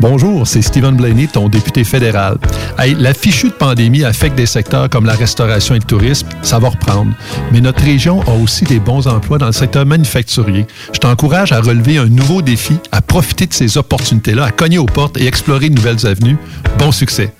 Bonjour, 0.00 0.46
c'est 0.46 0.62
Stephen 0.62 0.96
Blaney, 0.96 1.26
ton 1.26 1.50
député 1.50 1.84
fédéral. 1.84 2.38
Hey, 2.78 2.96
la 2.98 3.12
fichue 3.12 3.48
de 3.48 3.54
pandémie 3.54 4.02
affecte 4.02 4.34
des 4.34 4.46
secteurs 4.46 4.88
comme 4.88 5.04
la 5.04 5.12
restauration 5.12 5.74
et 5.74 5.78
le 5.78 5.84
tourisme, 5.84 6.26
ça 6.40 6.58
va 6.58 6.70
reprendre. 6.70 7.12
Mais 7.52 7.60
notre 7.60 7.84
région 7.84 8.22
a 8.22 8.32
aussi 8.32 8.64
des 8.64 8.80
bons 8.80 9.06
emplois 9.06 9.36
dans 9.36 9.46
le 9.46 9.52
secteur 9.52 9.84
manufacturier. 9.84 10.66
Je 10.94 10.98
t'encourage 11.00 11.52
à 11.52 11.60
relever 11.60 11.98
un 11.98 12.06
nouveau 12.06 12.40
défi, 12.40 12.78
à 12.92 13.02
profiter 13.02 13.44
de 13.44 13.52
ces 13.52 13.76
opportunités-là, 13.76 14.46
à 14.46 14.50
cogner 14.52 14.78
aux 14.78 14.86
portes 14.86 15.18
et 15.18 15.26
explorer 15.26 15.68
de 15.68 15.74
nouvelles 15.74 16.06
avenues. 16.06 16.38
Bon 16.78 16.92
succès. 16.92 17.34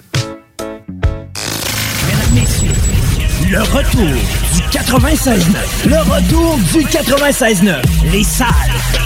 Le 3.51 3.63
retour 3.63 4.07
du 4.55 4.63
96.9. 4.71 5.89
Le 5.89 5.97
retour 5.97 6.57
du 6.73 6.85
96.9. 6.87 7.83
Les 8.13 8.23
salles 8.23 8.47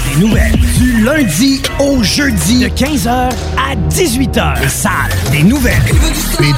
des 0.07 0.20
nouvelles. 0.20 0.54
Du 0.76 1.02
lundi 1.02 1.62
au 1.78 2.02
jeudi 2.02 2.61
de 2.61 2.68
15h 2.68 3.09
à 3.09 3.74
18h. 3.88 4.61
Les 4.61 4.68
salles 4.68 4.92
des 5.33 5.42
nouvelles. 5.42 5.80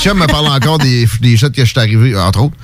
Chums 0.00 0.18
me 0.18 0.26
parlent 0.26 0.48
encore 0.48 0.78
des, 0.78 1.06
des 1.20 1.36
shots 1.36 1.50
que 1.50 1.64
je 1.64 1.70
suis 1.70 1.78
arrivé, 1.78 2.16
entre 2.16 2.42
autres, 2.42 2.56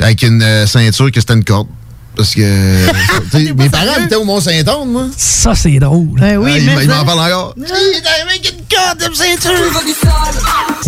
avec 0.00 0.22
une 0.22 0.42
euh, 0.42 0.66
ceinture 0.66 1.12
que 1.12 1.20
c'était 1.20 1.34
une 1.34 1.44
corde. 1.44 1.68
Parce 2.16 2.34
que 2.34 2.40
mes 3.54 3.68
parents 3.68 4.04
étaient 4.04 4.14
au 4.14 4.24
Mont-Saint-Anne, 4.24 4.88
moi. 4.88 5.06
Ça, 5.16 5.54
c'est 5.54 5.78
drôle. 5.78 6.18
Ah, 6.22 6.32
ils 6.34 6.38
mais 6.38 6.60
ils 6.84 6.88
ça- 6.90 6.96
m'en 6.98 7.04
parlent 7.04 7.20
encore. 7.32 7.54
Il 7.56 7.64
est 7.64 8.06
arrivé 8.06 8.30
avec 8.30 8.52
une 8.52 8.76
corde 8.76 9.10
de 9.10 9.14
ceinture. 9.16 9.82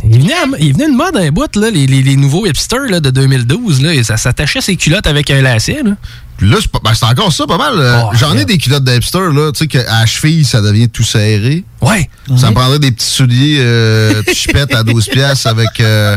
Il 0.08 0.20
venait, 0.22 0.34
à- 0.34 0.44
il 0.60 0.72
venait 0.72 0.86
une 0.86 0.96
mode 0.96 1.16
un 1.16 1.30
bout, 1.30 1.54
là, 1.56 1.70
les, 1.70 1.86
les- 1.88 2.02
les 2.02 2.16
nouveaux 2.16 2.46
hipsters 2.46 2.88
là, 2.88 3.00
de 3.00 3.10
2012. 3.10 3.82
Là, 3.82 3.92
et 3.92 4.04
ça 4.04 4.16
s'attachait 4.16 4.60
ses 4.60 4.76
culottes 4.76 5.08
avec 5.08 5.30
un 5.32 5.42
lacet. 5.42 5.82
Là. 5.84 5.92
Puis 6.36 6.48
là, 6.48 6.58
c'est 6.60 6.70
pas- 6.70 6.78
ben, 6.84 6.92
c'est 6.94 7.06
encore 7.06 7.32
ça, 7.32 7.44
pas 7.46 7.58
mal. 7.58 7.74
euh, 7.76 8.00
J'en 8.12 8.36
ai 8.36 8.44
des 8.44 8.58
culottes 8.58 8.84
d'hipster, 8.84 9.18
là, 9.32 9.50
tu 9.52 9.58
sais, 9.60 9.66
qu'à 9.66 9.82
la 9.82 10.06
cheville, 10.06 10.44
ça 10.44 10.60
devient 10.60 10.88
tout 10.88 11.02
serré. 11.02 11.64
Ouais. 11.82 12.08
Ça 12.36 12.50
me 12.50 12.54
prendrait 12.54 12.78
des 12.78 12.92
petits 12.92 13.06
souliers 13.06 13.56
euh, 13.60 14.22
chipettes 14.32 14.74
à 14.76 14.84
12 14.84 15.06
piastres 15.08 15.48
avec 15.48 15.80
euh, 15.80 16.16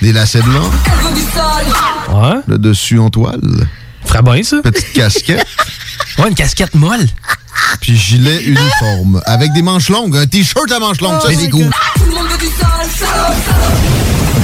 des 0.00 0.12
lacets 0.14 0.40
blancs. 0.42 0.72
Ouais. 2.14 2.40
Le 2.46 2.56
dessus 2.58 2.98
en 2.98 3.10
toile. 3.10 3.40
Ferait 4.16 4.34
bien, 4.34 4.42
ça. 4.42 4.62
Petite 4.62 4.92
casquette. 4.92 5.46
ouais, 6.18 6.28
une 6.28 6.34
casquette 6.34 6.74
molle. 6.74 7.06
Puis 7.80 7.96
gilet 7.96 8.42
uniforme. 8.44 9.20
Avec 9.26 9.52
des 9.52 9.62
manches 9.62 9.90
longues. 9.90 10.16
Un 10.16 10.26
t-shirt 10.26 10.70
à 10.72 10.78
manches 10.78 11.00
longues. 11.00 11.20
ça, 11.20 11.28
c'est 11.38 11.50
cool. 11.50 11.70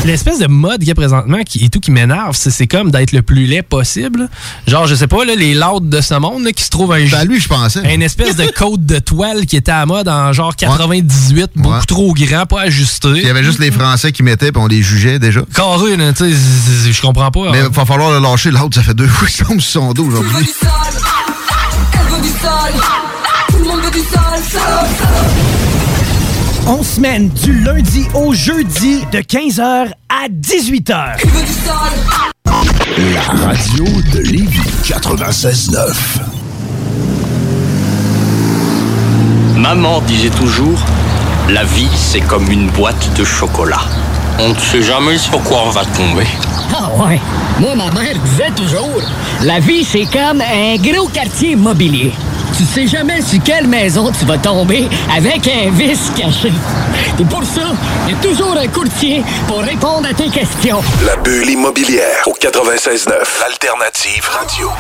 L'espèce 0.04 0.40
de 0.40 0.48
mode 0.48 0.80
qu'il 0.80 0.88
y 0.88 0.90
a 0.90 0.94
présentement 0.96 1.38
qui, 1.44 1.64
et 1.64 1.68
tout 1.68 1.78
qui 1.78 1.92
m'énerve, 1.92 2.34
c'est, 2.36 2.50
c'est 2.50 2.66
comme 2.66 2.90
d'être 2.90 3.12
le 3.12 3.22
plus 3.22 3.46
laid 3.46 3.62
possible. 3.62 4.28
Genre, 4.66 4.86
je 4.86 4.96
sais 4.96 5.06
pas, 5.06 5.24
là, 5.24 5.34
les 5.36 5.54
laudes 5.54 5.88
de 5.88 6.00
ce 6.00 6.14
monde 6.14 6.42
là, 6.44 6.52
qui 6.52 6.64
se 6.64 6.70
trouvent 6.70 6.92
un. 6.92 7.06
Ben, 7.06 7.24
lui, 7.24 7.40
je 7.40 7.46
pensais. 7.48 7.80
Une 7.94 8.02
espèce 8.02 8.34
de 8.34 8.46
côte 8.46 8.84
de 8.84 8.98
toile 8.98 9.46
qui 9.46 9.56
était 9.56 9.70
à 9.70 9.86
mode 9.86 10.08
en 10.08 10.32
genre 10.32 10.56
98, 10.56 11.52
beaucoup 11.54 11.72
Ouais. 11.74 11.80
trop 11.86 12.12
grand, 12.14 12.46
pas 12.46 12.62
ajusté. 12.62 13.08
Il 13.14 13.22
y 13.22 13.28
avait 13.30 13.44
juste 13.44 13.60
les 13.60 13.70
Français 13.70 14.10
qui 14.12 14.22
mettaient, 14.22 14.50
puis 14.50 14.60
on 14.60 14.66
les 14.66 14.82
jugeait 14.82 15.18
déjà. 15.18 15.42
Carré, 15.54 15.96
tu 16.16 16.32
sais, 16.32 16.92
je 16.92 17.00
comprends 17.00 17.30
pas. 17.30 17.52
Mais 17.52 17.60
hein. 17.60 17.68
il 17.70 17.74
va 17.74 17.84
falloir 17.84 18.10
le 18.10 18.18
lâcher. 18.18 18.50
L'autre, 18.50 18.74
ça 18.74 18.82
fait 18.82 18.94
deux 18.94 19.06
fois 19.06 19.28
qu'il 19.28 19.46
tombe 19.46 19.60
sur 19.60 19.82
son 19.82 19.92
dos 19.92 20.06
aujourd'hui. 20.06 20.46
On 26.66 26.82
semaine 26.82 27.28
du 27.28 27.60
lundi 27.60 28.06
au 28.14 28.32
jeudi 28.32 29.00
de 29.10 29.18
15h 29.18 29.90
à 30.08 30.28
18h. 30.28 31.16
La 33.14 33.20
radio 33.46 33.84
de 34.12 34.18
Lévis 34.20 34.60
96.9. 34.84 35.94
Maman 39.56 40.00
disait 40.02 40.30
toujours, 40.30 40.78
la 41.48 41.64
vie 41.64 41.88
c'est 41.96 42.20
comme 42.20 42.48
une 42.50 42.68
boîte 42.70 43.10
de 43.16 43.24
chocolat. 43.24 43.82
On 44.38 44.48
ne 44.50 44.58
sait 44.58 44.82
jamais 44.82 45.18
sur 45.18 45.40
quoi 45.42 45.62
on 45.66 45.70
va 45.70 45.84
tomber. 45.84 46.26
Ah 46.74 46.90
ouais. 46.96 47.20
Moi, 47.60 47.74
ma 47.74 47.90
mère 47.90 48.14
disait 48.24 48.50
toujours, 48.56 49.00
la 49.42 49.60
vie, 49.60 49.84
c'est 49.84 50.06
comme 50.06 50.40
un 50.40 50.76
gros 50.76 51.08
quartier 51.08 51.50
immobilier. 51.50 52.12
Tu 52.56 52.64
sais 52.64 52.86
jamais 52.86 53.20
sur 53.22 53.42
quelle 53.42 53.66
maison 53.66 54.10
tu 54.12 54.24
vas 54.24 54.38
tomber 54.38 54.88
avec 55.14 55.48
un 55.48 55.70
vice 55.70 56.10
caché. 56.16 56.52
Et 57.18 57.24
pour 57.24 57.44
ça, 57.44 57.72
il 58.06 58.12
y 58.12 58.14
a 58.14 58.18
toujours 58.18 58.56
un 58.56 58.68
courtier 58.68 59.22
pour 59.46 59.60
répondre 59.60 60.08
à 60.10 60.14
tes 60.14 60.28
questions. 60.28 60.82
La 61.04 61.16
bulle 61.16 61.50
immobilière 61.50 62.22
au 62.26 62.32
96.9. 62.32 63.10
L'alternative 63.40 64.28
radio. 64.30 64.70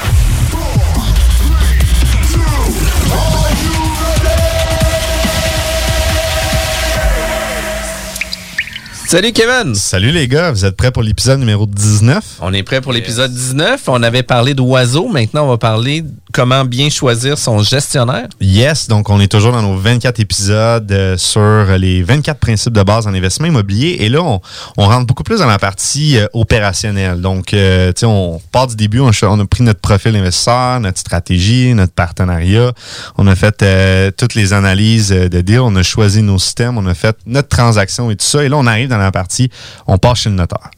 Salut 9.12 9.32
Kevin! 9.32 9.74
Salut 9.74 10.10
les 10.10 10.26
gars, 10.26 10.52
vous 10.52 10.64
êtes 10.64 10.74
prêts 10.74 10.90
pour 10.90 11.02
l'épisode 11.02 11.38
numéro 11.38 11.66
19? 11.66 12.38
On 12.40 12.50
est 12.54 12.62
prêt 12.62 12.80
pour 12.80 12.94
l'épisode 12.94 13.30
19. 13.30 13.82
On 13.88 14.02
avait 14.02 14.22
parlé 14.22 14.54
d'oiseaux. 14.54 15.06
Maintenant, 15.06 15.44
on 15.44 15.48
va 15.48 15.58
parler 15.58 16.00
de 16.00 16.08
comment 16.32 16.64
bien 16.64 16.88
choisir 16.88 17.36
son 17.36 17.62
gestionnaire. 17.62 18.28
Yes, 18.40 18.88
donc 18.88 19.10
on 19.10 19.20
est 19.20 19.30
toujours 19.30 19.52
dans 19.52 19.60
nos 19.60 19.76
24 19.76 20.18
épisodes 20.18 20.90
euh, 20.90 21.18
sur 21.18 21.76
les 21.76 22.02
24 22.02 22.38
principes 22.38 22.72
de 22.72 22.82
base 22.82 23.06
en 23.06 23.12
investissement 23.12 23.48
immobilier. 23.48 23.98
Et 24.00 24.08
là, 24.08 24.22
on, 24.22 24.40
on 24.78 24.86
rentre 24.86 25.06
beaucoup 25.06 25.24
plus 25.24 25.40
dans 25.40 25.46
la 25.46 25.58
partie 25.58 26.16
euh, 26.16 26.26
opérationnelle. 26.32 27.20
Donc, 27.20 27.52
euh, 27.52 27.88
tu 27.92 28.00
sais, 28.00 28.06
on 28.06 28.40
part 28.50 28.66
du 28.66 28.76
début, 28.76 29.00
on, 29.00 29.10
a 29.10 29.44
pris 29.44 29.62
notre 29.62 29.80
profil 29.80 30.16
investisseur, 30.16 30.80
notre 30.80 30.98
stratégie, 30.98 31.74
notre 31.74 31.92
partenariat. 31.92 32.72
On 33.18 33.26
a 33.26 33.34
fait 33.36 33.62
euh, 33.62 34.10
toutes 34.16 34.34
les 34.34 34.54
analyses 34.54 35.10
de 35.10 35.40
deal, 35.42 35.60
on 35.60 35.76
a 35.76 35.82
choisi 35.82 36.22
nos 36.22 36.38
systèmes, 36.38 36.78
on 36.78 36.86
a 36.86 36.94
fait 36.94 37.18
notre 37.26 37.48
transaction 37.48 38.10
et 38.10 38.16
tout 38.16 38.24
ça. 38.24 38.42
Et 38.42 38.48
là, 38.48 38.56
on 38.56 38.66
arrive 38.66 38.88
dans 38.88 39.01
partie, 39.10 39.50
on 39.86 39.98
part 39.98 40.16
chez 40.16 40.30
le 40.30 40.36
notaire. 40.36 40.70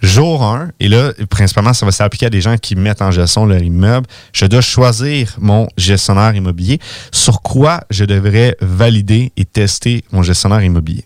Jour 0.00 0.44
1, 0.44 0.70
et 0.80 0.88
là, 0.88 1.12
principalement, 1.28 1.72
ça 1.72 1.84
va 1.84 1.92
s'appliquer 1.92 2.26
à 2.26 2.30
des 2.30 2.40
gens 2.40 2.56
qui 2.56 2.76
mettent 2.76 3.02
en 3.02 3.10
gestion 3.10 3.46
leur 3.46 3.60
immeuble. 3.60 4.06
Je 4.32 4.46
dois 4.46 4.60
choisir 4.60 5.34
mon 5.40 5.68
gestionnaire 5.76 6.34
immobilier. 6.34 6.78
Sur 7.10 7.42
quoi 7.42 7.80
je 7.90 8.04
devrais 8.04 8.56
valider 8.60 9.32
et 9.36 9.44
tester 9.44 10.04
mon 10.12 10.22
gestionnaire 10.22 10.62
immobilier? 10.62 11.04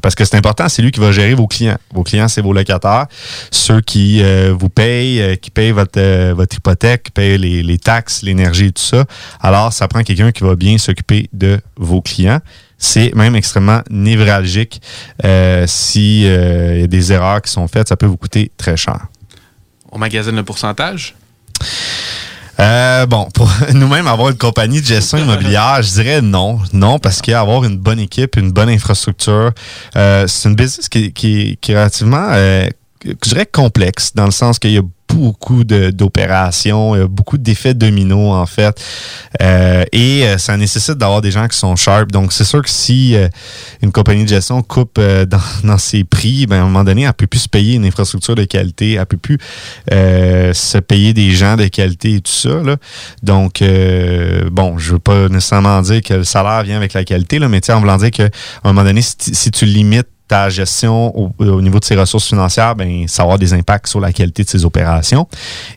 Parce 0.00 0.14
que 0.14 0.24
c'est 0.24 0.36
important, 0.36 0.68
c'est 0.68 0.80
lui 0.80 0.90
qui 0.90 1.00
va 1.00 1.12
gérer 1.12 1.34
vos 1.34 1.46
clients. 1.46 1.76
Vos 1.92 2.04
clients, 2.04 2.28
c'est 2.28 2.40
vos 2.40 2.52
locataires, 2.52 3.06
ceux 3.50 3.80
qui 3.80 4.22
euh, 4.22 4.54
vous 4.56 4.68
payent, 4.68 5.20
euh, 5.20 5.36
qui 5.36 5.50
payent 5.50 5.72
votre, 5.72 5.98
euh, 5.98 6.34
votre 6.36 6.56
hypothèque, 6.56 7.04
qui 7.04 7.10
payent 7.10 7.38
les, 7.38 7.62
les 7.62 7.78
taxes, 7.78 8.22
l'énergie 8.22 8.66
et 8.66 8.72
tout 8.72 8.82
ça. 8.82 9.04
Alors, 9.40 9.72
ça 9.72 9.88
prend 9.88 10.02
quelqu'un 10.02 10.30
qui 10.30 10.44
va 10.44 10.54
bien 10.54 10.78
s'occuper 10.78 11.28
de 11.32 11.60
vos 11.76 12.00
clients. 12.00 12.40
C'est 12.78 13.14
même 13.14 13.34
extrêmement 13.34 13.82
névralgique. 13.90 14.80
S'il 15.66 16.22
y 16.22 16.28
a 16.28 16.86
des 16.86 17.12
erreurs 17.12 17.42
qui 17.42 17.50
sont 17.50 17.66
faites, 17.68 17.88
ça 17.88 17.96
peut 17.96 18.06
vous 18.06 18.16
coûter 18.16 18.52
très 18.56 18.76
cher. 18.76 19.06
On 19.90 19.98
magasine 19.98 20.36
le 20.36 20.44
pourcentage? 20.44 21.14
Euh, 22.60 23.06
bon, 23.06 23.28
pour 23.34 23.50
nous-mêmes 23.72 24.06
avoir 24.06 24.30
une 24.30 24.36
compagnie 24.36 24.80
de 24.80 24.86
gestion 24.86 25.18
immobilière, 25.18 25.80
je 25.82 25.92
dirais 25.92 26.20
non. 26.20 26.58
Non, 26.72 26.98
parce 26.98 27.22
qu'avoir 27.22 27.64
une 27.64 27.76
bonne 27.76 28.00
équipe, 28.00 28.36
une 28.36 28.50
bonne 28.50 28.68
infrastructure, 28.68 29.52
euh, 29.96 30.26
c'est 30.26 30.48
une 30.48 30.56
business 30.56 30.88
qui, 30.88 31.12
qui, 31.12 31.56
qui 31.60 31.72
est 31.72 31.76
relativement, 31.76 32.26
euh, 32.30 32.68
je 33.04 33.28
dirais, 33.28 33.46
complexe, 33.46 34.12
dans 34.14 34.24
le 34.24 34.32
sens 34.32 34.58
qu'il 34.58 34.72
y 34.72 34.78
a 34.78 34.82
beaucoup 35.08 35.64
d'opérations, 35.64 37.06
beaucoup 37.06 37.38
d'effets 37.38 37.74
dominos 37.74 38.34
en 38.34 38.46
fait. 38.46 38.80
Euh, 39.40 39.84
et 39.92 40.24
euh, 40.24 40.38
ça 40.38 40.56
nécessite 40.56 40.94
d'avoir 40.94 41.20
des 41.20 41.30
gens 41.30 41.46
qui 41.48 41.58
sont 41.58 41.76
sharp. 41.76 42.10
Donc 42.10 42.32
c'est 42.32 42.44
sûr 42.44 42.62
que 42.62 42.70
si 42.70 43.14
euh, 43.14 43.28
une 43.82 43.92
compagnie 43.92 44.24
de 44.24 44.28
gestion 44.28 44.62
coupe 44.62 45.00
dans, 45.00 45.40
dans, 45.64 45.78
ses 45.78 46.04
prix, 46.04 46.46
ben, 46.46 46.56
à 46.56 46.60
un 46.60 46.64
moment 46.64 46.84
donné, 46.84 47.02
elle 47.02 47.12
peut 47.12 47.26
plus 47.26 47.40
se 47.40 47.48
payer 47.48 47.74
une 47.74 47.84
infrastructure 47.84 48.34
de 48.34 48.44
qualité, 48.44 48.94
elle 48.94 49.06
peut 49.06 49.16
plus 49.16 49.38
se 49.88 50.78
payer 50.78 51.14
des 51.14 51.30
gens 51.32 51.56
de 51.56 51.66
qualité 51.66 52.14
et 52.14 52.20
tout 52.20 52.32
ça. 52.32 52.62
Là. 52.62 52.76
Donc 53.22 53.62
bon, 54.50 54.78
je 54.78 54.92
veux 54.92 54.98
pas 54.98 55.28
nécessairement 55.28 55.80
dire 55.82 56.02
que 56.02 56.14
le 56.14 56.24
salaire 56.24 56.62
vient 56.62 56.76
avec 56.76 56.92
la 56.92 57.04
qualité, 57.04 57.38
là, 57.38 57.48
mais 57.48 57.60
en 57.70 57.80
voulant 57.80 57.96
dire 57.96 58.10
qu'à 58.10 58.24
un 58.64 58.72
moment 58.72 58.84
donné, 58.84 59.02
si 59.02 59.50
tu 59.50 59.64
limites 59.64 60.08
ta 60.28 60.50
gestion 60.50 61.32
au, 61.38 61.62
niveau 61.62 61.80
de 61.80 61.84
ses 61.84 61.96
ressources 61.96 62.28
financières, 62.28 62.76
ben, 62.76 63.08
ça 63.08 63.22
va 63.22 63.24
avoir 63.24 63.38
des 63.38 63.54
impacts 63.54 63.88
sur 63.88 63.98
la 63.98 64.12
qualité 64.12 64.44
de 64.44 64.48
ses 64.48 64.64
opérations. 64.64 65.26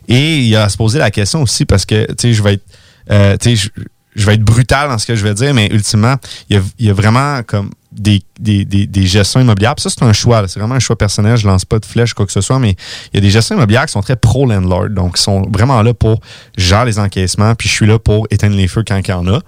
Et 0.08 0.38
il 0.38 0.48
y 0.48 0.56
a 0.56 0.64
à 0.64 0.68
se 0.68 0.76
poser 0.76 0.98
la 0.98 1.10
question 1.10 1.42
aussi 1.42 1.64
parce 1.64 1.86
que, 1.86 2.06
tu 2.12 2.14
sais, 2.18 2.32
je 2.34 2.42
vais 2.42 2.54
être, 2.54 2.64
euh, 3.10 3.36
je, 3.42 4.26
vais 4.26 4.34
être 4.34 4.42
brutal 4.42 4.90
dans 4.90 4.98
ce 4.98 5.06
que 5.06 5.16
je 5.16 5.24
vais 5.24 5.34
dire, 5.34 5.54
mais 5.54 5.68
ultimement, 5.68 6.16
il 6.50 6.56
y 6.56 6.58
a, 6.58 6.62
il 6.78 6.86
y 6.86 6.90
a 6.90 6.92
vraiment 6.92 7.42
comme 7.42 7.70
des, 7.90 8.22
des, 8.38 8.64
des, 8.64 9.06
gestions 9.06 9.40
immobilières. 9.40 9.74
ça, 9.78 9.90
c'est 9.90 10.02
un 10.02 10.12
choix. 10.12 10.46
C'est 10.48 10.58
vraiment 10.58 10.74
un 10.74 10.80
choix 10.80 10.96
personnel. 10.96 11.36
Je 11.36 11.46
lance 11.46 11.64
pas 11.64 11.78
de 11.78 11.84
flèche, 11.84 12.14
quoi 12.14 12.26
que 12.26 12.32
ce 12.32 12.40
soit, 12.40 12.58
mais 12.58 12.76
il 13.12 13.16
y 13.16 13.18
a 13.18 13.20
des 13.20 13.30
gestions 13.30 13.56
immobilières 13.56 13.86
qui 13.86 13.92
sont 13.92 14.00
très 14.00 14.16
pro-landlord. 14.16 14.90
Donc, 14.90 15.14
ils 15.18 15.22
sont 15.22 15.42
vraiment 15.52 15.82
là 15.82 15.92
pour 15.94 16.20
gérer 16.56 16.86
les 16.86 16.98
encaissements, 16.98 17.54
puis 17.54 17.68
je 17.68 17.74
suis 17.74 17.86
là 17.86 17.98
pour 17.98 18.26
éteindre 18.30 18.56
les 18.56 18.68
feux 18.68 18.84
quand 18.86 18.96
il 18.96 19.10
y 19.10 19.12
en 19.12 19.26
a. 19.26 19.40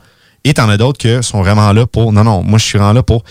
Et 0.46 0.52
t'en 0.52 0.68
as 0.68 0.76
d'autres 0.76 0.98
qui 0.98 1.22
sont 1.22 1.40
vraiment 1.40 1.72
là 1.72 1.86
pour. 1.86 2.12
Non, 2.12 2.22
non, 2.22 2.42
moi, 2.42 2.58
je 2.58 2.64
suis 2.64 2.78
vraiment 2.78 2.92
là 2.92 3.02
pour 3.02 3.24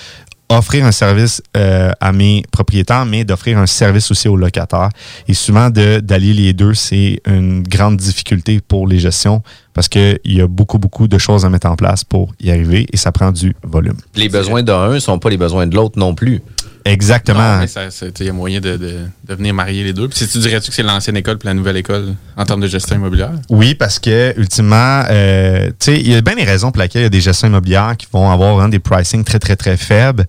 offrir 0.57 0.85
un 0.85 0.91
service 0.91 1.41
euh, 1.55 1.91
à 1.99 2.11
mes 2.11 2.43
propriétaires, 2.51 3.05
mais 3.05 3.23
d'offrir 3.23 3.57
un 3.57 3.65
service 3.65 4.11
aussi 4.11 4.27
aux 4.27 4.37
locataires. 4.37 4.89
Et 5.27 5.33
souvent, 5.33 5.69
d'allier 5.69 6.33
les 6.33 6.53
deux, 6.53 6.73
c'est 6.73 7.21
une 7.25 7.63
grande 7.63 7.97
difficulté 7.97 8.61
pour 8.61 8.87
les 8.87 8.99
gestions 8.99 9.41
parce 9.73 9.87
qu'il 9.89 10.19
y 10.25 10.41
a 10.41 10.47
beaucoup, 10.47 10.77
beaucoup 10.77 11.07
de 11.07 11.17
choses 11.17 11.45
à 11.45 11.49
mettre 11.49 11.67
en 11.67 11.75
place 11.75 12.03
pour 12.03 12.33
y 12.39 12.51
arriver 12.51 12.85
et 12.91 12.97
ça 12.97 13.11
prend 13.11 13.31
du 13.31 13.55
volume. 13.63 13.97
Les 14.15 14.29
besoins 14.29 14.63
d'un 14.63 14.93
ne 14.93 14.99
sont 14.99 15.19
pas 15.19 15.29
les 15.29 15.37
besoins 15.37 15.67
de 15.67 15.75
l'autre 15.75 15.97
non 15.97 16.15
plus. 16.15 16.41
Exactement. 16.85 17.61
Il 17.61 18.25
y 18.25 18.29
a 18.29 18.33
moyen 18.33 18.59
de, 18.59 18.75
de, 18.75 19.35
venir 19.35 19.53
marier 19.53 19.83
les 19.83 19.93
deux. 19.93 20.09
Puis 20.09 20.27
tu 20.27 20.37
dirais-tu 20.39 20.69
que 20.69 20.75
c'est 20.75 20.83
l'ancienne 20.83 21.15
école 21.15 21.37
puis 21.37 21.47
la 21.47 21.53
nouvelle 21.53 21.77
école 21.77 22.13
en 22.35 22.45
termes 22.45 22.61
de 22.61 22.67
gestion 22.67 22.95
immobilière? 22.95 23.31
Oui, 23.49 23.73
parce 23.73 23.99
que 23.99 24.37
ultimement, 24.37 25.03
euh, 25.09 25.71
il 25.87 26.09
y 26.09 26.15
a 26.15 26.21
bien 26.21 26.35
des 26.35 26.43
raisons 26.43 26.71
pour 26.71 26.81
lesquelles 26.81 27.03
il 27.03 27.05
y 27.05 27.07
a 27.07 27.09
des 27.09 27.21
gestions 27.21 27.47
immobilières 27.47 27.95
qui 27.97 28.07
vont 28.11 28.29
avoir 28.29 28.59
hein, 28.59 28.69
des 28.69 28.79
pricing 28.79 29.23
très, 29.23 29.39
très, 29.39 29.55
très 29.55 29.77
faibles. 29.77 30.25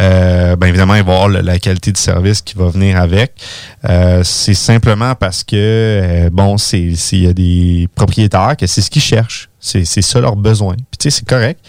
Euh, 0.00 0.56
bien 0.56 0.68
évidemment, 0.68 0.94
il 0.94 1.02
va 1.04 1.12
y 1.12 1.14
avoir 1.16 1.28
la 1.28 1.58
qualité 1.58 1.92
du 1.92 2.00
service 2.00 2.40
qui 2.42 2.54
va 2.56 2.68
venir 2.68 3.00
avec. 3.00 3.32
Euh, 3.88 4.22
c'est 4.24 4.54
simplement 4.54 5.14
parce 5.14 5.44
que, 5.44 5.56
euh, 5.56 6.30
bon, 6.30 6.58
c'est 6.58 6.92
il 7.12 7.22
y 7.22 7.26
a 7.26 7.32
des 7.32 7.88
propriétaires 7.94 8.56
que 8.56 8.66
c'est 8.66 8.80
ce 8.80 8.90
qu'ils 8.90 9.02
cherchent. 9.02 9.48
C'est 9.60 9.84
ça 9.84 10.20
leur 10.20 10.34
besoin. 10.34 10.74
Puis 10.74 10.98
tu 10.98 11.10
sais, 11.10 11.18
c'est 11.18 11.28
correct. 11.28 11.60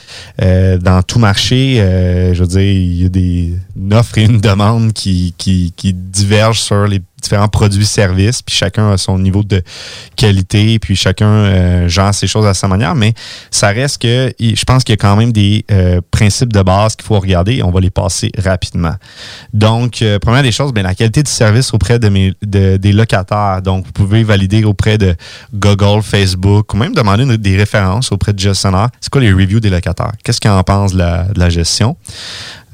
Euh, 0.41 0.80
dans 0.80 1.03
tout 1.03 1.19
marché, 1.19 1.76
je 1.78 2.39
veux 2.39 2.47
dire, 2.47 2.61
il 2.61 3.03
y 3.03 3.05
a 3.05 3.09
des 3.09 3.53
une 3.76 3.93
offre 3.93 4.17
et 4.17 4.24
une 4.24 4.39
demande 4.39 4.93
qui, 4.93 5.36
qui, 5.38 5.74
qui 5.76 5.93
divergent 5.93 6.61
sur 6.61 6.88
les 6.88 7.01
différents 7.24 7.47
produits-services, 7.47 8.41
puis 8.41 8.55
chacun 8.55 8.91
a 8.91 8.97
son 8.97 9.17
niveau 9.17 9.43
de 9.43 9.61
qualité, 10.15 10.78
puis 10.80 10.95
chacun 10.95 11.26
euh, 11.26 11.88
gère 11.88 12.13
ses 12.13 12.28
choses 12.28 12.45
à 12.45 12.53
sa 12.53 12.67
manière, 12.67 12.95
mais 12.95 13.13
ça 13.49 13.69
reste 13.69 14.01
que 14.01 14.34
je 14.39 14.63
pense 14.65 14.84
qu'il 14.84 14.93
y 14.93 14.97
a 14.97 14.97
quand 14.97 15.15
même 15.15 15.32
des 15.32 15.65
euh, 15.71 16.01
principes 16.11 16.53
de 16.53 16.61
base 16.61 16.95
qu'il 16.95 17.05
faut 17.05 17.19
regarder 17.19 17.55
et 17.55 17.63
on 17.63 17.71
va 17.71 17.80
les 17.80 17.89
passer 17.89 18.32
rapidement. 18.38 18.95
Donc, 19.53 20.01
euh, 20.01 20.19
première 20.19 20.43
des 20.43 20.51
choses, 20.51 20.74
bien, 20.74 20.84
la 20.84 20.95
qualité 20.95 21.24
du 21.24 21.32
service 21.32 21.74
auprès 21.74 21.99
de 21.99 22.09
mes, 22.09 22.34
des 22.41 22.91
locataires. 22.91 23.61
Donc, 23.61 23.86
vous 23.86 23.91
pouvez 23.91 24.24
valider 24.24 24.63
auprès 24.63 24.97
de 24.97 25.15
Google, 25.53 26.01
Facebook, 26.01 26.74
ou 26.74 26.78
même 26.78 26.93
demander 26.93 27.38
des 27.38 27.57
références 27.57 28.11
auprès 28.11 28.34
de 28.34 28.39
gestionnaire. 28.39 28.89
C'est 28.99 29.09
quoi 29.09 29.21
les 29.21 29.32
reviews 29.32 29.59
des 29.59 29.69
locataires? 29.69 30.11
Qu'est-ce 30.24 30.41
qu'ils 30.41 30.51
en 30.51 30.63
pensent 30.63 30.93
la, 30.93 31.26
de 31.26 31.39
la 31.39 31.49
gestion? 31.49 31.95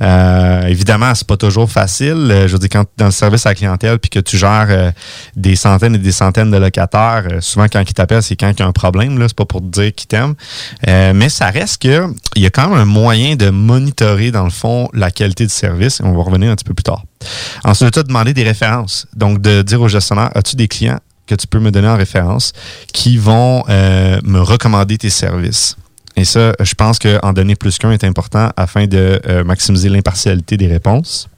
Euh, 0.01 0.63
évidemment, 0.67 1.13
c'est 1.13 1.27
pas 1.27 1.37
toujours 1.37 1.69
facile. 1.69 2.29
Euh, 2.31 2.47
je 2.47 2.53
veux 2.53 2.59
dire, 2.59 2.69
quand 2.71 2.83
tu 2.83 2.89
es 2.89 2.99
dans 2.99 3.05
le 3.05 3.11
service 3.11 3.45
à 3.45 3.49
la 3.49 3.55
clientèle 3.55 3.99
puis 3.99 4.09
que 4.09 4.19
tu 4.19 4.37
gères 4.37 4.67
euh, 4.69 4.91
des 5.35 5.55
centaines 5.55 5.95
et 5.95 5.99
des 5.99 6.11
centaines 6.11 6.51
de 6.51 6.57
locataires, 6.57 7.25
souvent 7.41 7.67
quand 7.71 7.81
ils 7.81 7.93
t'appellent, 7.93 8.23
c'est 8.23 8.35
quand 8.35 8.49
il 8.49 8.59
y 8.59 8.63
a 8.63 8.67
un 8.67 8.71
problème. 8.71 9.17
C'est 9.19 9.35
pas 9.35 9.45
pour 9.45 9.61
te 9.61 9.67
dire 9.67 9.93
qu'ils 9.93 10.07
t'aiment. 10.07 10.35
mais 10.85 11.29
ça 11.29 11.49
reste 11.49 11.81
que 11.81 12.07
il 12.35 12.43
y 12.43 12.45
a 12.45 12.49
quand 12.49 12.69
même 12.69 12.79
un 12.79 12.85
moyen 12.85 13.35
de 13.35 13.49
monitorer, 13.49 14.31
dans 14.31 14.43
le 14.43 14.49
fond, 14.49 14.89
la 14.93 15.11
qualité 15.11 15.45
du 15.45 15.53
service. 15.53 16.01
on 16.03 16.13
va 16.13 16.23
revenir 16.23 16.51
un 16.51 16.55
petit 16.55 16.65
peu 16.65 16.73
plus 16.73 16.83
tard. 16.83 17.03
Ensuite, 17.63 17.91
tu 17.91 17.99
as 17.99 18.03
demandé 18.03 18.33
des 18.33 18.43
références. 18.43 19.07
Donc, 19.15 19.41
de 19.41 19.61
dire 19.61 19.81
au 19.81 19.87
gestionnaire, 19.87 20.29
as-tu 20.35 20.55
des 20.55 20.67
clients 20.67 20.99
que 21.27 21.35
tu 21.35 21.47
peux 21.47 21.59
me 21.59 21.71
donner 21.71 21.87
en 21.87 21.97
référence 21.97 22.53
qui 22.93 23.17
vont 23.17 23.63
me 23.67 24.39
recommander 24.39 24.97
tes 24.97 25.09
services? 25.09 25.75
Et 26.19 26.25
ça, 26.25 26.51
je 26.59 26.73
pense 26.73 26.99
qu'en 26.99 27.31
donner 27.31 27.55
plus 27.55 27.77
qu'un 27.77 27.91
est 27.91 28.03
important 28.03 28.49
afin 28.57 28.87
de 28.87 29.21
euh, 29.25 29.45
maximiser 29.45 29.87
l'impartialité 29.87 30.57
des 30.57 30.67
réponses. 30.67 31.29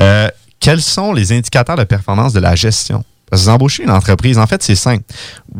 Euh, 0.00 0.28
quels 0.58 0.80
sont 0.80 1.12
les 1.12 1.32
indicateurs 1.32 1.76
de 1.76 1.84
performance 1.84 2.32
de 2.32 2.40
la 2.40 2.54
gestion? 2.54 3.04
Parce 3.28 3.42
que 3.42 3.46
vous 3.46 3.52
embauchez 3.52 3.82
une 3.82 3.90
entreprise, 3.90 4.38
en 4.38 4.46
fait, 4.46 4.62
c'est 4.62 4.74
simple. 4.74 5.04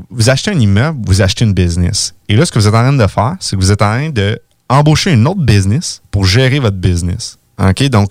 Vous 0.08 0.30
achetez 0.30 0.52
un 0.52 0.58
immeuble, 0.58 0.98
vous 1.04 1.20
achetez 1.20 1.44
une 1.44 1.52
business. 1.52 2.14
Et 2.30 2.34
là, 2.34 2.46
ce 2.46 2.50
que 2.50 2.58
vous 2.58 2.66
êtes 2.66 2.74
en 2.74 2.80
train 2.80 2.92
de 2.94 3.06
faire, 3.06 3.36
c'est 3.40 3.56
que 3.56 3.60
vous 3.60 3.70
êtes 3.70 3.82
en 3.82 4.10
train 4.10 4.10
d'embaucher 4.10 5.12
une 5.12 5.26
autre 5.26 5.42
business 5.42 6.00
pour 6.10 6.24
gérer 6.24 6.60
votre 6.60 6.78
business. 6.78 7.36
OK? 7.62 7.82
Donc, 7.90 8.10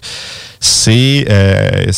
c'est. 0.60 1.26
Euh, 1.28 1.92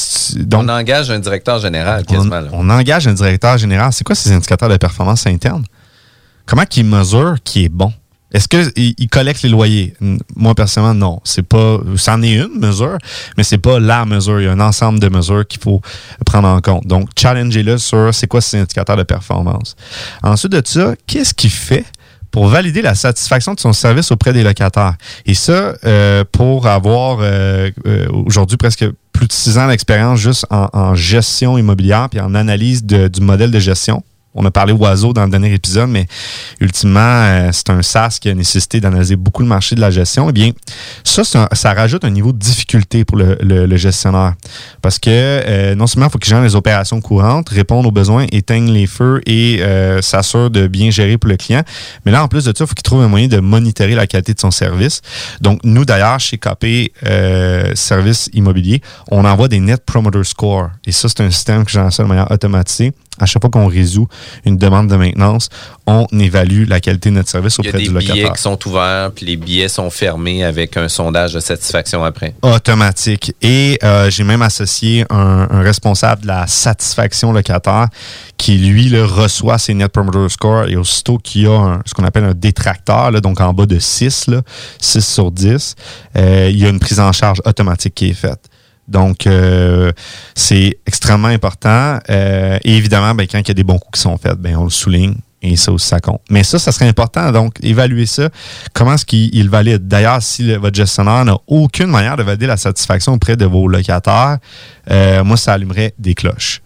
on 0.54 0.70
engage 0.70 1.12
un 1.12 1.20
directeur 1.20 1.60
général, 1.60 2.06
quasiment. 2.06 2.44
On, 2.54 2.66
on 2.66 2.70
engage 2.70 3.08
un 3.08 3.14
directeur 3.14 3.58
général. 3.58 3.92
C'est 3.92 4.06
quoi 4.06 4.16
ces 4.16 4.32
indicateurs 4.32 4.70
de 4.70 4.78
performance 4.78 5.28
interne? 5.28 5.66
Comment 6.46 6.66
qu'il 6.66 6.86
mesure 6.86 7.36
qui 7.44 7.66
est 7.66 7.70
bon? 7.70 7.92
Est-ce 8.34 8.48
qu'il 8.48 9.10
collecte 9.10 9.44
les 9.44 9.50
loyers? 9.50 9.94
Moi, 10.36 10.56
personnellement, 10.56 10.94
non. 10.94 11.22
C'est 11.24 11.42
pas. 11.42 11.80
C'en 11.98 12.22
est 12.22 12.34
une 12.34 12.60
mesure, 12.60 12.98
mais 13.38 13.44
c'est 13.44 13.58
pas 13.58 13.80
la 13.80 14.06
mesure. 14.06 14.40
Il 14.40 14.46
y 14.46 14.48
a 14.48 14.52
un 14.52 14.60
ensemble 14.60 15.00
de 15.00 15.10
mesures 15.10 15.46
qu'il 15.46 15.60
faut 15.60 15.82
prendre 16.26 16.48
en 16.48 16.62
compte. 16.62 16.88
Donc, 16.88 17.10
challengez-le 17.18 17.78
sur 17.78 18.14
c'est 18.14 18.28
quoi 18.28 18.42
ces 18.42 18.58
indicateurs 18.58 18.98
de 18.98 19.04
performance. 19.04 19.76
Ensuite 20.24 20.52
de 20.52 20.62
ça, 20.64 20.94
qu'est-ce 21.08 21.34
qu'il 21.34 21.50
fait 21.50 21.86
pour 22.32 22.48
valider 22.48 22.82
la 22.82 22.96
satisfaction 22.96 23.54
de 23.54 23.60
son 23.60 23.74
service 23.74 24.12
auprès 24.12 24.32
des 24.32 24.44
locataires? 24.44 24.96
Et 25.26 25.34
ça, 25.34 25.74
euh, 25.86 26.24
pour 26.32 26.68
avoir 26.68 27.20
euh, 27.20 27.70
euh, 27.86 28.08
aujourd'hui 28.26 28.56
presque 28.56 28.86
plus 29.12 29.28
de 29.28 29.34
six 29.34 29.58
ans 29.58 29.68
d'expérience 29.68 30.20
juste 30.20 30.46
en, 30.50 30.96
gestion 30.96 31.58
immobilière 31.58 32.08
puis 32.10 32.22
en 32.22 32.34
analyse 32.34 32.84
du 32.86 33.22
modèle 33.22 33.52
de 33.52 33.60
gestion 33.60 34.04
on 34.34 34.46
a 34.46 34.52
parlé 34.52 34.74
oiseau 34.74 35.14
dans 35.14 35.26
le 35.26 35.30
dernier 35.30 35.54
épisode, 35.54 35.90
mais 35.90 36.08
ultimement, 36.60 37.00
euh, 37.00 37.50
c'est 37.52 37.70
un 37.70 37.82
SaaS 37.82 38.18
qui 38.22 38.30
a 38.30 38.34
nécessité 38.34 38.80
d'analyser 38.80 39.16
beaucoup 39.16 39.42
le 39.42 39.48
marché 39.48 39.76
de 39.76 39.82
la 39.82 39.92
gestion. 39.92 40.30
Eh 40.30 40.32
bien, 40.32 40.52
ça, 41.04 41.24
ça 41.24 41.74
rajoute 41.74 42.06
un 42.06 42.10
niveau 42.10 42.32
de 42.32 42.38
difficulté 42.38 43.04
pour 43.04 43.18
le, 43.18 43.78
gestionnaire. 43.78 44.34
Parce 44.82 45.00
que 45.00 45.10
euh, 45.10 45.76
non 45.76 45.88
seulement 45.88 46.08
il 46.08 46.12
faut 46.12 46.18
qu'il 46.18 46.30
gère 46.30 46.42
les 46.42 46.56
opérations 46.56 47.02
courantes, 47.02 47.50
répondre 47.50 47.88
aux 47.88 47.92
besoins, 47.92 48.26
éteigne 48.32 48.72
les 48.72 48.86
feux 48.86 49.22
et 49.26 49.60
euh, 49.62 50.02
s'assure 50.02 50.50
de 50.50 50.68
bien 50.68 50.92
gérer 50.92 51.18
pour 51.18 51.30
le 51.30 51.38
client. 51.38 51.64
Mais 52.06 52.12
là, 52.12 52.24
en 52.24 52.28
plus 52.28 52.46
de 52.46 52.54
ça, 52.56 52.64
il 52.64 52.68
faut 52.68 52.74
qu'il 52.74 52.84
trouve 52.84 53.02
un 53.02 53.08
moyen 53.08 53.28
de 53.28 53.40
monitorer 53.40 53.96
la 53.96 54.08
qualité 54.08 54.34
de 54.34 54.40
son 54.40 54.52
service. 54.52 55.02
Donc, 55.42 55.60
nous, 55.64 55.86
d'ailleurs, 55.86 56.20
chez 56.20 56.38
KP 56.38 56.92
Service 57.76 58.30
Immobilier, 58.34 58.82
on 59.10 59.26
envoie 59.26 59.48
des 59.48 59.60
Net 59.60 59.84
Promoter 59.86 60.24
Score. 60.24 60.70
Et 60.86 60.92
ça, 60.92 61.10
c'est 61.10 61.22
un 61.22 61.32
système 61.32 61.66
que 61.66 61.72
j'en 61.72 61.90
de 61.90 62.04
manière 62.04 62.32
automatisée 62.32 62.94
À 63.22 63.26
chaque 63.26 63.42
fois 63.42 63.50
qu'on 63.52 63.68
résout 63.68 64.08
une 64.46 64.58
demande 64.58 64.88
de 64.90 64.96
maintenance, 64.96 65.50
on 65.88 66.06
évalue 66.12 66.68
la 66.68 66.80
qualité 66.80 67.10
de 67.10 67.16
notre 67.16 67.30
service 67.30 67.58
Il 67.60 67.66
y 67.66 67.68
a 67.68 67.70
auprès 67.70 67.80
des 67.80 67.88
du 67.88 67.94
locataire. 67.94 68.16
billets 68.16 68.32
qui 68.36 68.42
sont 68.42 68.68
ouverts, 68.68 69.12
puis 69.16 69.26
les 69.26 69.38
billets 69.38 69.68
sont 69.70 69.90
fermés 69.90 70.44
avec 70.44 70.76
un 70.78 70.88
sondage 70.90 71.34
de 71.34 71.40
satisfaction 71.40 72.04
après. 72.04 72.34
automatique. 72.42 73.34
Et 73.42 73.78
euh, 73.84 74.10
j'ai 74.10 74.24
même 74.24 74.42
associé 74.42 75.06
un, 75.10 75.48
un 75.50 75.62
responsable 75.62 76.24
de 76.24 76.28
la 76.28 76.48
satisfaction 76.48 77.32
locataire 77.32 77.88
qui, 78.38 78.58
lui, 78.58 78.86
le 78.90 79.06
reçoit 79.06 79.58
ses 79.58 79.74
Net 79.74 79.92
Promoter 79.92 80.28
Score 80.30 80.66
et 80.68 80.76
aussitôt 80.76 81.18
qu'il 81.18 81.44
y 81.44 81.48
a 81.48 81.52
un- 81.52 81.82
ce 81.86 81.94
qu'on 81.94 82.04
appelle 82.04 82.24
un 82.24 82.34
détracteur, 82.34 83.12
là, 83.12 83.22
donc 83.22 83.40
en 83.40 83.54
bas 83.54 83.66
de 83.66 83.78
6, 83.78 84.28
là, 84.28 84.42
6 84.80 85.06
sur 85.06 85.32
10, 85.32 85.76
euh, 86.18 86.50
il 86.52 86.58
y 86.58 86.66
a 86.66 86.70
une 86.70 86.80
prise 86.80 87.00
en 87.00 87.12
charge 87.12 87.42
automatique 87.46 87.94
qui 87.96 88.10
est 88.10 88.14
faite. 88.14 88.40
Donc, 88.92 89.26
euh, 89.26 89.92
c'est 90.36 90.78
extrêmement 90.86 91.30
important. 91.30 92.00
Euh, 92.10 92.60
et 92.64 92.76
évidemment, 92.76 93.16
ben, 93.16 93.26
quand 93.26 93.40
il 93.40 93.48
y 93.48 93.52
a 93.52 93.54
des 93.54 93.64
bons 93.64 93.80
coups 93.80 93.98
qui 93.98 94.02
sont 94.02 94.18
faits, 94.18 94.36
ben, 94.38 94.56
on 94.58 94.66
le 94.66 94.70
souligne. 94.70 95.16
Et 95.42 95.56
ça 95.56 95.72
aussi, 95.72 95.88
ça 95.88 96.00
compte. 96.00 96.22
Mais 96.30 96.44
ça, 96.44 96.60
ça 96.60 96.72
serait 96.72 96.88
important. 96.88 97.32
Donc, 97.32 97.56
évaluer 97.64 98.06
ça. 98.06 98.30
Comment 98.74 98.94
est-ce 98.94 99.06
qu'il 99.06 99.34
il 99.34 99.50
valide? 99.50 99.88
D'ailleurs, 99.88 100.22
si 100.22 100.54
votre 100.56 100.76
gestionnaire 100.76 101.26
n'a 101.26 101.38
aucune 101.48 101.88
manière 101.88 102.16
de 102.16 102.22
valider 102.22 102.46
la 102.46 102.58
satisfaction 102.58 103.14
auprès 103.14 103.36
de 103.36 103.46
vos 103.46 103.68
locataires, 103.68 104.38
euh, 104.92 105.24
moi, 105.24 105.38
ça 105.38 105.54
allumerait 105.54 105.96
des 105.98 106.14
cloches. 106.14 106.62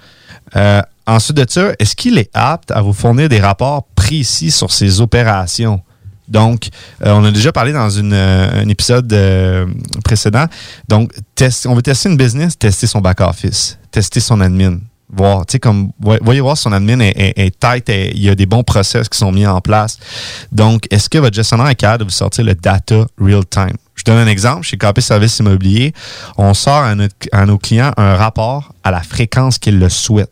Ensuite 1.08 1.38
de 1.38 1.46
ça, 1.48 1.74
est-ce 1.78 1.96
qu'il 1.96 2.18
est 2.18 2.32
apte 2.34 2.72
à 2.72 2.82
vous 2.82 2.94
fournir 2.94 3.30
des 3.30 3.40
rapports 3.40 3.86
précis 3.96 4.52
sur 4.52 4.72
ses 4.72 5.02
opérations? 5.02 5.82
Donc, 6.28 6.70
euh, 7.06 7.12
on 7.12 7.24
a 7.24 7.32
déjà 7.32 7.52
parlé 7.52 7.72
dans 7.74 7.88
euh, 7.98 8.64
un 8.64 8.68
épisode 8.70 9.12
euh, 9.14 9.66
précédent. 10.04 10.46
Donc, 10.88 11.12
on 11.68 11.76
veut 11.76 11.82
tester 11.82 12.10
une 12.10 12.18
business, 12.18 12.58
tester 12.58 12.88
son 12.88 13.02
back-office, 13.02 13.78
tester 13.92 14.20
son 14.20 14.42
admin. 14.42 14.80
Voir, 15.08 15.46
tu 15.46 15.54
sais, 15.54 15.60
comme, 15.60 15.92
voy- 16.00 16.18
voyez 16.22 16.42
voir 16.42 16.58
son 16.58 16.72
admin 16.74 17.00
est, 17.00 17.60
tight, 17.60 17.88
il 17.90 18.20
y 18.22 18.30
a 18.30 18.34
des 18.36 18.48
bons 18.48 18.64
process 18.64 19.08
qui 19.08 19.18
sont 19.20 19.32
mis 19.32 19.46
en 19.46 19.62
place. 19.62 19.98
Donc, 20.52 20.88
est-ce 20.90 21.10
que 21.10 21.20
votre 21.20 21.36
gestionnaire 21.36 21.68
est 21.68 21.76
capable 21.76 22.00
de 22.00 22.10
vous 22.10 22.16
sortir 22.16 22.44
le 22.44 22.56
data 22.56 23.06
real-time? 23.22 23.76
Je 23.94 24.04
donne 24.04 24.18
un 24.18 24.28
exemple. 24.28 24.64
Chez 24.64 24.78
KP 24.78 25.00
Service 25.00 25.38
Immobilier, 25.40 25.94
on 26.38 26.54
sort 26.54 26.84
à 27.32 27.46
nos 27.46 27.58
clients 27.60 27.92
un 27.98 28.16
rapport 28.16 28.74
à 28.84 28.92
la 28.92 29.02
fréquence 29.02 29.58
qu'ils 29.60 29.80
le 29.80 29.90
souhaitent. 29.90 30.32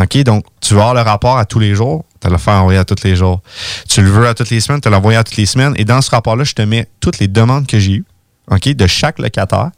OK? 0.00 0.16
Donc, 0.18 0.44
tu 0.60 0.74
vas 0.74 0.80
avoir 0.80 0.94
le 0.94 1.02
rapport 1.02 1.38
à 1.38 1.44
tous 1.44 1.58
les 1.58 1.74
jours, 1.74 2.04
tu 2.20 2.28
vas 2.28 2.32
le 2.32 2.38
faire 2.38 2.54
envoyer 2.54 2.78
à 2.78 2.84
tous 2.84 3.02
les 3.04 3.16
jours. 3.16 3.42
Tu 3.88 4.02
le 4.02 4.10
veux 4.10 4.26
à 4.26 4.34
toutes 4.34 4.50
les 4.50 4.60
semaines, 4.60 4.80
tu 4.80 4.88
vas 4.88 4.96
l'envoyer 4.96 5.18
à 5.18 5.24
toutes 5.24 5.36
les 5.36 5.46
semaines. 5.46 5.74
Et 5.76 5.84
dans 5.84 6.00
ce 6.00 6.10
rapport-là, 6.10 6.44
je 6.44 6.54
te 6.54 6.62
mets 6.62 6.88
toutes 7.00 7.18
les 7.18 7.28
demandes 7.28 7.66
que 7.66 7.78
j'ai 7.78 7.92
eues, 7.92 8.04
OK, 8.50 8.68
de 8.68 8.86
chaque 8.86 9.18
locataire. 9.18 9.70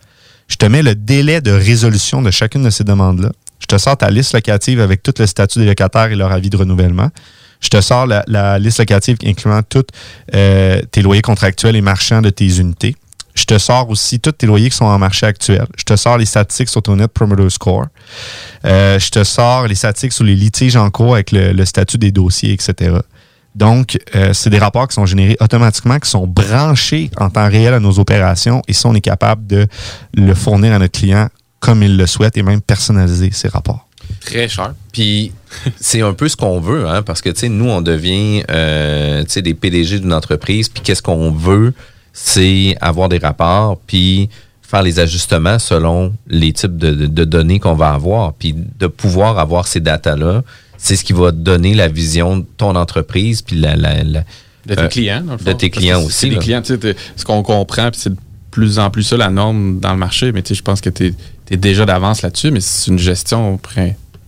Je 0.48 0.56
te 0.56 0.66
mets 0.66 0.82
le 0.82 0.94
délai 0.94 1.40
de 1.40 1.50
résolution 1.50 2.22
de 2.22 2.30
chacune 2.30 2.62
de 2.62 2.70
ces 2.70 2.84
demandes-là. 2.84 3.30
Je 3.58 3.66
te 3.66 3.78
sors 3.78 3.96
ta 3.96 4.10
liste 4.10 4.34
locative 4.34 4.80
avec 4.80 5.02
tout 5.02 5.14
le 5.18 5.26
statut 5.26 5.60
des 5.60 5.66
locataires 5.66 6.10
et 6.10 6.16
leur 6.16 6.32
avis 6.32 6.50
de 6.50 6.56
renouvellement. 6.56 7.10
Je 7.60 7.68
te 7.68 7.80
sors 7.80 8.06
la, 8.06 8.58
liste 8.58 8.80
locative 8.80 9.16
incluant 9.24 9.62
tous 9.62 9.86
euh, 10.34 10.82
tes 10.90 11.00
loyers 11.00 11.22
contractuels 11.22 11.76
et 11.76 11.80
marchands 11.80 12.20
de 12.20 12.30
tes 12.30 12.58
unités. 12.58 12.96
Je 13.34 13.44
te 13.44 13.56
sors 13.58 13.88
aussi 13.88 14.20
tous 14.20 14.32
tes 14.32 14.46
loyers 14.46 14.70
qui 14.70 14.76
sont 14.76 14.84
en 14.84 14.98
marché 14.98 15.26
actuel. 15.26 15.66
Je 15.76 15.84
te 15.84 15.96
sors 15.96 16.18
les 16.18 16.26
statistiques 16.26 16.68
sur 16.68 16.82
ton 16.82 16.96
Net 16.96 17.10
Promoter 17.10 17.48
Score. 17.48 17.86
Euh, 18.64 18.98
je 18.98 19.10
te 19.10 19.24
sors 19.24 19.66
les 19.66 19.74
statistiques 19.74 20.12
sur 20.12 20.24
les 20.24 20.34
litiges 20.34 20.76
en 20.76 20.90
cours 20.90 21.14
avec 21.14 21.32
le, 21.32 21.64
statut 21.64 21.98
des 21.98 22.10
dossiers, 22.10 22.52
etc. 22.52 22.96
Donc, 23.54 23.98
euh, 24.14 24.32
c'est 24.32 24.50
des 24.50 24.58
rapports 24.58 24.88
qui 24.88 24.94
sont 24.94 25.06
générés 25.06 25.36
automatiquement, 25.40 25.98
qui 25.98 26.08
sont 26.08 26.26
branchés 26.26 27.10
en 27.18 27.30
temps 27.30 27.48
réel 27.48 27.74
à 27.74 27.80
nos 27.80 27.98
opérations 27.98 28.62
et 28.68 28.72
si 28.72 28.86
on 28.86 28.94
est 28.94 29.00
capable 29.00 29.46
de 29.46 29.66
le 30.14 30.34
fournir 30.34 30.72
à 30.72 30.78
notre 30.78 30.98
client 30.98 31.28
comme 31.60 31.82
il 31.82 31.96
le 31.96 32.06
souhaite 32.06 32.36
et 32.36 32.42
même 32.42 32.60
personnaliser 32.60 33.30
ces 33.32 33.48
rapports. 33.48 33.86
Très 34.20 34.48
cher. 34.48 34.74
Puis 34.92 35.32
c'est 35.80 36.02
un 36.02 36.12
peu 36.12 36.28
ce 36.28 36.36
qu'on 36.36 36.60
veut, 36.60 36.88
hein, 36.88 37.02
parce 37.02 37.22
que 37.22 37.46
nous, 37.46 37.68
on 37.68 37.80
devient 37.80 38.42
euh, 38.50 39.24
des 39.24 39.54
PDG 39.54 40.00
d'une 40.00 40.12
entreprise, 40.12 40.68
puis 40.68 40.82
qu'est-ce 40.82 41.02
qu'on 41.02 41.30
veut, 41.30 41.72
c'est 42.12 42.76
avoir 42.80 43.08
des 43.08 43.18
rapports, 43.18 43.78
puis 43.86 44.28
faire 44.62 44.82
les 44.82 44.98
ajustements 45.00 45.58
selon 45.58 46.12
les 46.28 46.52
types 46.52 46.76
de, 46.76 46.92
de- 46.92 47.06
de 47.06 47.24
données 47.24 47.58
qu'on 47.60 47.74
va 47.74 47.90
avoir, 47.92 48.32
puis 48.34 48.54
de 48.78 48.86
pouvoir 48.86 49.38
avoir 49.38 49.66
ces 49.66 49.80
datas-là, 49.80 50.42
c'est 50.78 50.96
ce 50.96 51.04
qui 51.04 51.12
va 51.12 51.30
donner 51.30 51.74
la 51.74 51.88
vision 51.88 52.38
de 52.38 52.44
ton 52.56 52.74
entreprise, 52.76 53.42
puis 53.42 53.56
la, 53.56 53.76
la- 53.76 54.02
la- 54.02 54.24
De 54.66 54.74
tes 54.74 54.80
euh, 54.82 54.88
clients, 54.88 55.22
dans 55.22 55.32
le 55.32 55.38
De 55.38 55.50
fond. 55.50 55.56
tes 55.56 55.68
Parce 55.70 55.78
clients 55.82 55.96
que 56.04 56.10
c'est 56.12 56.26
aussi. 56.26 56.30
des 56.30 56.36
clients, 56.38 56.62
tu 56.62 56.78
sais, 56.80 56.96
ce 57.16 57.24
qu'on 57.24 57.42
comprend, 57.42 57.90
puis 57.90 58.00
c'est 58.00 58.10
de 58.10 58.16
plus 58.50 58.78
en 58.78 58.90
plus 58.90 59.02
ça 59.02 59.16
la 59.16 59.30
norme 59.30 59.78
dans 59.80 59.92
le 59.92 59.98
marché, 59.98 60.32
mais 60.32 60.42
tu 60.42 60.48
sais, 60.48 60.54
je 60.54 60.62
pense 60.62 60.80
que 60.80 60.90
tu 60.90 61.14
es, 61.50 61.56
déjà 61.56 61.84
d'avance 61.84 62.22
là-dessus, 62.22 62.50
mais 62.50 62.60
c'est 62.60 62.90
une 62.90 62.98
gestion 62.98 63.58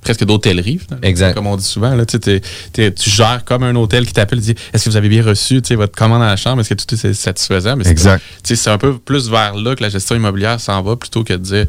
presque 0.04 0.24
d'hôtellerie. 0.24 0.80
Exact. 1.02 1.34
Comme 1.34 1.46
on 1.48 1.56
dit 1.56 1.64
souvent, 1.64 1.94
là, 1.94 2.06
tu 2.06 2.12
sais, 2.12 2.18
t'es- 2.20 2.40
t'es- 2.72 2.92
tu 2.92 3.10
gères 3.10 3.42
comme 3.44 3.62
un 3.64 3.74
hôtel 3.74 4.06
qui 4.06 4.12
t'appelle 4.12 4.38
et 4.38 4.42
dit 4.42 4.54
Est-ce 4.72 4.84
que 4.84 4.90
vous 4.90 4.96
avez 4.96 5.08
bien 5.08 5.24
reçu 5.24 5.60
votre 5.72 5.96
commande 5.96 6.22
à 6.22 6.26
la 6.26 6.36
chambre 6.36 6.60
Est-ce 6.60 6.74
que 6.74 6.74
tout 6.74 6.94
est 6.94 7.12
satisfaisant? 7.14 7.76
Mais 7.76 7.84
c'est 7.84 7.90
Exact. 7.90 8.22
C'est 8.44 8.68
un 8.70 8.78
peu 8.78 8.98
plus 8.98 9.28
vers 9.30 9.54
là 9.56 9.74
que 9.74 9.82
la 9.82 9.88
gestion 9.88 10.14
immobilière 10.14 10.60
s'en 10.60 10.80
va 10.82 10.94
plutôt 10.96 11.24
que 11.24 11.32
de 11.32 11.38
dire 11.38 11.66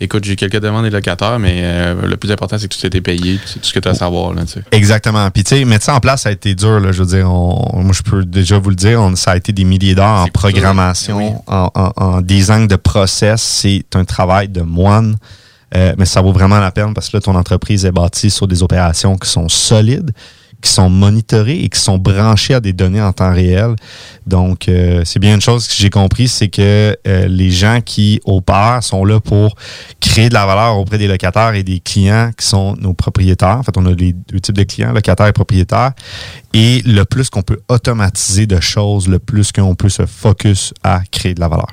Écoute, 0.00 0.24
j'ai 0.24 0.36
quelques 0.36 0.60
demandes 0.60 0.84
des 0.84 0.90
locataires, 0.90 1.38
mais 1.38 1.60
euh, 1.62 2.06
le 2.06 2.16
plus 2.16 2.30
important, 2.30 2.56
c'est 2.58 2.68
que 2.68 2.76
tout 2.78 2.86
été 2.86 3.00
payé, 3.00 3.40
c'est 3.46 3.60
tout 3.60 3.66
ce 3.66 3.72
que 3.72 3.80
tu 3.80 3.88
as 3.88 3.92
à 3.92 3.94
savoir. 3.94 4.32
Là. 4.34 4.42
Exactement. 4.72 5.30
Puis, 5.30 5.42
tu 5.44 5.56
sais, 5.56 5.64
mettre 5.64 5.84
ça 5.86 5.94
en 5.94 6.00
place, 6.00 6.22
ça 6.22 6.28
a 6.28 6.32
été 6.32 6.54
dur. 6.54 6.78
Là, 6.80 6.92
je 6.92 7.02
veux 7.02 7.16
dire, 7.16 7.30
on- 7.32 7.82
moi, 7.82 7.92
je 7.92 8.02
peux 8.02 8.24
déjà 8.24 8.58
vous 8.58 8.70
le 8.70 8.76
dire, 8.76 9.00
on- 9.00 9.16
ça 9.16 9.32
a 9.32 9.36
été 9.36 9.52
des 9.52 9.64
milliers 9.64 9.94
d'heures 9.94 10.06
en 10.06 10.26
programmation, 10.28 11.42
en, 11.46 11.70
en- 11.74 11.92
en 11.96 12.20
design 12.20 12.66
de 12.66 12.76
process. 12.76 13.40
C'est 13.42 13.84
un 13.94 14.04
travail 14.04 14.48
de 14.48 14.60
moine. 14.62 15.16
Euh, 15.74 15.94
mais 15.98 16.04
ça 16.04 16.20
vaut 16.20 16.32
vraiment 16.32 16.58
la 16.58 16.70
peine 16.70 16.94
parce 16.94 17.08
que 17.08 17.16
là, 17.16 17.20
ton 17.20 17.34
entreprise 17.34 17.84
est 17.84 17.92
bâtie 17.92 18.30
sur 18.30 18.48
des 18.48 18.62
opérations 18.62 19.16
qui 19.16 19.28
sont 19.28 19.48
solides, 19.48 20.10
qui 20.60 20.70
sont 20.70 20.90
monitorées 20.90 21.60
et 21.60 21.68
qui 21.68 21.80
sont 21.80 21.98
branchées 21.98 22.54
à 22.54 22.60
des 22.60 22.72
données 22.72 23.00
en 23.00 23.12
temps 23.12 23.32
réel. 23.32 23.76
Donc, 24.26 24.68
euh, 24.68 25.02
c'est 25.04 25.18
bien 25.18 25.34
une 25.34 25.40
chose 25.40 25.66
que 25.66 25.74
j'ai 25.74 25.90
compris, 25.90 26.28
c'est 26.28 26.48
que 26.48 26.96
euh, 27.06 27.28
les 27.28 27.50
gens 27.50 27.80
qui 27.84 28.20
opèrent 28.24 28.82
sont 28.82 29.04
là 29.04 29.20
pour 29.20 29.54
créer 30.00 30.28
de 30.28 30.34
la 30.34 30.46
valeur 30.46 30.76
auprès 30.78 30.98
des 30.98 31.08
locataires 31.08 31.54
et 31.54 31.62
des 31.62 31.80
clients 31.80 32.30
qui 32.36 32.46
sont 32.46 32.76
nos 32.76 32.92
propriétaires. 32.92 33.58
En 33.58 33.62
fait, 33.62 33.76
on 33.76 33.86
a 33.86 33.92
les 33.92 34.12
deux 34.12 34.40
types 34.40 34.56
de 34.56 34.64
clients, 34.64 34.92
locataires 34.92 35.28
et 35.28 35.32
propriétaires. 35.32 35.92
Et 36.52 36.82
le 36.84 37.04
plus 37.04 37.30
qu'on 37.30 37.42
peut 37.42 37.60
automatiser 37.68 38.46
de 38.46 38.60
choses, 38.60 39.08
le 39.08 39.18
plus 39.18 39.52
qu'on 39.52 39.74
peut 39.74 39.88
se 39.88 40.04
focus 40.04 40.74
à 40.82 41.00
créer 41.10 41.34
de 41.34 41.40
la 41.40 41.48
valeur. 41.48 41.68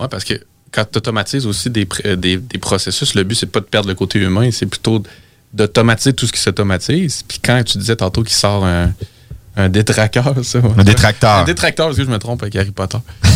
Oui, 0.00 0.06
parce 0.10 0.24
que 0.24 0.34
quand 0.74 0.84
tu 0.90 0.98
automatises 0.98 1.46
aussi 1.46 1.70
des, 1.70 1.84
pr- 1.84 2.16
des, 2.16 2.36
des 2.38 2.58
processus, 2.58 3.14
le 3.14 3.22
but, 3.22 3.34
c'est 3.36 3.46
pas 3.46 3.60
de 3.60 3.66
perdre 3.66 3.88
le 3.88 3.94
côté 3.94 4.18
humain, 4.18 4.50
c'est 4.50 4.66
plutôt 4.66 5.02
d'automatiser 5.52 6.12
tout 6.12 6.26
ce 6.26 6.32
qui 6.32 6.40
s'automatise. 6.40 7.22
Puis 7.28 7.38
quand 7.44 7.62
tu 7.64 7.78
disais 7.78 7.94
tantôt 7.96 8.22
qu'il 8.24 8.34
sort 8.34 8.64
un, 8.66 8.92
un 9.56 9.68
détracteur, 9.68 10.34
ça. 10.42 10.58
Un 10.76 10.82
détracteur. 10.82 11.30
Un 11.38 11.44
détracteur, 11.44 11.86
parce 11.86 11.96
que 11.98 12.04
je 12.04 12.10
me 12.10 12.18
trompe 12.18 12.42
avec 12.42 12.56
Harry 12.56 12.72
Potter. 12.72 12.98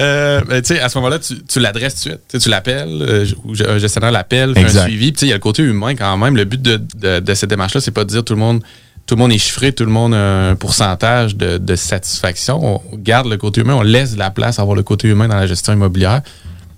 Euh, 0.00 0.40
ben, 0.48 0.62
tu 0.62 0.74
sais, 0.74 0.80
à 0.80 0.88
ce 0.88 0.96
moment-là, 0.98 1.18
tu, 1.18 1.42
tu 1.42 1.60
l'adresses 1.60 2.00
tout 2.02 2.08
de 2.08 2.14
suite. 2.30 2.42
Tu 2.42 2.48
l'appelles, 2.48 2.88
euh, 3.02 3.26
ou 3.44 3.52
un 3.68 3.78
gestionnaire 3.78 4.10
l'appelle, 4.12 4.54
fait 4.54 4.60
un 4.64 4.68
suivi. 4.84 5.12
Puis 5.12 5.26
il 5.26 5.28
y 5.28 5.32
a 5.32 5.36
le 5.36 5.40
côté 5.40 5.62
humain 5.62 5.94
quand 5.94 6.16
même. 6.16 6.36
Le 6.36 6.44
but 6.44 6.60
de, 6.62 6.80
de- 6.96 7.20
de 7.20 7.34
cette 7.34 7.50
démarche-là, 7.50 7.80
c'est 7.80 7.90
pas 7.90 8.04
de 8.04 8.08
dire 8.10 8.24
tout 8.24 8.32
le 8.34 8.38
monde. 8.40 8.62
Tout 9.10 9.16
le 9.16 9.22
monde 9.22 9.32
est 9.32 9.38
chiffré, 9.38 9.72
tout 9.72 9.84
le 9.84 9.90
monde 9.90 10.14
a 10.14 10.50
un 10.50 10.54
pourcentage 10.54 11.34
de, 11.34 11.74
satisfaction. 11.74 12.80
On 12.92 12.96
garde 12.96 13.26
le 13.26 13.38
côté 13.38 13.60
humain, 13.60 13.74
on 13.74 13.82
laisse 13.82 14.16
la 14.16 14.30
place 14.30 14.60
à 14.60 14.62
avoir 14.62 14.76
le 14.76 14.84
côté 14.84 15.08
humain 15.08 15.26
dans 15.26 15.34
la 15.34 15.48
gestion 15.48 15.72
immobilière 15.72 16.22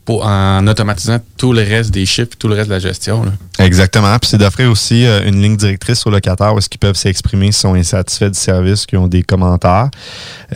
pour, 0.07 0.25
en 0.25 0.67
automatisant 0.67 1.19
tout 1.37 1.53
le 1.53 1.61
reste 1.61 1.91
des 1.91 2.07
chiffres, 2.07 2.31
tout 2.39 2.49
le 2.49 2.55
reste 2.55 2.71
de 2.71 2.73
la 2.73 2.79
gestion. 2.79 3.27
Exactement. 3.59 4.19
Puis 4.19 4.31
c'est 4.31 4.39
d'offrir 4.39 4.71
aussi 4.71 5.05
euh, 5.05 5.29
une 5.29 5.43
ligne 5.43 5.59
directrice 5.59 6.07
aux 6.07 6.11
locataires 6.11 6.55
où 6.55 6.59
est-ce 6.59 6.71
qu'ils 6.71 6.81
peuvent 6.81 6.97
s'exprimer 6.97 7.53
s'ils 7.53 7.61
sont 7.61 7.75
insatisfaits 7.75 8.31
du 8.31 8.39
service, 8.39 8.87
qui 8.87 8.97
ont 8.97 9.09
des 9.09 9.23
commentaires. 9.23 9.91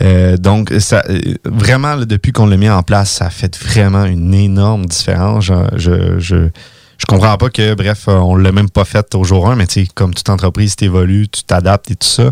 Euh, 0.01 0.35
donc, 0.35 0.73
ça, 0.79 1.03
euh, 1.07 1.35
vraiment, 1.45 1.95
depuis 1.97 2.31
qu'on 2.31 2.47
l'a 2.47 2.57
mis 2.57 2.71
en 2.71 2.81
place, 2.81 3.11
ça 3.11 3.27
a 3.27 3.29
fait 3.29 3.55
vraiment 3.55 4.05
une 4.05 4.33
énorme 4.33 4.87
différence. 4.87 5.45
Je, 5.75 6.49
je 6.97 7.05
comprends 7.05 7.37
pas 7.37 7.49
que, 7.49 7.75
bref, 7.75 8.07
euh, 8.07 8.13
on 8.13 8.35
l'a 8.35 8.51
même 8.51 8.69
pas 8.69 8.83
fait 8.83 9.13
au 9.13 9.23
jour 9.23 9.49
1, 9.49 9.55
mais 9.55 9.67
tu 9.67 9.85
sais, 9.85 9.89
comme 9.93 10.13
toute 10.13 10.29
entreprise, 10.29 10.75
tu 10.75 10.85
évolues, 10.85 11.27
tu 11.27 11.43
t'adaptes 11.43 11.91
et 11.91 11.95
tout 11.95 12.07
ça. 12.07 12.31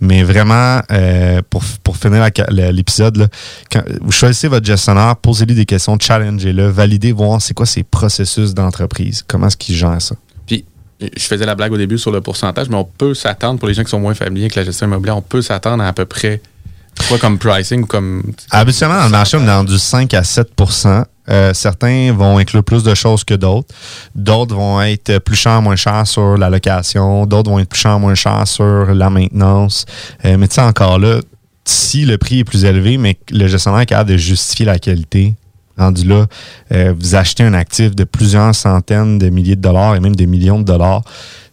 Mais 0.00 0.22
vraiment, 0.22 0.80
euh, 0.92 1.42
pour, 1.50 1.62
pour 1.82 1.96
finir 1.96 2.24
l'épisode, 2.50 3.28
vous 4.00 4.12
choisissez 4.12 4.48
votre 4.48 4.66
gestionnaire, 4.66 5.16
posez-lui 5.16 5.54
des 5.54 5.66
questions, 5.66 5.98
challengez-le, 5.98 6.68
validez, 6.68 7.12
voir 7.12 7.42
c'est 7.42 7.54
quoi 7.54 7.66
ses 7.66 7.82
processus 7.82 8.54
d'entreprise, 8.54 9.24
comment 9.26 9.48
est-ce 9.48 9.56
qu'il 9.56 9.74
gère 9.74 10.00
ça. 10.00 10.14
Puis, 10.46 10.64
je 11.00 11.24
faisais 11.24 11.44
la 11.44 11.56
blague 11.56 11.72
au 11.72 11.78
début 11.78 11.98
sur 11.98 12.12
le 12.12 12.20
pourcentage, 12.20 12.68
mais 12.68 12.76
on 12.76 12.84
peut 12.84 13.14
s'attendre, 13.14 13.58
pour 13.58 13.68
les 13.68 13.74
gens 13.74 13.82
qui 13.82 13.90
sont 13.90 14.00
moins 14.00 14.14
familiers 14.14 14.44
avec 14.44 14.54
la 14.54 14.64
gestion 14.64 14.86
immobilière, 14.86 15.16
on 15.16 15.22
peut 15.22 15.42
s'attendre 15.42 15.82
à 15.82 15.88
à 15.88 15.92
peu 15.92 16.04
près 16.04 16.40
quoi 17.08 17.18
comme 17.18 17.38
pricing 17.38 17.82
ou 17.82 17.86
comme. 17.86 18.32
Habituellement, 18.50 18.98
dans 18.98 19.04
le 19.04 19.10
marché, 19.10 19.36
on 19.36 19.42
est 19.42 19.46
dans 19.46 19.64
du 19.64 19.78
5 19.78 20.14
à 20.14 20.22
7 20.22 20.50
Euh, 21.30 21.54
certains 21.54 22.12
vont 22.12 22.38
inclure 22.38 22.62
plus 22.62 22.82
de 22.82 22.94
choses 22.94 23.24
que 23.24 23.34
d'autres. 23.34 23.74
D'autres 24.14 24.54
vont 24.54 24.82
être 24.82 25.18
plus 25.18 25.36
chers, 25.36 25.62
moins 25.62 25.76
chers 25.76 26.06
sur 26.06 26.36
la 26.36 26.50
location. 26.50 27.26
D'autres 27.26 27.50
vont 27.50 27.58
être 27.58 27.68
plus 27.68 27.80
chers, 27.80 27.98
moins 27.98 28.14
chers 28.14 28.46
sur 28.46 28.94
la 28.94 29.10
maintenance. 29.10 29.86
Euh, 30.24 30.36
mais 30.38 30.48
tu 30.48 30.56
sais, 30.56 30.60
encore 30.60 30.98
là, 30.98 31.20
si 31.64 32.04
le 32.04 32.18
prix 32.18 32.40
est 32.40 32.44
plus 32.44 32.64
élevé, 32.64 32.98
mais 32.98 33.16
le 33.30 33.46
gestionnaire 33.46 33.80
est 33.80 33.86
capable 33.86 34.10
de 34.10 34.16
justifier 34.16 34.66
la 34.66 34.78
qualité, 34.78 35.34
rendu 35.78 36.06
là, 36.06 36.26
euh, 36.72 36.94
vous 36.98 37.14
achetez 37.14 37.42
un 37.42 37.54
actif 37.54 37.94
de 37.94 38.04
plusieurs 38.04 38.54
centaines 38.54 39.18
de 39.18 39.28
milliers 39.28 39.56
de 39.56 39.60
dollars 39.60 39.96
et 39.96 40.00
même 40.00 40.14
des 40.14 40.26
millions 40.26 40.58
de 40.58 40.64
dollars. 40.64 41.02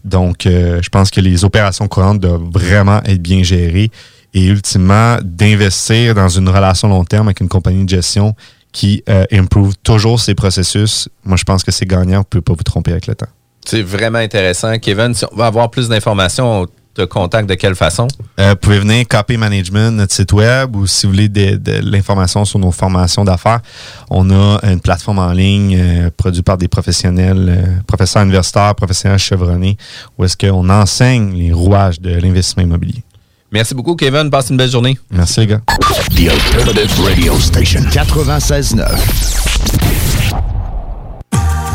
Donc, 0.04 0.46
euh, 0.46 0.82
je 0.82 0.90
pense 0.90 1.12
que 1.12 1.22
les 1.22 1.46
opérations 1.46 1.88
courantes 1.88 2.20
doivent 2.20 2.50
vraiment 2.52 3.02
être 3.06 3.22
bien 3.22 3.44
gérées 3.44 3.92
et 4.34 4.46
ultimement 4.46 5.18
d'investir 5.22 6.16
dans 6.16 6.30
une 6.30 6.50
relation 6.50 6.88
long 6.88 7.04
terme 7.04 7.28
avec 7.28 7.42
une 7.42 7.50
compagnie 7.50 7.86
de 7.86 7.90
gestion 7.90 8.36
qui 8.72 9.04
euh, 9.10 9.26
improve 9.32 9.74
toujours 9.84 10.20
ses 10.20 10.36
processus. 10.36 11.10
Moi, 11.24 11.38
je 11.38 11.44
pense 11.44 11.64
que 11.64 11.72
c'est 11.72 11.86
gagnant. 11.86 12.20
Vous 12.20 12.20
ne 12.20 12.24
pouvez 12.24 12.42
pas 12.42 12.54
vous 12.54 12.64
tromper 12.64 12.92
avec 12.92 13.08
le 13.08 13.16
temps. 13.16 13.28
C'est 13.66 13.82
vraiment 13.82 14.20
intéressant. 14.20 14.78
Kevin, 14.80 15.14
si 15.14 15.26
on 15.32 15.36
va 15.36 15.48
avoir 15.48 15.70
plus 15.70 15.88
d'informations, 15.88 16.62
on 16.62 16.68
te 16.94 17.04
contacte 17.04 17.48
de 17.48 17.56
quelle 17.56 17.76
façon? 17.76 18.08
Euh, 18.40 18.50
vous 18.50 18.56
pouvez 18.58 18.80
venir 18.80 19.08
Copy 19.08 19.38
Management, 19.38 19.92
notre 19.92 20.14
site 20.14 20.34
web, 20.34 20.76
ou 20.76 20.88
si 20.88 21.06
vous 21.06 21.14
voulez 21.14 21.30
de, 21.30 21.56
de 21.56 21.80
l'information 21.84 22.44
sur 22.44 22.60
nos 22.60 22.72
formations 22.72 23.24
d'affaires, 23.24 23.62
on 24.10 24.30
a 24.30 24.60
une 24.64 24.82
plateforme 24.82 25.20
en 25.20 25.32
ligne 25.32 25.78
euh, 25.80 26.10
produite 26.16 26.46
par 26.46 26.58
des 26.58 26.68
professionnels, 26.68 27.48
euh, 27.50 27.82
professeurs 27.88 28.24
universitaires, 28.24 28.76
professionnels 28.76 29.20
chevronnés, 29.20 29.78
où 30.18 30.26
est-ce 30.26 30.36
qu'on 30.36 30.70
enseigne 30.70 31.34
les 31.34 31.54
rouages 31.54 32.00
de 32.02 32.14
l'investissement 32.14 32.64
immobilier. 32.64 33.04
Merci 33.52 33.76
beaucoup, 33.76 33.96
Kevin. 33.96 34.30
Passe 34.30 34.50
une 34.50 34.58
belle 34.58 34.72
journée. 34.72 34.98
Merci, 35.12 35.42
les 35.42 35.48
gars. 35.48 35.62
The 36.16 36.30
Alternative 36.30 37.02
Radio 37.02 37.40
Station 37.40 37.82
96.9. 37.92 40.11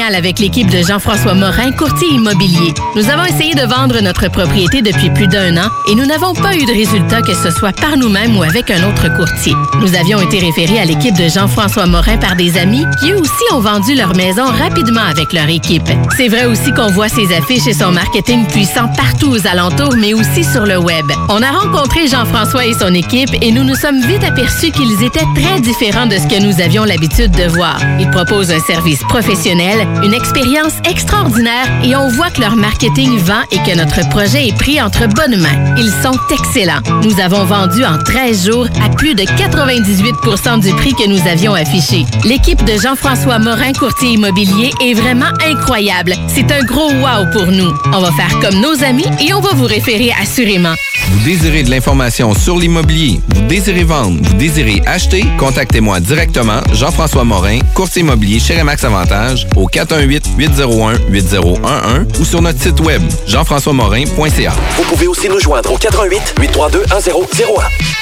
avec 0.00 0.38
l'équipe 0.38 0.70
de 0.70 0.80
Jean-François 0.80 1.34
Morin, 1.34 1.72
courtier 1.72 2.08
immobilier. 2.12 2.72
Nous 2.94 3.10
avons 3.10 3.24
essayé 3.24 3.52
de 3.54 3.66
vendre 3.66 4.00
notre 4.00 4.30
propriété 4.30 4.80
depuis 4.80 5.10
plus 5.10 5.26
d'un 5.26 5.56
an 5.56 5.68
et 5.88 5.96
nous 5.96 6.06
n'avons 6.06 6.34
pas 6.34 6.54
eu 6.54 6.64
de 6.64 6.72
résultat 6.72 7.20
que 7.20 7.34
ce 7.34 7.50
soit 7.50 7.72
par 7.72 7.96
nous-mêmes 7.96 8.36
ou 8.36 8.44
avec 8.44 8.70
un 8.70 8.88
autre 8.88 9.12
courtier. 9.16 9.54
Nous 9.80 9.94
avions 9.96 10.20
été 10.20 10.38
référés 10.38 10.78
à 10.78 10.84
l'équipe 10.84 11.16
de 11.16 11.28
Jean-François 11.28 11.86
Morin 11.86 12.16
par 12.16 12.36
des 12.36 12.58
amis 12.58 12.84
qui 13.00 13.10
eux 13.10 13.18
aussi 13.18 13.44
ont 13.52 13.60
vendu 13.60 13.94
leur 13.94 14.14
maison 14.14 14.44
rapidement 14.44 15.02
avec 15.02 15.32
leur 15.32 15.48
équipe. 15.48 15.88
C'est 16.16 16.28
vrai 16.28 16.44
aussi 16.44 16.72
qu'on 16.72 16.90
voit 16.92 17.08
ses 17.08 17.34
affiches 17.34 17.66
et 17.66 17.74
son 17.74 17.90
marketing 17.90 18.46
puissant 18.46 18.88
partout 18.96 19.30
aux 19.30 19.46
alentours, 19.48 19.96
mais 19.98 20.14
aussi 20.14 20.44
sur 20.44 20.64
le 20.64 20.78
web. 20.78 21.06
On 21.28 21.42
a 21.42 21.50
rencontré 21.50 22.06
Jean-François 22.06 22.66
et 22.66 22.74
son 22.74 22.94
équipe 22.94 23.30
et 23.40 23.50
nous 23.50 23.64
nous 23.64 23.76
sommes 23.76 24.00
vite 24.00 24.22
aperçus 24.22 24.70
qu'ils 24.70 25.02
étaient 25.02 25.26
très 25.34 25.60
différents 25.60 26.06
de 26.06 26.16
ce 26.16 26.28
que 26.28 26.40
nous 26.40 26.60
avions 26.60 26.84
l'habitude 26.84 27.32
de 27.32 27.48
voir. 27.48 27.78
Ils 27.98 28.10
proposent 28.10 28.52
un 28.52 28.60
service 28.60 29.00
professionnel, 29.08 29.71
une 30.02 30.14
expérience 30.14 30.74
extraordinaire 30.88 31.66
et 31.84 31.96
on 31.96 32.08
voit 32.08 32.30
que 32.30 32.40
leur 32.40 32.56
marketing 32.56 33.18
vend 33.18 33.42
et 33.50 33.58
que 33.58 33.76
notre 33.76 34.08
projet 34.08 34.48
est 34.48 34.56
pris 34.56 34.80
entre 34.80 35.06
bonnes 35.08 35.40
mains. 35.40 35.74
Ils 35.76 35.92
sont 36.02 36.18
excellents. 36.30 36.80
Nous 37.02 37.20
avons 37.20 37.44
vendu 37.44 37.84
en 37.84 37.98
13 37.98 38.46
jours 38.46 38.66
à 38.84 38.88
plus 38.90 39.14
de 39.14 39.22
98% 39.22 40.60
du 40.60 40.72
prix 40.74 40.94
que 40.94 41.08
nous 41.08 41.26
avions 41.28 41.54
affiché. 41.54 42.04
L'équipe 42.24 42.62
de 42.64 42.78
Jean-François 42.78 43.38
Morin, 43.38 43.72
courtier 43.72 44.10
immobilier, 44.10 44.72
est 44.80 44.94
vraiment 44.94 45.32
incroyable. 45.46 46.14
C'est 46.28 46.50
un 46.52 46.62
gros 46.64 46.90
wow 46.90 47.30
pour 47.32 47.46
nous. 47.46 47.72
On 47.92 48.00
va 48.00 48.10
faire 48.12 48.38
comme 48.40 48.60
nos 48.60 48.82
amis 48.84 49.06
et 49.20 49.32
on 49.32 49.40
va 49.40 49.50
vous 49.54 49.66
référer 49.66 50.12
assurément. 50.20 50.74
Vous 51.10 51.24
désirez 51.24 51.62
de 51.62 51.70
l'information 51.70 52.34
sur 52.34 52.56
l'immobilier, 52.58 53.20
vous 53.34 53.42
désirez 53.42 53.84
vendre, 53.84 54.18
vous 54.22 54.34
désirez 54.34 54.80
acheter, 54.86 55.24
contactez-moi 55.38 56.00
directement, 56.00 56.60
Jean-François 56.72 57.24
Morin, 57.24 57.58
courtier 57.74 58.02
immobilier 58.02 58.40
chez 58.40 58.58
Remax 58.58 58.84
Avantage, 58.84 59.46
au 59.56 59.68
418-801-8011 59.68 62.20
ou 62.20 62.24
sur 62.24 62.42
notre 62.42 62.60
site 62.60 62.80
web, 62.80 63.02
jean-françois-morin.ca. 63.26 64.52
Vous 64.76 64.84
pouvez 64.84 65.06
aussi 65.06 65.28
nous 65.28 65.40
joindre 65.40 65.72
au 65.72 65.76
88 65.76 66.34
832 66.40 66.80
1001. 66.80 68.01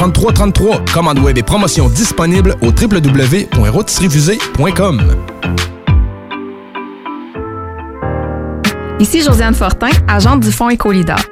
3333. 0.09 0.85
Commande 0.93 1.19
web 1.19 1.37
et 1.37 1.43
promotion 1.43 1.87
disponible 1.89 2.55
au 2.61 2.71
www.rotisseriefusée.com. 2.71 5.01
Ici 8.99 9.21
Josiane 9.21 9.53
Fortin, 9.53 9.89
agente 10.07 10.39
du 10.41 10.51
Fonds 10.51 10.69
Écolidar. 10.69 11.19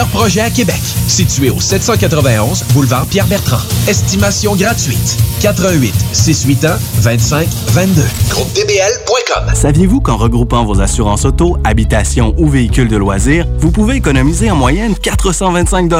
projets 0.00 0.40
à 0.40 0.50
Québec. 0.50 0.80
Situé 1.06 1.50
au 1.50 1.60
791 1.60 2.64
boulevard 2.72 3.06
Pierre-Bertrand. 3.06 3.60
Estimation 3.86 4.56
gratuite. 4.56 5.18
88 5.40 5.94
681 6.12 6.78
25 7.00 7.46
22. 7.68 8.02
GroupeDBL.com. 8.30 9.54
Saviez-vous 9.54 10.00
qu'en 10.00 10.16
regroupant 10.16 10.64
vos 10.64 10.80
assurances 10.80 11.24
auto, 11.24 11.58
habitation 11.64 12.34
ou 12.38 12.48
véhicules 12.48 12.88
de 12.88 12.96
loisirs, 12.96 13.46
vous 13.58 13.70
pouvez 13.70 13.96
économiser 13.96 14.50
en 14.50 14.56
moyenne 14.56 14.94
425 14.94 15.92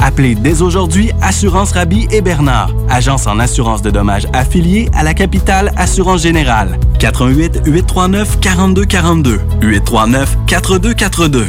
Appelez 0.00 0.34
dès 0.34 0.62
aujourd'hui 0.62 1.12
Assurance 1.22 1.72
Rabi 1.72 2.08
et 2.10 2.20
Bernard, 2.20 2.70
agence 2.90 3.26
en 3.26 3.38
assurance 3.38 3.82
de 3.82 3.90
dommages 3.90 4.26
affiliée 4.32 4.90
à 4.94 5.04
la 5.04 5.14
capitale 5.14 5.72
Assurance 5.76 6.22
Générale. 6.22 6.78
88 6.98 7.62
839 7.66 8.40
4242 8.40 9.40
839 9.62 10.38
4242. 10.46 11.46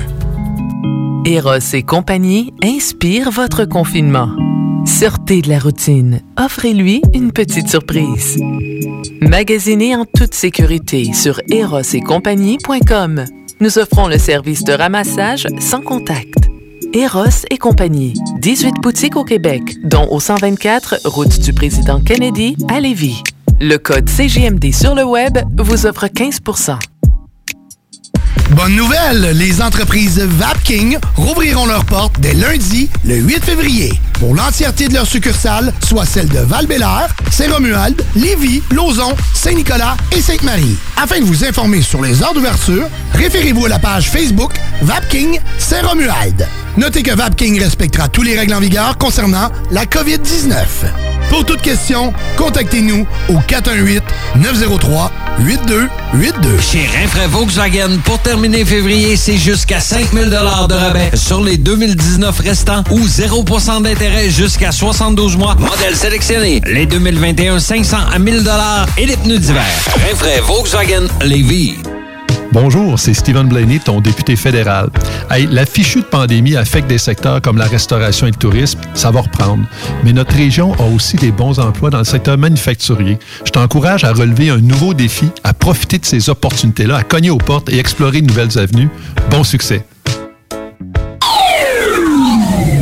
Eros 1.25 1.73
et 1.73 1.83
compagnie 1.83 2.53
inspire 2.61 3.31
votre 3.31 3.63
confinement. 3.63 4.27
Sortez 4.85 5.41
de 5.41 5.47
la 5.47 5.57
routine. 5.57 6.21
Offrez-lui 6.37 7.01
une 7.13 7.31
petite 7.31 7.69
surprise. 7.69 8.37
Magasinez 9.21 9.95
en 9.95 10.03
toute 10.03 10.33
sécurité 10.33 11.13
sur 11.13 11.39
erosetcompagnie.com. 11.49 13.23
Nous 13.61 13.79
offrons 13.79 14.09
le 14.09 14.17
service 14.17 14.65
de 14.65 14.73
ramassage 14.73 15.47
sans 15.61 15.81
contact. 15.81 16.49
Eros 16.93 17.45
et 17.49 17.57
compagnie. 17.57 18.15
18 18.39 18.75
boutiques 18.81 19.15
au 19.15 19.23
Québec, 19.23 19.61
dont 19.85 20.09
au 20.11 20.19
124 20.19 21.03
route 21.05 21.39
du 21.39 21.53
président 21.53 22.01
Kennedy 22.01 22.57
à 22.69 22.81
Lévis. 22.81 23.23
Le 23.61 23.77
code 23.77 24.09
CGMD 24.09 24.73
sur 24.73 24.93
le 24.93 25.05
web 25.05 25.37
vous 25.57 25.85
offre 25.85 26.07
15 26.07 26.41
Bonne 28.51 28.75
nouvelle, 28.75 29.31
les 29.37 29.61
entreprises 29.61 30.19
Vapking 30.19 30.97
rouvriront 31.15 31.65
leurs 31.65 31.85
portes 31.85 32.19
dès 32.19 32.33
lundi, 32.33 32.89
le 33.03 33.15
8 33.15 33.43
février, 33.43 33.99
pour 34.19 34.35
l'entièreté 34.35 34.87
de 34.87 34.93
leurs 34.93 35.07
succursales, 35.07 35.73
soit 35.83 36.05
celles 36.05 36.29
de 36.29 36.39
val 36.39 36.67
Saint-Romuald, 37.31 38.03
Lévis, 38.15 38.61
Lauson, 38.71 39.15
Saint-Nicolas 39.33 39.97
et 40.15 40.21
Sainte-Marie. 40.21 40.77
Afin 40.97 41.19
de 41.19 41.25
vous 41.25 41.43
informer 41.43 41.81
sur 41.81 42.01
les 42.01 42.21
heures 42.21 42.33
d'ouverture, 42.33 42.87
référez-vous 43.13 43.65
à 43.65 43.69
la 43.69 43.79
page 43.79 44.09
Facebook 44.09 44.53
Vapking 44.81 45.39
Saint-Romuald. 45.57 46.47
Notez 46.75 47.03
que 47.03 47.13
Vapking 47.13 47.59
respectera 47.59 48.07
tous 48.07 48.23
les 48.23 48.35
règles 48.37 48.55
en 48.55 48.59
vigueur 48.59 48.97
concernant 48.97 49.51
la 49.69 49.85
COVID-19. 49.85 50.55
Pour 51.29 51.45
toute 51.45 51.61
question, 51.61 52.11
contactez-nous 52.35 53.05
au 53.29 53.37
418-903-8282. 54.37 56.61
Chez 56.61 56.87
Rinfraie 56.87 57.27
Volkswagen, 57.27 57.99
pour 58.03 58.17
terminer 58.19 58.65
février, 58.65 59.15
c'est 59.17 59.37
jusqu'à 59.37 59.79
5000 59.79 60.31
de 60.31 60.35
rabais 60.35 61.11
sur 61.15 61.43
les 61.43 61.57
2019 61.57 62.39
restants 62.39 62.83
ou 62.89 63.01
0% 63.01 63.83
d'intérêt 63.83 64.31
jusqu'à 64.31 64.71
72 64.71 65.37
mois. 65.37 65.53
Modèle 65.55 65.95
sélectionné. 65.95 66.61
Les 66.65 66.87
2021, 66.87 67.59
500 67.59 67.97
à 68.13 68.17
1000 68.17 68.49
et 68.97 69.05
les 69.05 69.17
pneus 69.17 69.37
d'hiver. 69.39 69.63
Rinfraie 70.07 70.39
Volkswagen 70.41 71.07
Lévis. 71.23 71.77
Bonjour, 72.53 72.99
c'est 72.99 73.15
Stephen 73.15 73.47
Blaney, 73.47 73.79
ton 73.79 73.99
député 73.99 74.35
fédéral. 74.35 74.91
Hey, 75.31 75.47
la 75.49 75.65
fichue 75.65 76.01
de 76.01 76.05
pandémie 76.05 76.55
affecte 76.55 76.87
des 76.87 76.99
secteurs 76.99 77.41
comme 77.41 77.57
la 77.57 77.65
restauration 77.65 78.27
et 78.27 78.29
le 78.29 78.35
tourisme, 78.35 78.79
ça 78.93 79.09
va 79.09 79.21
reprendre. 79.21 79.65
Mais 80.03 80.13
notre 80.13 80.35
région 80.35 80.71
a 80.75 80.83
aussi 80.83 81.17
des 81.17 81.31
bons 81.31 81.59
emplois 81.59 81.89
dans 81.89 81.97
le 81.97 82.03
secteur 82.03 82.37
manufacturier. 82.37 83.17
Je 83.43 83.49
t'encourage 83.49 84.03
à 84.03 84.13
relever 84.13 84.51
un 84.51 84.59
nouveau 84.59 84.93
défi, 84.93 85.31
à 85.43 85.55
profiter 85.55 85.97
de 85.97 86.05
ces 86.05 86.29
opportunités-là, 86.29 86.97
à 86.97 87.03
cogner 87.03 87.31
aux 87.31 87.39
portes 87.39 87.69
et 87.69 87.79
explorer 87.79 88.21
de 88.21 88.27
nouvelles 88.27 88.59
avenues. 88.59 88.89
Bon 89.31 89.43
succès! 89.43 89.83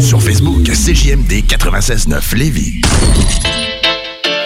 Sur 0.01 0.22
Facebook, 0.22 0.63
CJMD 0.63 1.45
96.9 1.47 2.36
Lévis. 2.36 2.82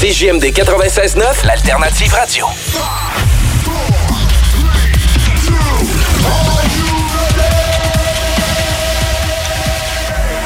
CJMD 0.00 0.52
96.9, 0.52 1.44
l'alternative 1.44 2.12
radio. 2.12 2.46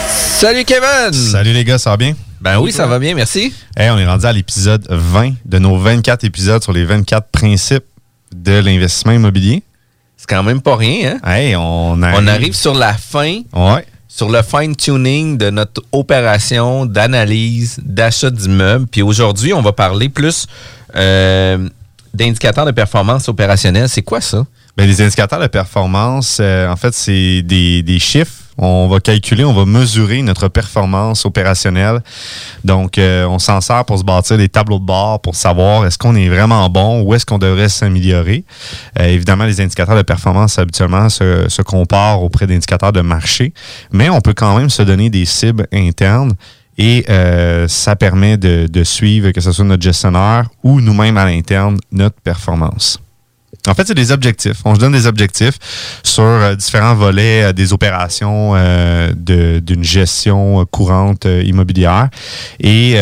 Salut 0.09 0.65
Kevin! 0.65 1.13
Salut 1.13 1.53
les 1.53 1.65
gars, 1.65 1.77
ça 1.77 1.91
va 1.91 1.99
bien? 1.99 2.15
Ben 2.41 2.59
oui, 2.61 2.73
ça 2.73 2.87
va 2.87 2.99
bien, 2.99 3.15
merci. 3.15 3.53
Hey, 3.77 3.91
on 3.91 3.99
est 3.99 4.07
rendu 4.07 4.25
à 4.25 4.33
l'épisode 4.33 4.87
20 4.89 5.35
de 5.45 5.59
nos 5.59 5.77
24 5.77 6.25
épisodes 6.25 6.63
sur 6.63 6.73
les 6.73 6.87
24 6.87 7.29
principes 7.31 7.85
de 8.35 8.59
l'investissement 8.59 9.13
immobilier. 9.13 9.63
C'est 10.17 10.29
quand 10.29 10.43
même 10.43 10.63
pas 10.63 10.77
rien, 10.77 11.19
hein? 11.23 11.31
Hey, 11.31 11.57
on 11.57 12.03
arrive, 12.03 12.19
On 12.19 12.27
arrive 12.27 12.55
sur 12.55 12.75
la 12.75 12.95
fin. 12.95 13.43
Ouais. 13.53 13.85
Sur 14.15 14.29
le 14.29 14.43
fine-tuning 14.43 15.39
de 15.39 15.49
notre 15.49 15.83
opération 15.91 16.85
d'analyse, 16.85 17.81
d'achat 17.83 18.29
d'immeubles. 18.29 18.87
Puis 18.87 19.01
aujourd'hui, 19.01 19.55
on 19.55 19.63
va 19.63 19.73
parler 19.73 20.11
plus 20.11 20.47
euh, 20.95 21.67
d'indicateurs 22.13 22.67
de 22.67 22.73
performance 22.73 23.31
opérationnelle. 23.31 23.89
C'est 23.89 24.03
quoi 24.03 24.21
ça? 24.21 24.45
Ben, 24.77 24.87
les 24.87 25.01
indicateurs 25.01 25.41
de 25.41 25.47
performance, 25.47 26.37
euh, 26.43 26.69
en 26.69 26.77
fait, 26.77 26.93
c'est 26.93 27.41
des, 27.41 27.83
des 27.83 27.99
chiffres. 27.99 28.42
On 28.59 28.87
va 28.89 29.01
calculer, 29.01 29.45
on 29.45 29.55
va 29.55 29.65
mesurer 29.65 30.23
notre 30.23 30.49
performance 30.49 31.25
opérationnelle. 31.25 32.03
Donc, 32.65 32.99
euh, 32.99 33.25
on 33.27 33.39
s'en 33.39 33.61
sert 33.61 33.85
pour 33.85 33.99
se 33.99 34.05
bâtir 34.05 34.37
des 34.37 34.49
tableaux 34.49 34.79
de 34.79 34.85
bord 34.85 35.21
pour 35.21 35.35
savoir 35.35 35.87
est-ce 35.87 35.97
qu'on 35.97 36.15
est 36.15 36.29
vraiment 36.29 36.69
bon 36.69 37.03
ou 37.03 37.15
est-ce 37.15 37.25
qu'on 37.25 37.39
devrait 37.39 37.71
s'améliorer. 37.71 38.45
Euh, 39.01 39.07
évidemment, 39.07 39.45
les 39.45 39.61
indicateurs 39.61 39.97
de 39.97 40.03
performance 40.03 40.59
habituellement 40.59 41.09
se, 41.09 41.49
se 41.49 41.63
comparent 41.63 42.23
auprès 42.23 42.47
d'indicateurs 42.47 42.93
de 42.93 43.01
marché, 43.01 43.55
mais 43.91 44.11
on 44.11 44.21
peut 44.21 44.35
quand 44.35 44.57
même 44.57 44.71
se 44.71 44.83
donner 44.83 45.09
des 45.09 45.25
cibles 45.25 45.67
internes. 45.73 46.33
Et 46.79 47.05
euh, 47.11 47.69
ça 47.69 47.97
permet 47.97 48.37
de, 48.39 48.67
de 48.67 48.85
suivre, 48.85 49.31
que 49.31 49.41
ce 49.41 49.53
soit 49.53 49.65
notre 49.65 49.83
gestionnaire 49.83 50.49
ou 50.63 50.81
nous-mêmes 50.81 51.19
à 51.19 51.27
l'interne, 51.27 51.79
notre 51.91 52.21
performance. 52.21 52.99
En 53.69 53.75
fait, 53.75 53.87
c'est 53.87 53.95
des 53.95 54.11
objectifs. 54.11 54.57
On 54.65 54.75
se 54.75 54.81
donne 54.81 54.93
des 54.93 55.07
objectifs 55.07 55.55
sur 56.03 56.25
euh, 56.25 56.57
différents 56.57 56.97
volets 56.97 57.45
euh, 57.45 57.53
des 57.53 57.73
opérations 57.73 58.55
euh, 58.57 59.13
de- 59.17 59.61
d'une 59.61 59.85
gestion 59.85 60.61
euh, 60.61 60.65
courante 60.65 61.27
immobilière. 61.27 62.09
Et 62.59 62.97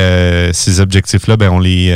ces 0.52 0.80
objectifs-là, 0.80 1.36
ben, 1.36 1.50
on 1.50 1.58
les 1.58 1.94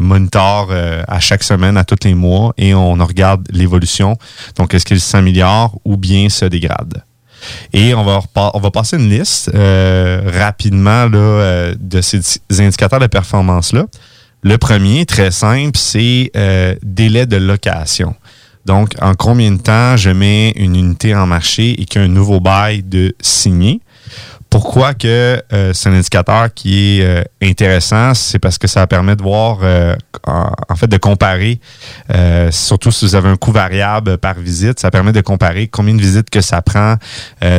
monitore 0.00 0.70
à 0.72 1.20
chaque 1.20 1.42
semaine, 1.42 1.76
à 1.76 1.84
tous 1.84 2.04
les 2.04 2.14
mois, 2.14 2.52
et 2.58 2.74
on 2.74 2.94
regarde 2.94 3.46
l'évolution. 3.50 4.16
Donc, 4.56 4.74
est-ce 4.74 4.84
qu'ils 4.84 5.00
s'améliorent 5.00 5.78
ou 5.84 5.96
bien 5.96 6.28
se 6.28 6.44
dégradent? 6.44 7.02
Et 7.72 7.94
on 7.94 8.04
va, 8.04 8.20
on 8.54 8.60
va 8.60 8.70
passer 8.70 8.96
une 8.96 9.08
liste 9.10 9.50
rapidement 9.52 11.06
là, 11.08 11.72
de 11.78 12.00
ces 12.00 12.20
indicateurs 12.60 13.00
de 13.00 13.06
performance-là. 13.06 13.84
Le 14.44 14.58
premier, 14.58 15.06
très 15.06 15.30
simple, 15.30 15.78
c'est 15.78 16.32
euh, 16.36 16.74
délai 16.82 17.26
de 17.26 17.36
location. 17.36 18.16
Donc, 18.66 18.94
en 19.00 19.14
combien 19.14 19.52
de 19.52 19.60
temps 19.60 19.96
je 19.96 20.10
mets 20.10 20.50
une 20.56 20.74
unité 20.74 21.14
en 21.14 21.26
marché 21.26 21.80
et 21.80 21.84
qu'il 21.84 22.00
y 22.00 22.04
a 22.04 22.06
un 22.06 22.10
nouveau 22.10 22.40
bail 22.40 22.82
de 22.82 23.14
signé? 23.20 23.80
Pourquoi 24.50 24.94
que 24.94 25.40
euh, 25.52 25.72
c'est 25.72 25.88
un 25.88 25.94
indicateur 25.94 26.52
qui 26.52 26.98
est 26.98 27.04
euh, 27.04 27.22
intéressant? 27.40 28.14
C'est 28.14 28.40
parce 28.40 28.58
que 28.58 28.66
ça 28.66 28.84
permet 28.88 29.14
de 29.14 29.22
voir, 29.22 29.60
euh, 29.62 29.94
en, 30.26 30.50
en 30.68 30.74
fait, 30.76 30.88
de 30.88 30.96
comparer, 30.96 31.60
surtout 32.50 32.90
si 32.90 33.04
vous 33.04 33.14
avez 33.14 33.28
un 33.28 33.36
coût 33.36 33.52
variable 33.52 34.18
par 34.18 34.34
visite, 34.34 34.80
ça 34.80 34.90
permet 34.90 35.12
de 35.12 35.20
comparer 35.20 35.68
combien 35.68 35.94
de 35.94 36.02
visites 36.02 36.30
que 36.30 36.40
ça 36.40 36.62
prend, 36.62 36.96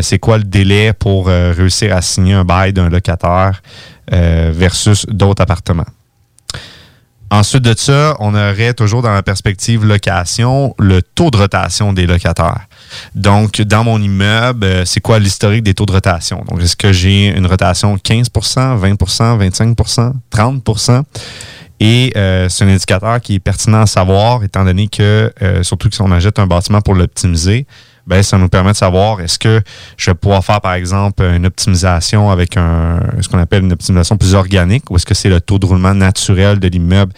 c'est 0.01 0.19
quoi 0.19 0.37
le 0.37 0.43
délai 0.43 0.93
pour 0.93 1.27
réussir 1.27 1.95
à 1.95 2.01
signer 2.01 2.33
un 2.33 2.45
bail 2.45 2.73
d'un 2.73 2.89
locataire 2.89 3.61
versus 4.11 5.05
d'autres 5.07 5.41
appartements. 5.41 5.85
Ensuite 7.33 7.63
de 7.63 7.73
ça, 7.75 8.15
on 8.19 8.35
aurait 8.35 8.75
toujours 8.75 9.01
dans 9.01 9.11
la 9.11 9.23
perspective 9.23 9.83
location 9.83 10.75
le 10.77 11.01
taux 11.01 11.31
de 11.31 11.37
rotation 11.37 11.91
des 11.91 12.05
locataires. 12.05 12.67
Donc, 13.15 13.59
dans 13.59 13.83
mon 13.83 13.99
immeuble, 13.99 14.63
euh, 14.63 14.85
c'est 14.85 14.99
quoi 14.99 15.17
l'historique 15.17 15.63
des 15.63 15.73
taux 15.73 15.87
de 15.87 15.93
rotation? 15.93 16.45
Donc, 16.47 16.61
est-ce 16.61 16.75
que 16.75 16.93
j'ai 16.93 17.35
une 17.35 17.47
rotation 17.47 17.95
15% 17.95 18.79
20% 18.79 19.49
25% 19.49 20.13
30% 20.31 21.03
et 21.79 22.13
euh, 22.15 22.49
c'est 22.49 22.65
un 22.65 22.67
indicateur 22.67 23.19
qui 23.19 23.33
est 23.33 23.39
pertinent 23.39 23.81
à 23.81 23.87
savoir, 23.87 24.43
étant 24.43 24.63
donné 24.63 24.87
que, 24.87 25.33
euh, 25.41 25.63
surtout 25.63 25.89
que 25.89 25.95
si 25.95 26.03
on 26.03 26.11
achète 26.11 26.37
un 26.37 26.45
bâtiment 26.45 26.81
pour 26.81 26.93
l'optimiser, 26.93 27.65
ben, 28.05 28.21
ça 28.21 28.37
nous 28.37 28.49
permet 28.49 28.71
de 28.71 28.77
savoir 28.77 29.21
est-ce 29.21 29.39
que 29.39 29.61
je 29.97 30.11
vais 30.11 30.15
pouvoir 30.15 30.43
faire, 30.43 30.59
par 30.61 30.73
exemple, 30.73 31.23
une 31.23 31.45
optimisation 31.45 32.29
avec 32.29 32.57
un 32.57 32.99
ce 33.21 33.29
qu'on 33.29 33.39
appelle 33.39 33.63
une 33.63 33.71
optimisation 33.73 34.17
plus 34.17 34.35
organique, 34.35 34.89
ou 34.91 34.95
est-ce 34.97 35.05
que 35.05 35.13
c'est 35.13 35.29
le 35.29 35.39
taux 35.39 35.59
de 35.59 35.65
roulement 35.65 35.93
naturel 35.93 36.59
de 36.59 36.67
l'immeuble 36.67 37.13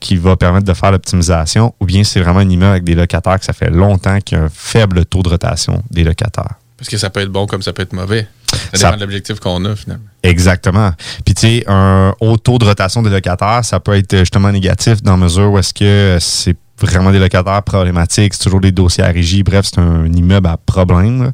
qui 0.00 0.16
va 0.16 0.36
permettre 0.36 0.64
de 0.66 0.74
faire 0.74 0.92
l'optimisation, 0.92 1.74
ou 1.80 1.84
bien 1.86 2.04
c'est 2.04 2.20
vraiment 2.20 2.40
un 2.40 2.48
immeuble 2.48 2.70
avec 2.72 2.84
des 2.84 2.94
locataires 2.94 3.38
que 3.38 3.44
ça 3.44 3.52
fait 3.52 3.70
longtemps 3.70 4.18
qu'il 4.20 4.38
y 4.38 4.40
a 4.40 4.44
un 4.44 4.48
faible 4.52 5.04
taux 5.04 5.22
de 5.22 5.28
rotation 5.28 5.82
des 5.90 6.04
locataires? 6.04 6.54
Parce 6.78 6.88
que 6.88 6.96
ça 6.96 7.10
peut 7.10 7.20
être 7.20 7.28
bon 7.28 7.46
comme 7.46 7.60
ça 7.60 7.74
peut 7.74 7.82
être 7.82 7.92
mauvais. 7.92 8.26
Ça 8.50 8.56
Ça- 8.72 8.86
dépend 8.88 8.96
de 8.96 9.00
l'objectif 9.02 9.38
qu'on 9.38 9.62
a, 9.66 9.76
finalement. 9.76 10.04
Exactement. 10.22 10.92
Puis 11.24 11.34
tu 11.34 11.40
sais, 11.42 11.64
un 11.68 12.14
haut 12.20 12.38
taux 12.38 12.56
de 12.58 12.64
rotation 12.64 13.02
des 13.02 13.10
locataires, 13.10 13.64
ça 13.64 13.78
peut 13.80 13.94
être 13.96 14.16
justement 14.18 14.50
négatif 14.50 15.02
dans 15.02 15.12
la 15.12 15.16
mesure 15.18 15.52
où 15.52 15.58
est-ce 15.58 15.74
que 15.74 16.16
c'est 16.20 16.56
vraiment 16.86 17.12
des 17.12 17.18
locataires 17.18 17.62
problématiques, 17.62 18.34
c'est 18.34 18.42
toujours 18.42 18.60
des 18.60 18.72
dossiers 18.72 19.04
à 19.04 19.08
régie, 19.08 19.42
bref, 19.42 19.66
c'est 19.66 19.80
un 19.80 20.06
immeuble 20.12 20.48
à 20.48 20.56
problème. 20.56 21.32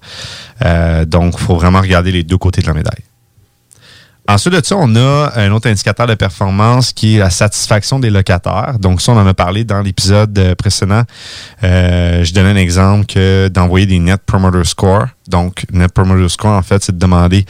Euh, 0.64 1.04
donc, 1.04 1.34
il 1.38 1.44
faut 1.44 1.56
vraiment 1.56 1.80
regarder 1.80 2.12
les 2.12 2.22
deux 2.22 2.38
côtés 2.38 2.62
de 2.62 2.66
la 2.66 2.74
médaille. 2.74 3.05
Ensuite 4.28 4.54
de 4.54 4.64
ça, 4.64 4.76
on 4.76 4.94
a 4.96 5.32
un 5.36 5.52
autre 5.52 5.68
indicateur 5.68 6.06
de 6.06 6.14
performance 6.14 6.92
qui 6.92 7.16
est 7.16 7.18
la 7.20 7.30
satisfaction 7.30 7.98
des 7.98 8.10
locataires. 8.10 8.76
Donc 8.80 9.00
ça, 9.00 9.12
on 9.12 9.18
en 9.18 9.26
a 9.26 9.34
parlé 9.34 9.64
dans 9.64 9.80
l'épisode 9.80 10.36
euh, 10.38 10.54
précédent. 10.54 11.02
Euh, 11.62 12.24
je 12.24 12.32
donnais 12.32 12.50
un 12.50 12.56
exemple 12.56 13.06
que 13.06 13.48
d'envoyer 13.48 13.86
des 13.86 13.98
Net 13.98 14.20
Promoter 14.26 14.64
Score. 14.64 15.06
Donc, 15.28 15.64
Net 15.72 15.92
Promoter 15.92 16.28
Score, 16.28 16.52
en 16.52 16.62
fait, 16.62 16.82
c'est 16.82 16.92
de 16.92 16.98
demander 16.98 17.44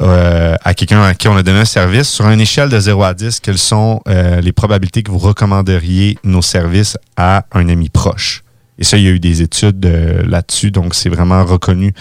euh, 0.00 0.54
à 0.62 0.74
quelqu'un 0.74 1.02
à 1.02 1.14
qui 1.14 1.28
on 1.28 1.36
a 1.36 1.42
donné 1.42 1.60
un 1.60 1.64
service, 1.64 2.08
sur 2.08 2.28
une 2.28 2.40
échelle 2.40 2.68
de 2.68 2.78
0 2.78 3.02
à 3.02 3.14
10, 3.14 3.40
quelles 3.40 3.58
sont 3.58 4.00
euh, 4.08 4.40
les 4.40 4.52
probabilités 4.52 5.02
que 5.02 5.10
vous 5.10 5.18
recommanderiez 5.18 6.18
nos 6.24 6.42
services 6.42 6.96
à 7.16 7.44
un 7.52 7.68
ami 7.68 7.88
proche. 7.88 8.42
Et 8.80 8.84
ça, 8.84 8.96
il 8.96 9.04
y 9.04 9.08
a 9.08 9.10
eu 9.10 9.20
des 9.20 9.42
études 9.42 9.84
euh, 9.84 10.22
là-dessus, 10.26 10.70
donc 10.70 10.94
c'est 10.94 11.10
vraiment 11.10 11.44
reconnu 11.44 11.92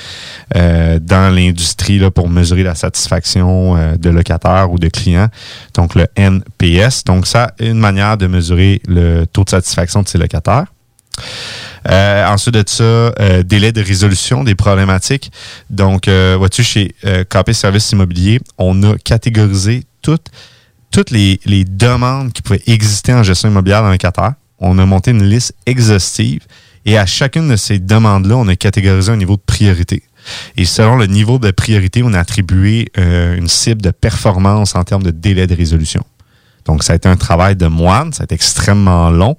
euh, 0.55 0.97
dans 1.01 1.33
l'industrie 1.33 1.99
pour 2.11 2.29
mesurer 2.29 2.63
la 2.63 2.73
satisfaction 2.73 3.75
euh, 3.75 3.97
de 3.97 4.09
locataires 4.09 4.71
ou 4.71 4.79
de 4.79 4.87
clients. 4.87 5.27
Donc 5.73 5.93
le 5.95 6.07
NPS. 6.15 7.03
Donc 7.03 7.27
ça, 7.27 7.51
une 7.59 7.79
manière 7.79 8.15
de 8.15 8.27
mesurer 8.27 8.81
le 8.87 9.25
taux 9.25 9.43
de 9.43 9.49
satisfaction 9.49 10.03
de 10.03 10.07
ces 10.07 10.17
locataires. 10.17 10.67
Ensuite 11.85 12.55
de 12.55 12.63
ça, 12.65 13.11
délai 13.43 13.73
de 13.73 13.81
résolution 13.81 14.43
des 14.43 14.55
problématiques. 14.55 15.31
Donc, 15.69 16.07
euh, 16.07 16.35
vois-tu, 16.37 16.63
chez 16.63 16.93
KP 17.29 17.51
Services 17.51 17.91
Immobiliers, 17.91 18.39
on 18.57 18.83
a 18.83 18.97
catégorisé 18.97 19.83
toutes, 20.01 20.27
toutes 20.91 21.09
les, 21.09 21.39
les 21.45 21.65
demandes 21.65 22.31
qui 22.31 22.41
pouvaient 22.41 22.61
exister 22.67 23.13
en 23.13 23.23
gestion 23.23 23.49
immobilière 23.49 23.81
dans 23.81 23.87
un 23.87 23.93
locataire. 23.93 24.33
On 24.59 24.77
a 24.77 24.85
monté 24.85 25.11
une 25.11 25.23
liste 25.23 25.55
exhaustive 25.65 26.41
et 26.85 26.97
à 26.97 27.05
chacune 27.05 27.49
de 27.49 27.55
ces 27.55 27.79
demandes-là, 27.79 28.37
on 28.37 28.47
a 28.47 28.55
catégorisé 28.55 29.11
un 29.11 29.17
niveau 29.17 29.35
de 29.35 29.41
priorité. 29.45 30.03
Et 30.57 30.65
selon 30.65 30.95
le 30.95 31.05
niveau 31.05 31.39
de 31.39 31.51
priorité, 31.51 32.01
on 32.03 32.13
a 32.13 32.19
attribué 32.19 32.91
euh, 32.97 33.35
une 33.35 33.47
cible 33.47 33.81
de 33.81 33.91
performance 33.91 34.75
en 34.75 34.83
termes 34.83 35.03
de 35.03 35.11
délai 35.11 35.47
de 35.47 35.55
résolution. 35.55 36.03
Donc, 36.65 36.83
ça 36.83 36.93
a 36.93 36.95
été 36.97 37.09
un 37.09 37.15
travail 37.15 37.55
de 37.55 37.67
moine, 37.67 38.13
ça 38.13 38.21
a 38.21 38.23
été 38.25 38.35
extrêmement 38.35 39.09
long, 39.09 39.35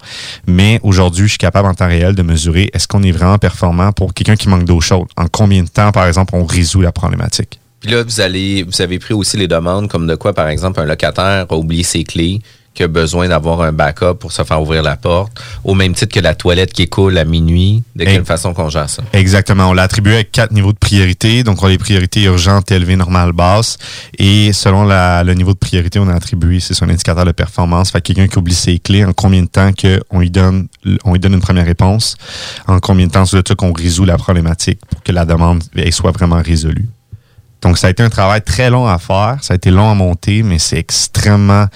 mais 0.47 0.81
aujourd'hui, 0.83 1.25
je 1.25 1.31
suis 1.31 1.39
capable 1.39 1.69
en 1.69 1.75
temps 1.75 1.87
réel 1.87 2.15
de 2.15 2.23
mesurer 2.23 2.71
est-ce 2.73 2.89
qu'on 2.89 3.03
est 3.03 3.13
vraiment 3.13 3.39
performant 3.39 3.93
pour 3.93 4.15
quelqu'un 4.15 4.37
qui 4.37 4.49
manque 4.49 4.65
d'eau 4.65 4.81
chaude? 4.81 5.07
En 5.17 5.27
combien 5.29 5.63
de 5.63 5.69
temps, 5.69 5.93
par 5.93 6.07
exemple, 6.07 6.35
on 6.35 6.45
résout 6.45 6.81
la 6.81 6.93
problématique? 6.93 7.61
Puis 7.81 7.91
là, 7.91 8.03
vous 8.03 8.21
allez, 8.21 8.63
vous 8.63 8.83
avez 8.83 8.99
pris 8.99 9.15
aussi 9.15 9.37
les 9.37 9.49
demandes 9.49 9.89
comme 9.89 10.07
de 10.07 10.15
quoi, 10.15 10.33
par 10.33 10.49
exemple, 10.49 10.81
un 10.81 10.85
locataire 10.85 11.47
a 11.49 11.57
oublié 11.57 11.83
ses 11.83 12.05
clés, 12.05 12.41
qui 12.81 12.85
a 12.85 12.89
besoin 12.89 13.29
d'avoir 13.29 13.61
un 13.61 13.73
backup 13.73 14.15
pour 14.19 14.33
se 14.33 14.43
faire 14.43 14.59
ouvrir 14.63 14.83
la 14.83 14.97
porte, 14.97 15.39
au 15.65 15.75
même 15.75 15.93
titre 15.93 16.15
que 16.15 16.21
la 16.21 16.35
toilette 16.35 16.73
qui 16.73 16.89
coule 16.89 17.19
à 17.19 17.25
minuit. 17.27 17.83
De 17.95 18.05
quelle 18.05 18.23
Et- 18.23 18.25
façon 18.25 18.55
qu'on 18.55 18.71
gère 18.71 18.89
ça? 18.89 19.03
Exactement. 19.13 19.67
On 19.69 19.75
l'a 19.75 19.83
attribué 19.83 20.15
avec 20.15 20.33
quatre 20.33 20.51
niveaux 20.53 20.73
de 20.73 20.79
priorité. 20.79 21.43
Donc, 21.45 21.63
on 21.63 21.67
a 21.67 21.69
les 21.69 21.77
priorités 21.77 22.23
urgentes, 22.23 22.73
élevées, 22.73 22.97
normales, 22.97 23.33
basses. 23.33 23.77
Et 24.19 24.55
selon 24.55 24.85
la- 24.85 25.23
le 25.25 25.35
niveau 25.35 25.53
de 25.53 25.59
priorité, 25.59 25.99
on 25.99 26.09
a 26.09 26.15
attribué, 26.15 26.59
c'est 26.59 26.73
son 26.73 26.89
indicateur 26.89 27.27
de 27.27 27.33
performance. 27.33 27.91
Fait 27.91 28.01
que 28.01 28.07
quelqu'un 28.15 28.29
qui 28.29 28.39
oublie 28.39 28.55
ses 28.55 28.79
clés, 28.79 29.05
en 29.05 29.13
combien 29.13 29.43
de 29.43 29.49
temps 29.49 29.73
qu'on 29.73 30.21
lui 30.21 30.31
donne, 30.31 30.69
on 31.05 31.13
lui 31.13 31.21
donne 31.21 31.35
une 31.35 31.41
première 31.43 31.67
réponse, 31.67 32.17
en 32.67 32.81
combien 32.81 33.07
de 33.09 33.13
temps 33.13 33.27
sur 33.27 33.37
le 33.37 33.43
truc 33.43 33.59
qu'on 33.59 33.75
résout 33.75 34.07
la 34.07 34.17
problématique 34.17 34.79
pour 34.91 35.03
que 35.03 35.13
la 35.13 35.27
demande 35.27 35.63
elle, 35.77 35.93
soit 35.93 36.13
vraiment 36.13 36.41
résolue? 36.43 36.89
Donc, 37.63 37.77
ça 37.77 37.89
a 37.89 37.91
été 37.91 38.03
un 38.03 38.09
travail 38.09 38.41
très 38.41 38.71
long 38.71 38.87
à 38.87 38.97
faire. 38.97 39.37
Ça 39.43 39.53
a 39.53 39.57
été 39.57 39.71
long 39.71 39.91
à 39.91 39.95
monter, 39.95 40.43
mais 40.43 40.59
c'est 40.59 40.79
extrêmement 40.79 41.67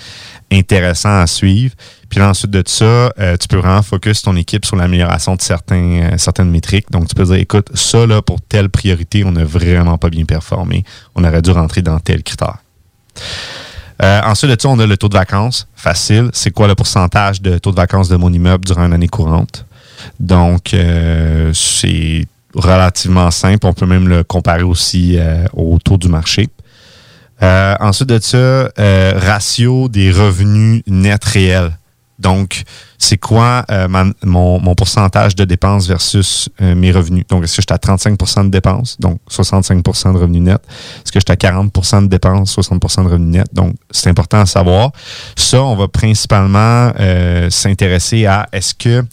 intéressant 0.54 1.20
à 1.20 1.26
suivre. 1.26 1.74
Puis 2.08 2.22
ensuite 2.22 2.50
de 2.50 2.62
ça, 2.66 2.84
euh, 2.84 3.36
tu 3.36 3.48
peux 3.48 3.56
vraiment 3.56 3.82
focus 3.82 4.22
ton 4.22 4.36
équipe 4.36 4.64
sur 4.64 4.76
l'amélioration 4.76 5.34
de 5.34 5.42
certains, 5.42 6.12
euh, 6.12 6.18
certaines 6.18 6.50
métriques. 6.50 6.90
Donc, 6.90 7.08
tu 7.08 7.14
peux 7.14 7.24
dire, 7.24 7.34
écoute, 7.34 7.68
ça, 7.74 8.06
là, 8.06 8.22
pour 8.22 8.40
telle 8.40 8.68
priorité, 8.68 9.24
on 9.24 9.32
n'a 9.32 9.44
vraiment 9.44 9.98
pas 9.98 10.10
bien 10.10 10.24
performé. 10.24 10.84
On 11.14 11.24
aurait 11.24 11.42
dû 11.42 11.50
rentrer 11.50 11.82
dans 11.82 11.98
tel 11.98 12.22
critère. 12.22 12.58
Euh, 14.02 14.20
ensuite 14.24 14.50
de 14.50 14.56
ça, 14.60 14.68
on 14.68 14.78
a 14.78 14.86
le 14.86 14.96
taux 14.96 15.08
de 15.08 15.16
vacances. 15.16 15.66
Facile. 15.74 16.30
C'est 16.32 16.50
quoi 16.50 16.68
le 16.68 16.74
pourcentage 16.74 17.42
de 17.42 17.58
taux 17.58 17.70
de 17.70 17.76
vacances 17.76 18.08
de 18.08 18.16
mon 18.16 18.32
immeuble 18.32 18.64
durant 18.64 18.86
une 18.86 18.92
année 18.92 19.08
courante? 19.08 19.66
Donc, 20.20 20.74
c'est 21.54 22.26
relativement 22.54 23.30
simple. 23.30 23.66
On 23.66 23.72
peut 23.72 23.86
même 23.86 24.08
le 24.08 24.22
comparer 24.24 24.64
aussi 24.64 25.18
au 25.52 25.78
taux 25.78 25.96
du 25.96 26.08
marché. 26.08 26.48
Euh, 27.42 27.74
ensuite 27.80 28.08
de 28.08 28.18
ça, 28.20 28.36
euh, 28.36 29.12
ratio 29.16 29.88
des 29.88 30.10
revenus 30.10 30.82
nets 30.86 31.24
réels. 31.24 31.76
Donc, 32.18 32.62
c'est 32.98 33.18
quoi 33.18 33.64
euh, 33.70 33.88
ma- 33.88 34.04
mon, 34.22 34.60
mon 34.60 34.74
pourcentage 34.74 35.34
de 35.34 35.44
dépenses 35.44 35.88
versus 35.88 36.48
euh, 36.62 36.74
mes 36.74 36.92
revenus? 36.92 37.24
Donc, 37.28 37.42
est-ce 37.44 37.56
que 37.56 37.62
j'étais 37.62 37.74
à 37.74 37.78
35 37.78 38.44
de 38.44 38.48
dépenses, 38.50 38.96
donc 39.00 39.18
65 39.28 39.82
de 39.82 40.18
revenus 40.18 40.42
nets? 40.42 40.62
Est-ce 41.04 41.10
que 41.12 41.18
j'étais 41.20 41.32
à 41.32 41.36
40 41.36 42.02
de 42.02 42.06
dépenses, 42.06 42.52
60 42.52 42.80
de 42.80 43.08
revenus 43.10 43.38
nets? 43.38 43.52
Donc, 43.52 43.74
c'est 43.90 44.08
important 44.10 44.38
à 44.40 44.46
savoir. 44.46 44.92
Ça, 45.36 45.62
on 45.62 45.74
va 45.76 45.88
principalement 45.88 46.92
euh, 47.00 47.50
s'intéresser 47.50 48.26
à 48.26 48.48
est-ce 48.52 48.74
que 48.74 49.04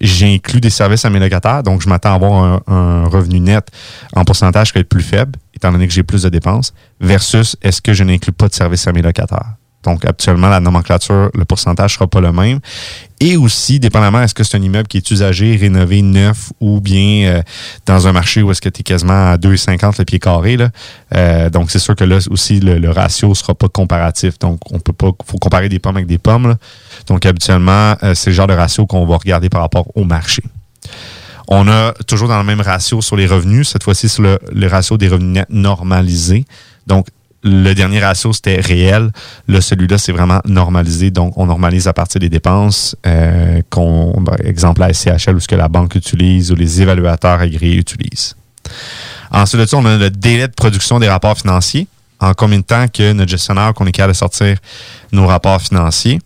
j'inclus 0.00 0.60
des 0.60 0.70
services 0.70 1.04
à 1.04 1.10
mes 1.10 1.18
locataires? 1.18 1.62
Donc, 1.62 1.80
je 1.82 1.88
m'attends 1.88 2.12
à 2.12 2.14
avoir 2.16 2.32
un, 2.44 2.60
un 2.66 3.04
revenu 3.08 3.40
net 3.40 3.66
en 4.14 4.24
pourcentage 4.24 4.68
qui 4.72 4.74
va 4.78 4.80
être 4.82 4.88
plus 4.88 5.02
faible, 5.02 5.32
étant 5.54 5.72
donné 5.72 5.88
que 5.88 5.94
j'ai 5.94 6.02
plus 6.02 6.22
de 6.22 6.28
dépenses, 6.28 6.74
versus 7.00 7.56
est-ce 7.62 7.80
que 7.80 7.94
je 7.94 8.04
n'inclus 8.04 8.32
pas 8.32 8.48
de 8.48 8.54
services 8.54 8.86
à 8.86 8.92
mes 8.92 9.02
locataires? 9.02 9.54
Donc, 9.82 10.04
actuellement, 10.04 10.48
la 10.48 10.60
nomenclature, 10.60 11.30
le 11.34 11.44
pourcentage 11.46 11.94
sera 11.94 12.06
pas 12.06 12.20
le 12.20 12.32
même. 12.32 12.60
Et 13.18 13.36
aussi, 13.36 13.80
dépendamment, 13.80 14.22
est-ce 14.22 14.34
que 14.34 14.44
c'est 14.44 14.56
un 14.56 14.62
immeuble 14.62 14.88
qui 14.88 14.98
est 14.98 15.10
usagé, 15.10 15.56
rénové, 15.56 16.02
neuf, 16.02 16.52
ou 16.60 16.80
bien 16.80 17.28
euh, 17.28 17.42
dans 17.86 18.06
un 18.06 18.12
marché 18.12 18.42
où 18.42 18.50
est-ce 18.50 18.60
que 18.60 18.68
tu 18.68 18.80
es 18.80 18.82
quasiment 18.82 19.30
à 19.30 19.36
2,50 19.36 19.98
le 19.98 20.04
pied 20.04 20.18
carré. 20.18 20.58
Là. 20.58 20.70
Euh, 21.14 21.48
donc, 21.48 21.70
c'est 21.70 21.78
sûr 21.78 21.96
que 21.96 22.04
là 22.04 22.18
aussi, 22.30 22.60
le, 22.60 22.78
le 22.78 22.90
ratio 22.90 23.34
sera 23.34 23.54
pas 23.54 23.68
comparatif. 23.68 24.38
Donc, 24.38 24.60
on 24.70 24.78
peut 24.80 24.92
pas, 24.92 25.12
faut 25.24 25.38
comparer 25.38 25.70
des 25.70 25.78
pommes 25.78 25.96
avec 25.96 26.06
des 26.06 26.18
pommes. 26.18 26.48
là. 26.48 26.56
Donc, 27.06 27.24
habituellement, 27.24 27.94
euh, 28.02 28.14
c'est 28.14 28.30
le 28.30 28.36
genre 28.36 28.48
de 28.48 28.54
ratio 28.54 28.86
qu'on 28.86 29.06
va 29.06 29.16
regarder 29.16 29.48
par 29.48 29.62
rapport 29.62 29.86
au 29.96 30.04
marché. 30.04 30.42
On 31.48 31.68
a 31.68 31.92
toujours 32.06 32.28
dans 32.28 32.38
le 32.38 32.44
même 32.44 32.60
ratio 32.60 33.00
sur 33.00 33.16
les 33.16 33.26
revenus, 33.26 33.70
cette 33.70 33.82
fois-ci 33.82 34.08
sur 34.08 34.22
le, 34.22 34.38
le 34.52 34.66
ratio 34.66 34.98
des 34.98 35.08
revenus 35.08 35.44
normalisés. 35.48 36.44
Donc, 36.86 37.06
le 37.42 37.72
dernier 37.74 38.00
ratio, 38.00 38.32
c'était 38.32 38.60
réel. 38.60 39.10
Là, 39.48 39.60
celui-là, 39.60 39.98
c'est 39.98 40.12
vraiment 40.12 40.40
normalisé. 40.44 41.10
Donc, 41.10 41.38
on 41.38 41.46
normalise 41.46 41.88
à 41.88 41.92
partir 41.92 42.20
des 42.20 42.28
dépenses 42.28 42.96
euh, 43.06 43.62
qu'on, 43.70 44.22
par 44.24 44.40
exemple, 44.44 44.80
la 44.80 44.92
SCHL 44.92 45.34
ou 45.34 45.40
ce 45.40 45.48
que 45.48 45.54
la 45.54 45.68
banque 45.68 45.94
utilise 45.94 46.52
ou 46.52 46.54
les 46.54 46.82
évaluateurs 46.82 47.40
agréés 47.40 47.76
utilisent. 47.76 48.36
Ensuite 49.30 49.60
de 49.60 49.66
ça, 49.66 49.76
on 49.78 49.84
a 49.86 49.96
le 49.96 50.10
délai 50.10 50.48
de 50.48 50.52
production 50.52 50.98
des 50.98 51.08
rapports 51.08 51.38
financiers. 51.38 51.86
En 52.18 52.34
combien 52.34 52.58
de 52.58 52.64
temps 52.64 52.86
que 52.88 53.12
notre 53.12 53.30
gestionnaire, 53.30 53.72
qu'on 53.72 53.86
est 53.86 53.92
capable 53.92 54.12
de 54.12 54.18
sortir 54.18 54.58
nos 55.10 55.26
rapports 55.26 55.62
financiers. 55.62 56.18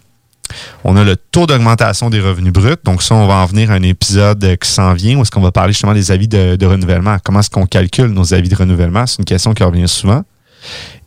On 0.82 0.96
a 0.96 1.04
le 1.04 1.16
taux 1.16 1.46
d'augmentation 1.46 2.10
des 2.10 2.20
revenus 2.20 2.52
bruts. 2.52 2.74
Donc, 2.82 3.02
ça, 3.02 3.14
on 3.14 3.28
va 3.28 3.36
en 3.36 3.46
venir 3.46 3.70
à 3.70 3.74
un 3.74 3.82
épisode 3.82 4.56
qui 4.60 4.68
s'en 4.68 4.92
vient 4.94 5.16
où 5.16 5.22
est-ce 5.22 5.30
qu'on 5.30 5.40
va 5.40 5.52
parler 5.52 5.72
justement 5.72 5.94
des 5.94 6.10
avis 6.10 6.26
de 6.26 6.66
renouvellement. 6.66 7.18
Comment 7.22 7.38
est-ce 7.38 7.50
qu'on 7.50 7.66
calcule 7.66 8.08
nos 8.08 8.34
avis 8.34 8.48
de 8.48 8.56
renouvellement? 8.56 9.06
C'est 9.06 9.20
une 9.20 9.24
question 9.24 9.54
qui 9.54 9.62
revient 9.62 9.88
souvent. 9.88 10.24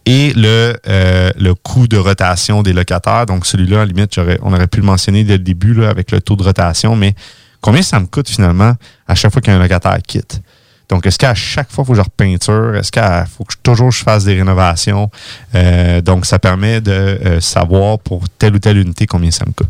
Et 0.10 0.32
le, 0.36 0.74
euh, 0.88 1.32
le 1.38 1.54
coût 1.54 1.86
de 1.88 1.98
rotation 1.98 2.64
des 2.64 2.72
locataires. 2.72 3.26
Donc, 3.26 3.46
celui-là, 3.46 3.82
à 3.82 3.86
la 3.86 3.92
limite, 3.92 4.18
on 4.42 4.54
aurait 4.54 4.68
pu 4.68 4.80
le 4.80 4.86
mentionner 4.86 5.26
dès 5.26 5.34
le 5.34 5.44
début 5.44 5.74
là, 5.74 5.90
avec 5.90 6.12
le 6.12 6.22
taux 6.22 6.38
de 6.38 6.44
rotation, 6.44 6.96
mais 6.96 7.14
combien 7.60 7.82
ça 7.82 8.00
me 8.00 8.06
coûte 8.06 8.30
finalement 8.30 8.74
à 9.06 9.16
chaque 9.16 9.34
fois 9.34 9.42
qu'un 9.42 9.60
locataire 9.60 9.98
quitte? 10.08 10.42
Donc, 10.88 11.06
est-ce 11.06 11.18
qu'à 11.20 11.36
chaque 11.36 11.70
fois, 11.70 11.84
il 11.84 11.88
faut 11.88 11.92
que 11.92 11.98
je 11.98 12.02
repeinture? 12.04 12.76
Est-ce 12.78 12.90
qu'il 12.94 13.04
faut 13.36 13.44
que 13.44 13.52
je- 13.52 13.62
toujours 13.62 13.92
je 13.92 14.02
fasse 14.02 14.24
des 14.24 14.36
rénovations? 14.36 15.12
Euh, 15.56 16.00
donc, 16.00 16.26
ça 16.26 16.40
permet 16.40 16.80
de 16.80 16.92
euh, 16.92 17.42
savoir 17.42 18.00
pour 18.00 18.30
telle 18.40 18.56
ou 18.56 18.60
telle 18.60 18.78
unité 18.78 19.06
combien 19.08 19.30
ça 19.32 19.44
me 19.46 19.52
coûte. 19.52 19.68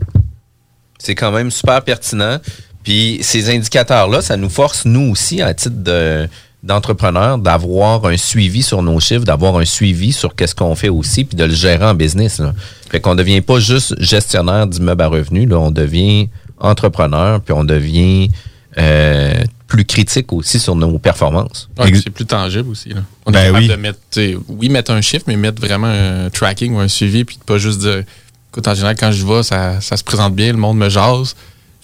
C'est 0.99 1.15
quand 1.15 1.31
même 1.31 1.49
super 1.49 1.81
pertinent. 1.81 2.37
Puis 2.83 3.17
ces 3.21 3.49
indicateurs-là, 3.49 4.21
ça 4.21 4.37
nous 4.37 4.49
force, 4.49 4.85
nous 4.85 5.09
aussi, 5.11 5.41
à 5.41 5.53
titre 5.55 5.75
de 5.83 6.29
d'entrepreneur, 6.63 7.37
d'avoir 7.37 8.05
un 8.05 8.17
suivi 8.17 8.63
sur 8.63 8.81
nos 8.81 8.99
chiffres, 8.99 9.23
d'avoir 9.23 9.57
un 9.57 9.65
suivi 9.65 10.11
sur 10.11 10.35
qu'est-ce 10.35 10.55
qu'on 10.55 10.75
fait 10.75 10.89
aussi, 10.89 11.23
puis 11.23 11.37
de 11.37 11.43
le 11.43 11.53
gérer 11.53 11.85
en 11.85 11.93
business. 11.93 12.39
Là. 12.39 12.53
Fait 12.89 12.99
qu'on 12.99 13.15
devient 13.15 13.41
pas 13.41 13.59
juste 13.59 13.95
gestionnaire 14.01 14.67
d'immeubles 14.67 15.03
à 15.03 15.07
revenus, 15.07 15.47
là, 15.47 15.59
on 15.59 15.71
devient 15.71 16.29
entrepreneur, 16.59 17.39
puis 17.41 17.53
on 17.53 17.63
devient 17.63 18.29
euh, 18.77 19.43
plus 19.67 19.85
critique 19.85 20.33
aussi 20.33 20.59
sur 20.59 20.75
nos 20.75 20.97
performances. 20.97 21.69
Ouais, 21.77 21.91
c'est 21.93 22.09
plus 22.09 22.25
tangible 22.25 22.69
aussi. 22.69 22.89
Là. 22.89 23.01
On 23.25 23.31
Ben 23.31 23.39
est 23.39 23.45
capable 23.45 23.63
oui. 23.63 23.67
de 23.67 23.75
mettre, 23.75 23.99
oui, 24.47 24.69
mettre 24.69 24.91
un 24.91 25.01
chiffre, 25.01 25.25
mais 25.27 25.35
mettre 25.35 25.61
vraiment 25.61 25.87
un 25.87 26.29
tracking 26.29 26.73
ou 26.73 26.79
un 26.79 26.87
suivi, 26.87 27.23
puis 27.23 27.37
de 27.37 27.43
pas 27.43 27.57
juste 27.57 27.79
dire, 27.79 28.03
écoute, 28.51 28.67
en 28.67 28.73
général, 28.73 28.95
quand 28.99 29.11
je 29.11 29.25
vais, 29.25 29.43
ça, 29.43 29.79
ça 29.81 29.95
se 29.97 30.03
présente 30.03 30.35
bien, 30.35 30.51
le 30.51 30.57
monde 30.57 30.77
me 30.77 30.89
jase, 30.89 31.35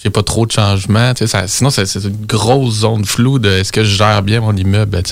j'ai 0.03 0.09
pas 0.09 0.23
trop 0.23 0.45
de 0.45 0.51
changements. 0.51 1.13
sinon, 1.47 1.69
c'est 1.69 1.95
une 1.95 2.25
grosse 2.25 2.79
zone 2.79 3.05
floue 3.05 3.39
de 3.39 3.49
est-ce 3.49 3.71
que 3.71 3.83
je 3.83 3.95
gère 3.95 4.21
bien 4.21 4.41
mon 4.41 4.55
immeuble? 4.55 4.91
Ben, 4.91 5.03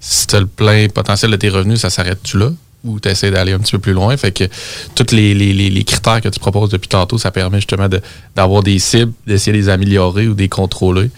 si 0.00 0.26
tu 0.26 0.36
as 0.36 0.40
le 0.40 0.46
plein 0.46 0.86
potentiel 0.88 1.30
de 1.30 1.36
tes 1.36 1.48
revenus, 1.48 1.80
ça 1.80 1.90
s'arrête-tu 1.90 2.38
là? 2.38 2.50
Ou 2.84 2.98
tu 2.98 3.08
essaies 3.10 3.30
d'aller 3.30 3.52
un 3.52 3.58
petit 3.58 3.72
peu 3.72 3.78
plus 3.78 3.92
loin? 3.92 4.16
Fait 4.16 4.32
que 4.32 4.44
tous 4.94 5.14
les, 5.14 5.34
les- 5.34 5.52
les- 5.52 5.84
critères 5.84 6.20
que 6.22 6.28
tu 6.30 6.40
proposes 6.40 6.70
depuis 6.70 6.88
tantôt, 6.88 7.18
ça 7.18 7.30
permet 7.30 7.58
justement 7.58 7.88
d'avoir 8.34 8.62
des 8.62 8.78
cibles, 8.78 9.12
d'essayer 9.26 9.52
de 9.52 9.58
les 9.58 9.68
améliorer 9.68 10.28
ou 10.28 10.34
de 10.34 10.40
les 10.40 10.48
contrôler. 10.48 11.10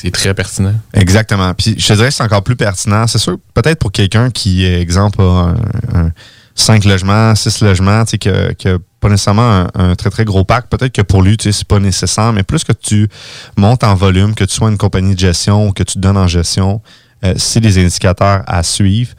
C'est 0.00 0.10
très 0.10 0.32
pertinent. 0.32 0.72
Exactement. 0.94 1.52
Puis 1.52 1.74
je 1.78 1.86
te 1.88 1.92
dirais 1.92 2.08
que 2.08 2.14
c'est 2.14 2.22
encore 2.22 2.42
plus 2.42 2.56
pertinent. 2.56 3.06
C'est 3.06 3.18
sûr, 3.18 3.36
peut-être 3.52 3.78
pour 3.78 3.92
quelqu'un 3.92 4.30
qui, 4.30 4.64
exemple, 4.64 5.20
a 5.20 5.54
un- 5.94 6.10
cinq 6.54 6.84
logements, 6.84 7.34
six 7.34 7.60
logements, 7.60 8.04
tu 8.04 8.10
sais, 8.12 8.18
que, 8.18 8.52
que 8.54 8.78
pas 9.00 9.08
nécessairement 9.08 9.68
un, 9.74 9.90
un 9.90 9.94
très, 9.96 10.10
très 10.10 10.24
gros 10.24 10.44
parc. 10.44 10.68
Peut-être 10.68 10.92
que 10.92 11.02
pour 11.02 11.22
lui, 11.22 11.36
tu 11.36 11.44
sais, 11.44 11.58
c'est 11.58 11.68
pas 11.68 11.80
nécessaire, 11.80 12.32
mais 12.32 12.42
plus 12.42 12.64
que 12.64 12.72
tu 12.72 13.08
montes 13.56 13.84
en 13.84 13.94
volume, 13.94 14.34
que 14.34 14.44
tu 14.44 14.54
sois 14.54 14.70
une 14.70 14.78
compagnie 14.78 15.14
de 15.14 15.20
gestion 15.20 15.68
ou 15.68 15.72
que 15.72 15.82
tu 15.82 15.94
te 15.94 15.98
donnes 15.98 16.16
en 16.16 16.28
gestion, 16.28 16.80
euh, 17.24 17.34
c'est 17.36 17.60
des 17.60 17.84
indicateurs 17.84 18.42
à 18.46 18.62
suivre. 18.62 19.14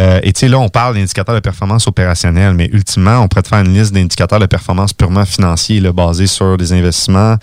Euh, 0.00 0.20
et 0.22 0.32
tu 0.32 0.40
sais, 0.40 0.48
là, 0.48 0.58
on 0.58 0.68
parle 0.68 0.94
d'indicateurs 0.94 1.34
de 1.34 1.40
performance 1.40 1.86
opérationnelle, 1.86 2.54
mais 2.54 2.70
ultimement, 2.72 3.18
on 3.20 3.28
pourrait 3.28 3.42
te 3.42 3.48
faire 3.48 3.60
une 3.60 3.74
liste 3.74 3.92
d'indicateurs 3.92 4.40
de 4.40 4.46
performance 4.46 4.92
purement 4.92 5.26
financiers, 5.26 5.80
là, 5.80 5.92
basés 5.92 6.26
sur 6.26 6.56
des 6.56 6.72
investissements, 6.72 7.36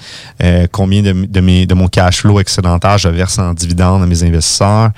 euh, 0.44 0.66
combien 0.72 1.02
de, 1.04 1.14
de, 1.28 1.74
mon 1.74 1.88
cash 1.88 2.22
flow 2.22 2.40
excédentaire 2.40 2.98
je 2.98 3.10
verse 3.10 3.38
en 3.38 3.54
dividendes 3.54 4.02
à 4.02 4.06
mes 4.08 4.24
investisseurs. 4.24 4.90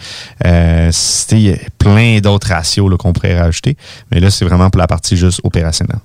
Euh, 0.46 0.90
c'était- 0.92 1.60
plein 1.78 2.20
d'autres 2.20 2.50
ratios 2.50 2.90
qu'on 2.98 3.14
pourrait 3.14 3.40
rajouter, 3.40 3.76
mais 4.12 4.20
là, 4.20 4.30
c'est 4.30 4.46
vraiment 4.46 4.70
pour 4.70 4.80
la 4.80 4.88
partie 4.88 5.18
juste 5.18 5.42
opérationnelle. 5.44 6.00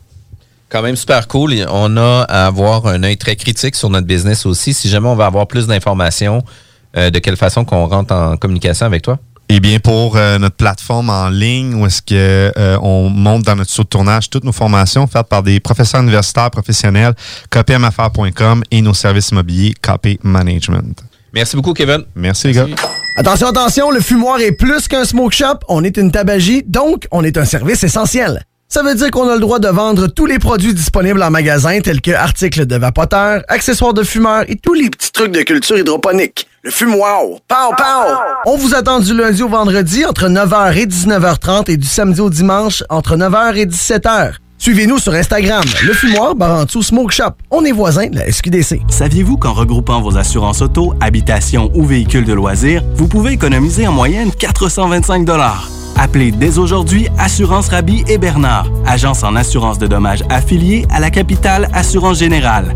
Quand 0.69 0.83
même 0.83 0.97
super 0.97 1.29
cool. 1.29 1.55
On 1.71 1.97
a 1.97 2.23
à 2.29 2.47
avoir 2.47 2.87
un 2.87 3.03
œil 3.05 3.17
très 3.17 3.37
critique 3.37 3.77
sur 3.77 3.91
notre 3.91 4.07
business 4.07 4.45
aussi. 4.47 4.75
Si 4.75 4.89
jamais 4.89 5.09
on 5.09 5.15
veut 5.15 5.25
avoir 5.25 5.47
plus 5.47 5.67
d'informations, 5.67 6.43
euh, 6.97 7.11
de 7.11 7.19
quelle 7.21 7.37
façon 7.37 7.65
qu'on 7.65 7.87
rentre 7.87 8.13
en 8.13 8.37
communication 8.37 8.87
avec 8.87 9.03
toi? 9.03 9.19
Eh 9.57 9.61
bien, 9.61 9.79
pour 9.79 10.17
euh, 10.17 10.37
notre 10.37 10.57
plateforme 10.57 11.11
en 11.11 11.29
ligne, 11.29 11.77
où 11.77 11.87
est-ce 11.87 12.03
que 12.03 12.53
euh, 12.59 12.77
on 12.83 13.09
monte 13.09 13.45
dans 13.45 13.55
notre 13.55 13.71
saut 13.71 13.85
de 13.85 13.89
tournage 13.89 14.29
toutes 14.29 14.43
nos 14.43 14.51
formations 14.51 15.07
faites 15.07 15.29
par 15.29 15.45
des 15.45 15.61
professeurs 15.61 16.01
universitaires 16.03 16.51
professionnels, 16.51 17.15
copmaffaires.com 17.51 18.65
et 18.73 18.83
nos 18.83 18.95
services 18.95 19.29
immobiliers 19.29 19.73
KP 19.81 20.19
Management. 20.25 21.05
Merci 21.33 21.55
beaucoup, 21.55 21.73
Kevin. 21.73 22.03
Merci, 22.17 22.49
les 22.49 22.55
gars. 22.55 22.67
Attention, 23.17 23.47
attention, 23.47 23.93
le 23.93 24.01
fumoir 24.01 24.41
est 24.41 24.51
plus 24.51 24.89
qu'un 24.89 25.05
smoke 25.05 25.33
shop, 25.33 25.61
on 25.69 25.85
est 25.85 25.99
une 25.99 26.11
tabagie, 26.11 26.65
donc 26.67 27.07
on 27.13 27.23
est 27.23 27.39
un 27.39 27.45
service 27.45 27.85
essentiel. 27.85 28.43
Ça 28.67 28.83
veut 28.83 28.97
dire 28.97 29.13
qu'on 29.13 29.29
a 29.29 29.35
le 29.35 29.41
droit 29.41 29.61
de 29.61 29.69
vendre 29.69 30.09
tous 30.09 30.27
les 30.27 30.41
produits 30.41 30.75
disponibles 30.75 31.23
en 31.23 31.31
magasin, 31.31 31.81
tels 31.81 32.01
que 32.01 32.11
articles 32.11 32.67
de 32.67 32.75
vapoteurs, 32.75 33.45
accessoires 33.47 33.95
de 33.95 34.03
fumeurs 34.03 34.47
et 34.49 34.57
tous 34.57 34.75
les 34.75 34.91
petits 34.91 35.13
trucs 35.13 35.31
de 35.31 35.43
culture 35.43 35.79
hydroponique. 35.79 36.49
Le 36.67 36.71
fumoir, 36.71 37.21
pow 37.47 37.75
pow! 37.77 38.15
On 38.47 38.57
vous 38.57 38.75
attend 38.75 38.99
du 38.99 39.15
lundi 39.15 39.43
au 39.43 39.49
vendredi 39.51 40.07
entre 40.07 40.31
9h 40.31 40.75
et 40.75 40.87
19h30 40.87 41.71
et 41.71 41.77
du 41.77 41.87
samedi 41.87 42.23
au 42.23 42.31
dimanche 42.31 42.83
entre 42.89 43.19
9h 43.19 43.55
et 43.57 43.67
17h. 43.67 44.37
Suivez-nous 44.57 44.99
sur 44.99 45.13
Instagram, 45.13 45.63
le 45.87 45.93
fumoir 45.93 46.35
Barantou 46.35 46.83
Smoke 46.83 47.13
Shop. 47.13 47.33
On 47.51 47.67
est 47.67 47.73
voisins 47.73 48.07
de 48.07 48.17
la 48.17 48.33
SQDC. 48.33 48.81
Saviez-vous 48.89 49.37
qu'en 49.37 49.53
regroupant 49.53 50.01
vos 50.01 50.17
assurances 50.17 50.63
auto, 50.63 50.95
habitation 51.03 51.71
ou 51.75 51.85
véhicules 51.85 52.25
de 52.25 52.33
loisirs, 52.33 52.83
vous 52.95 53.09
pouvez 53.09 53.33
économiser 53.33 53.87
en 53.87 53.93
moyenne 53.93 54.33
425 54.33 55.29
Appelez 55.97 56.33
dès 56.33 56.57
aujourd'hui 56.57 57.09
Assurance 57.19 57.69
Rabi 57.69 58.05
et 58.09 58.17
Bernard, 58.17 58.69
agence 58.87 59.23
en 59.23 59.37
assurance 59.37 59.79
de 59.79 59.87
dommages 59.87 60.25
affiliée 60.31 60.87
à 60.91 60.99
la 60.99 61.11
capitale 61.11 61.69
Assurance 61.75 62.21
Générale. 62.21 62.75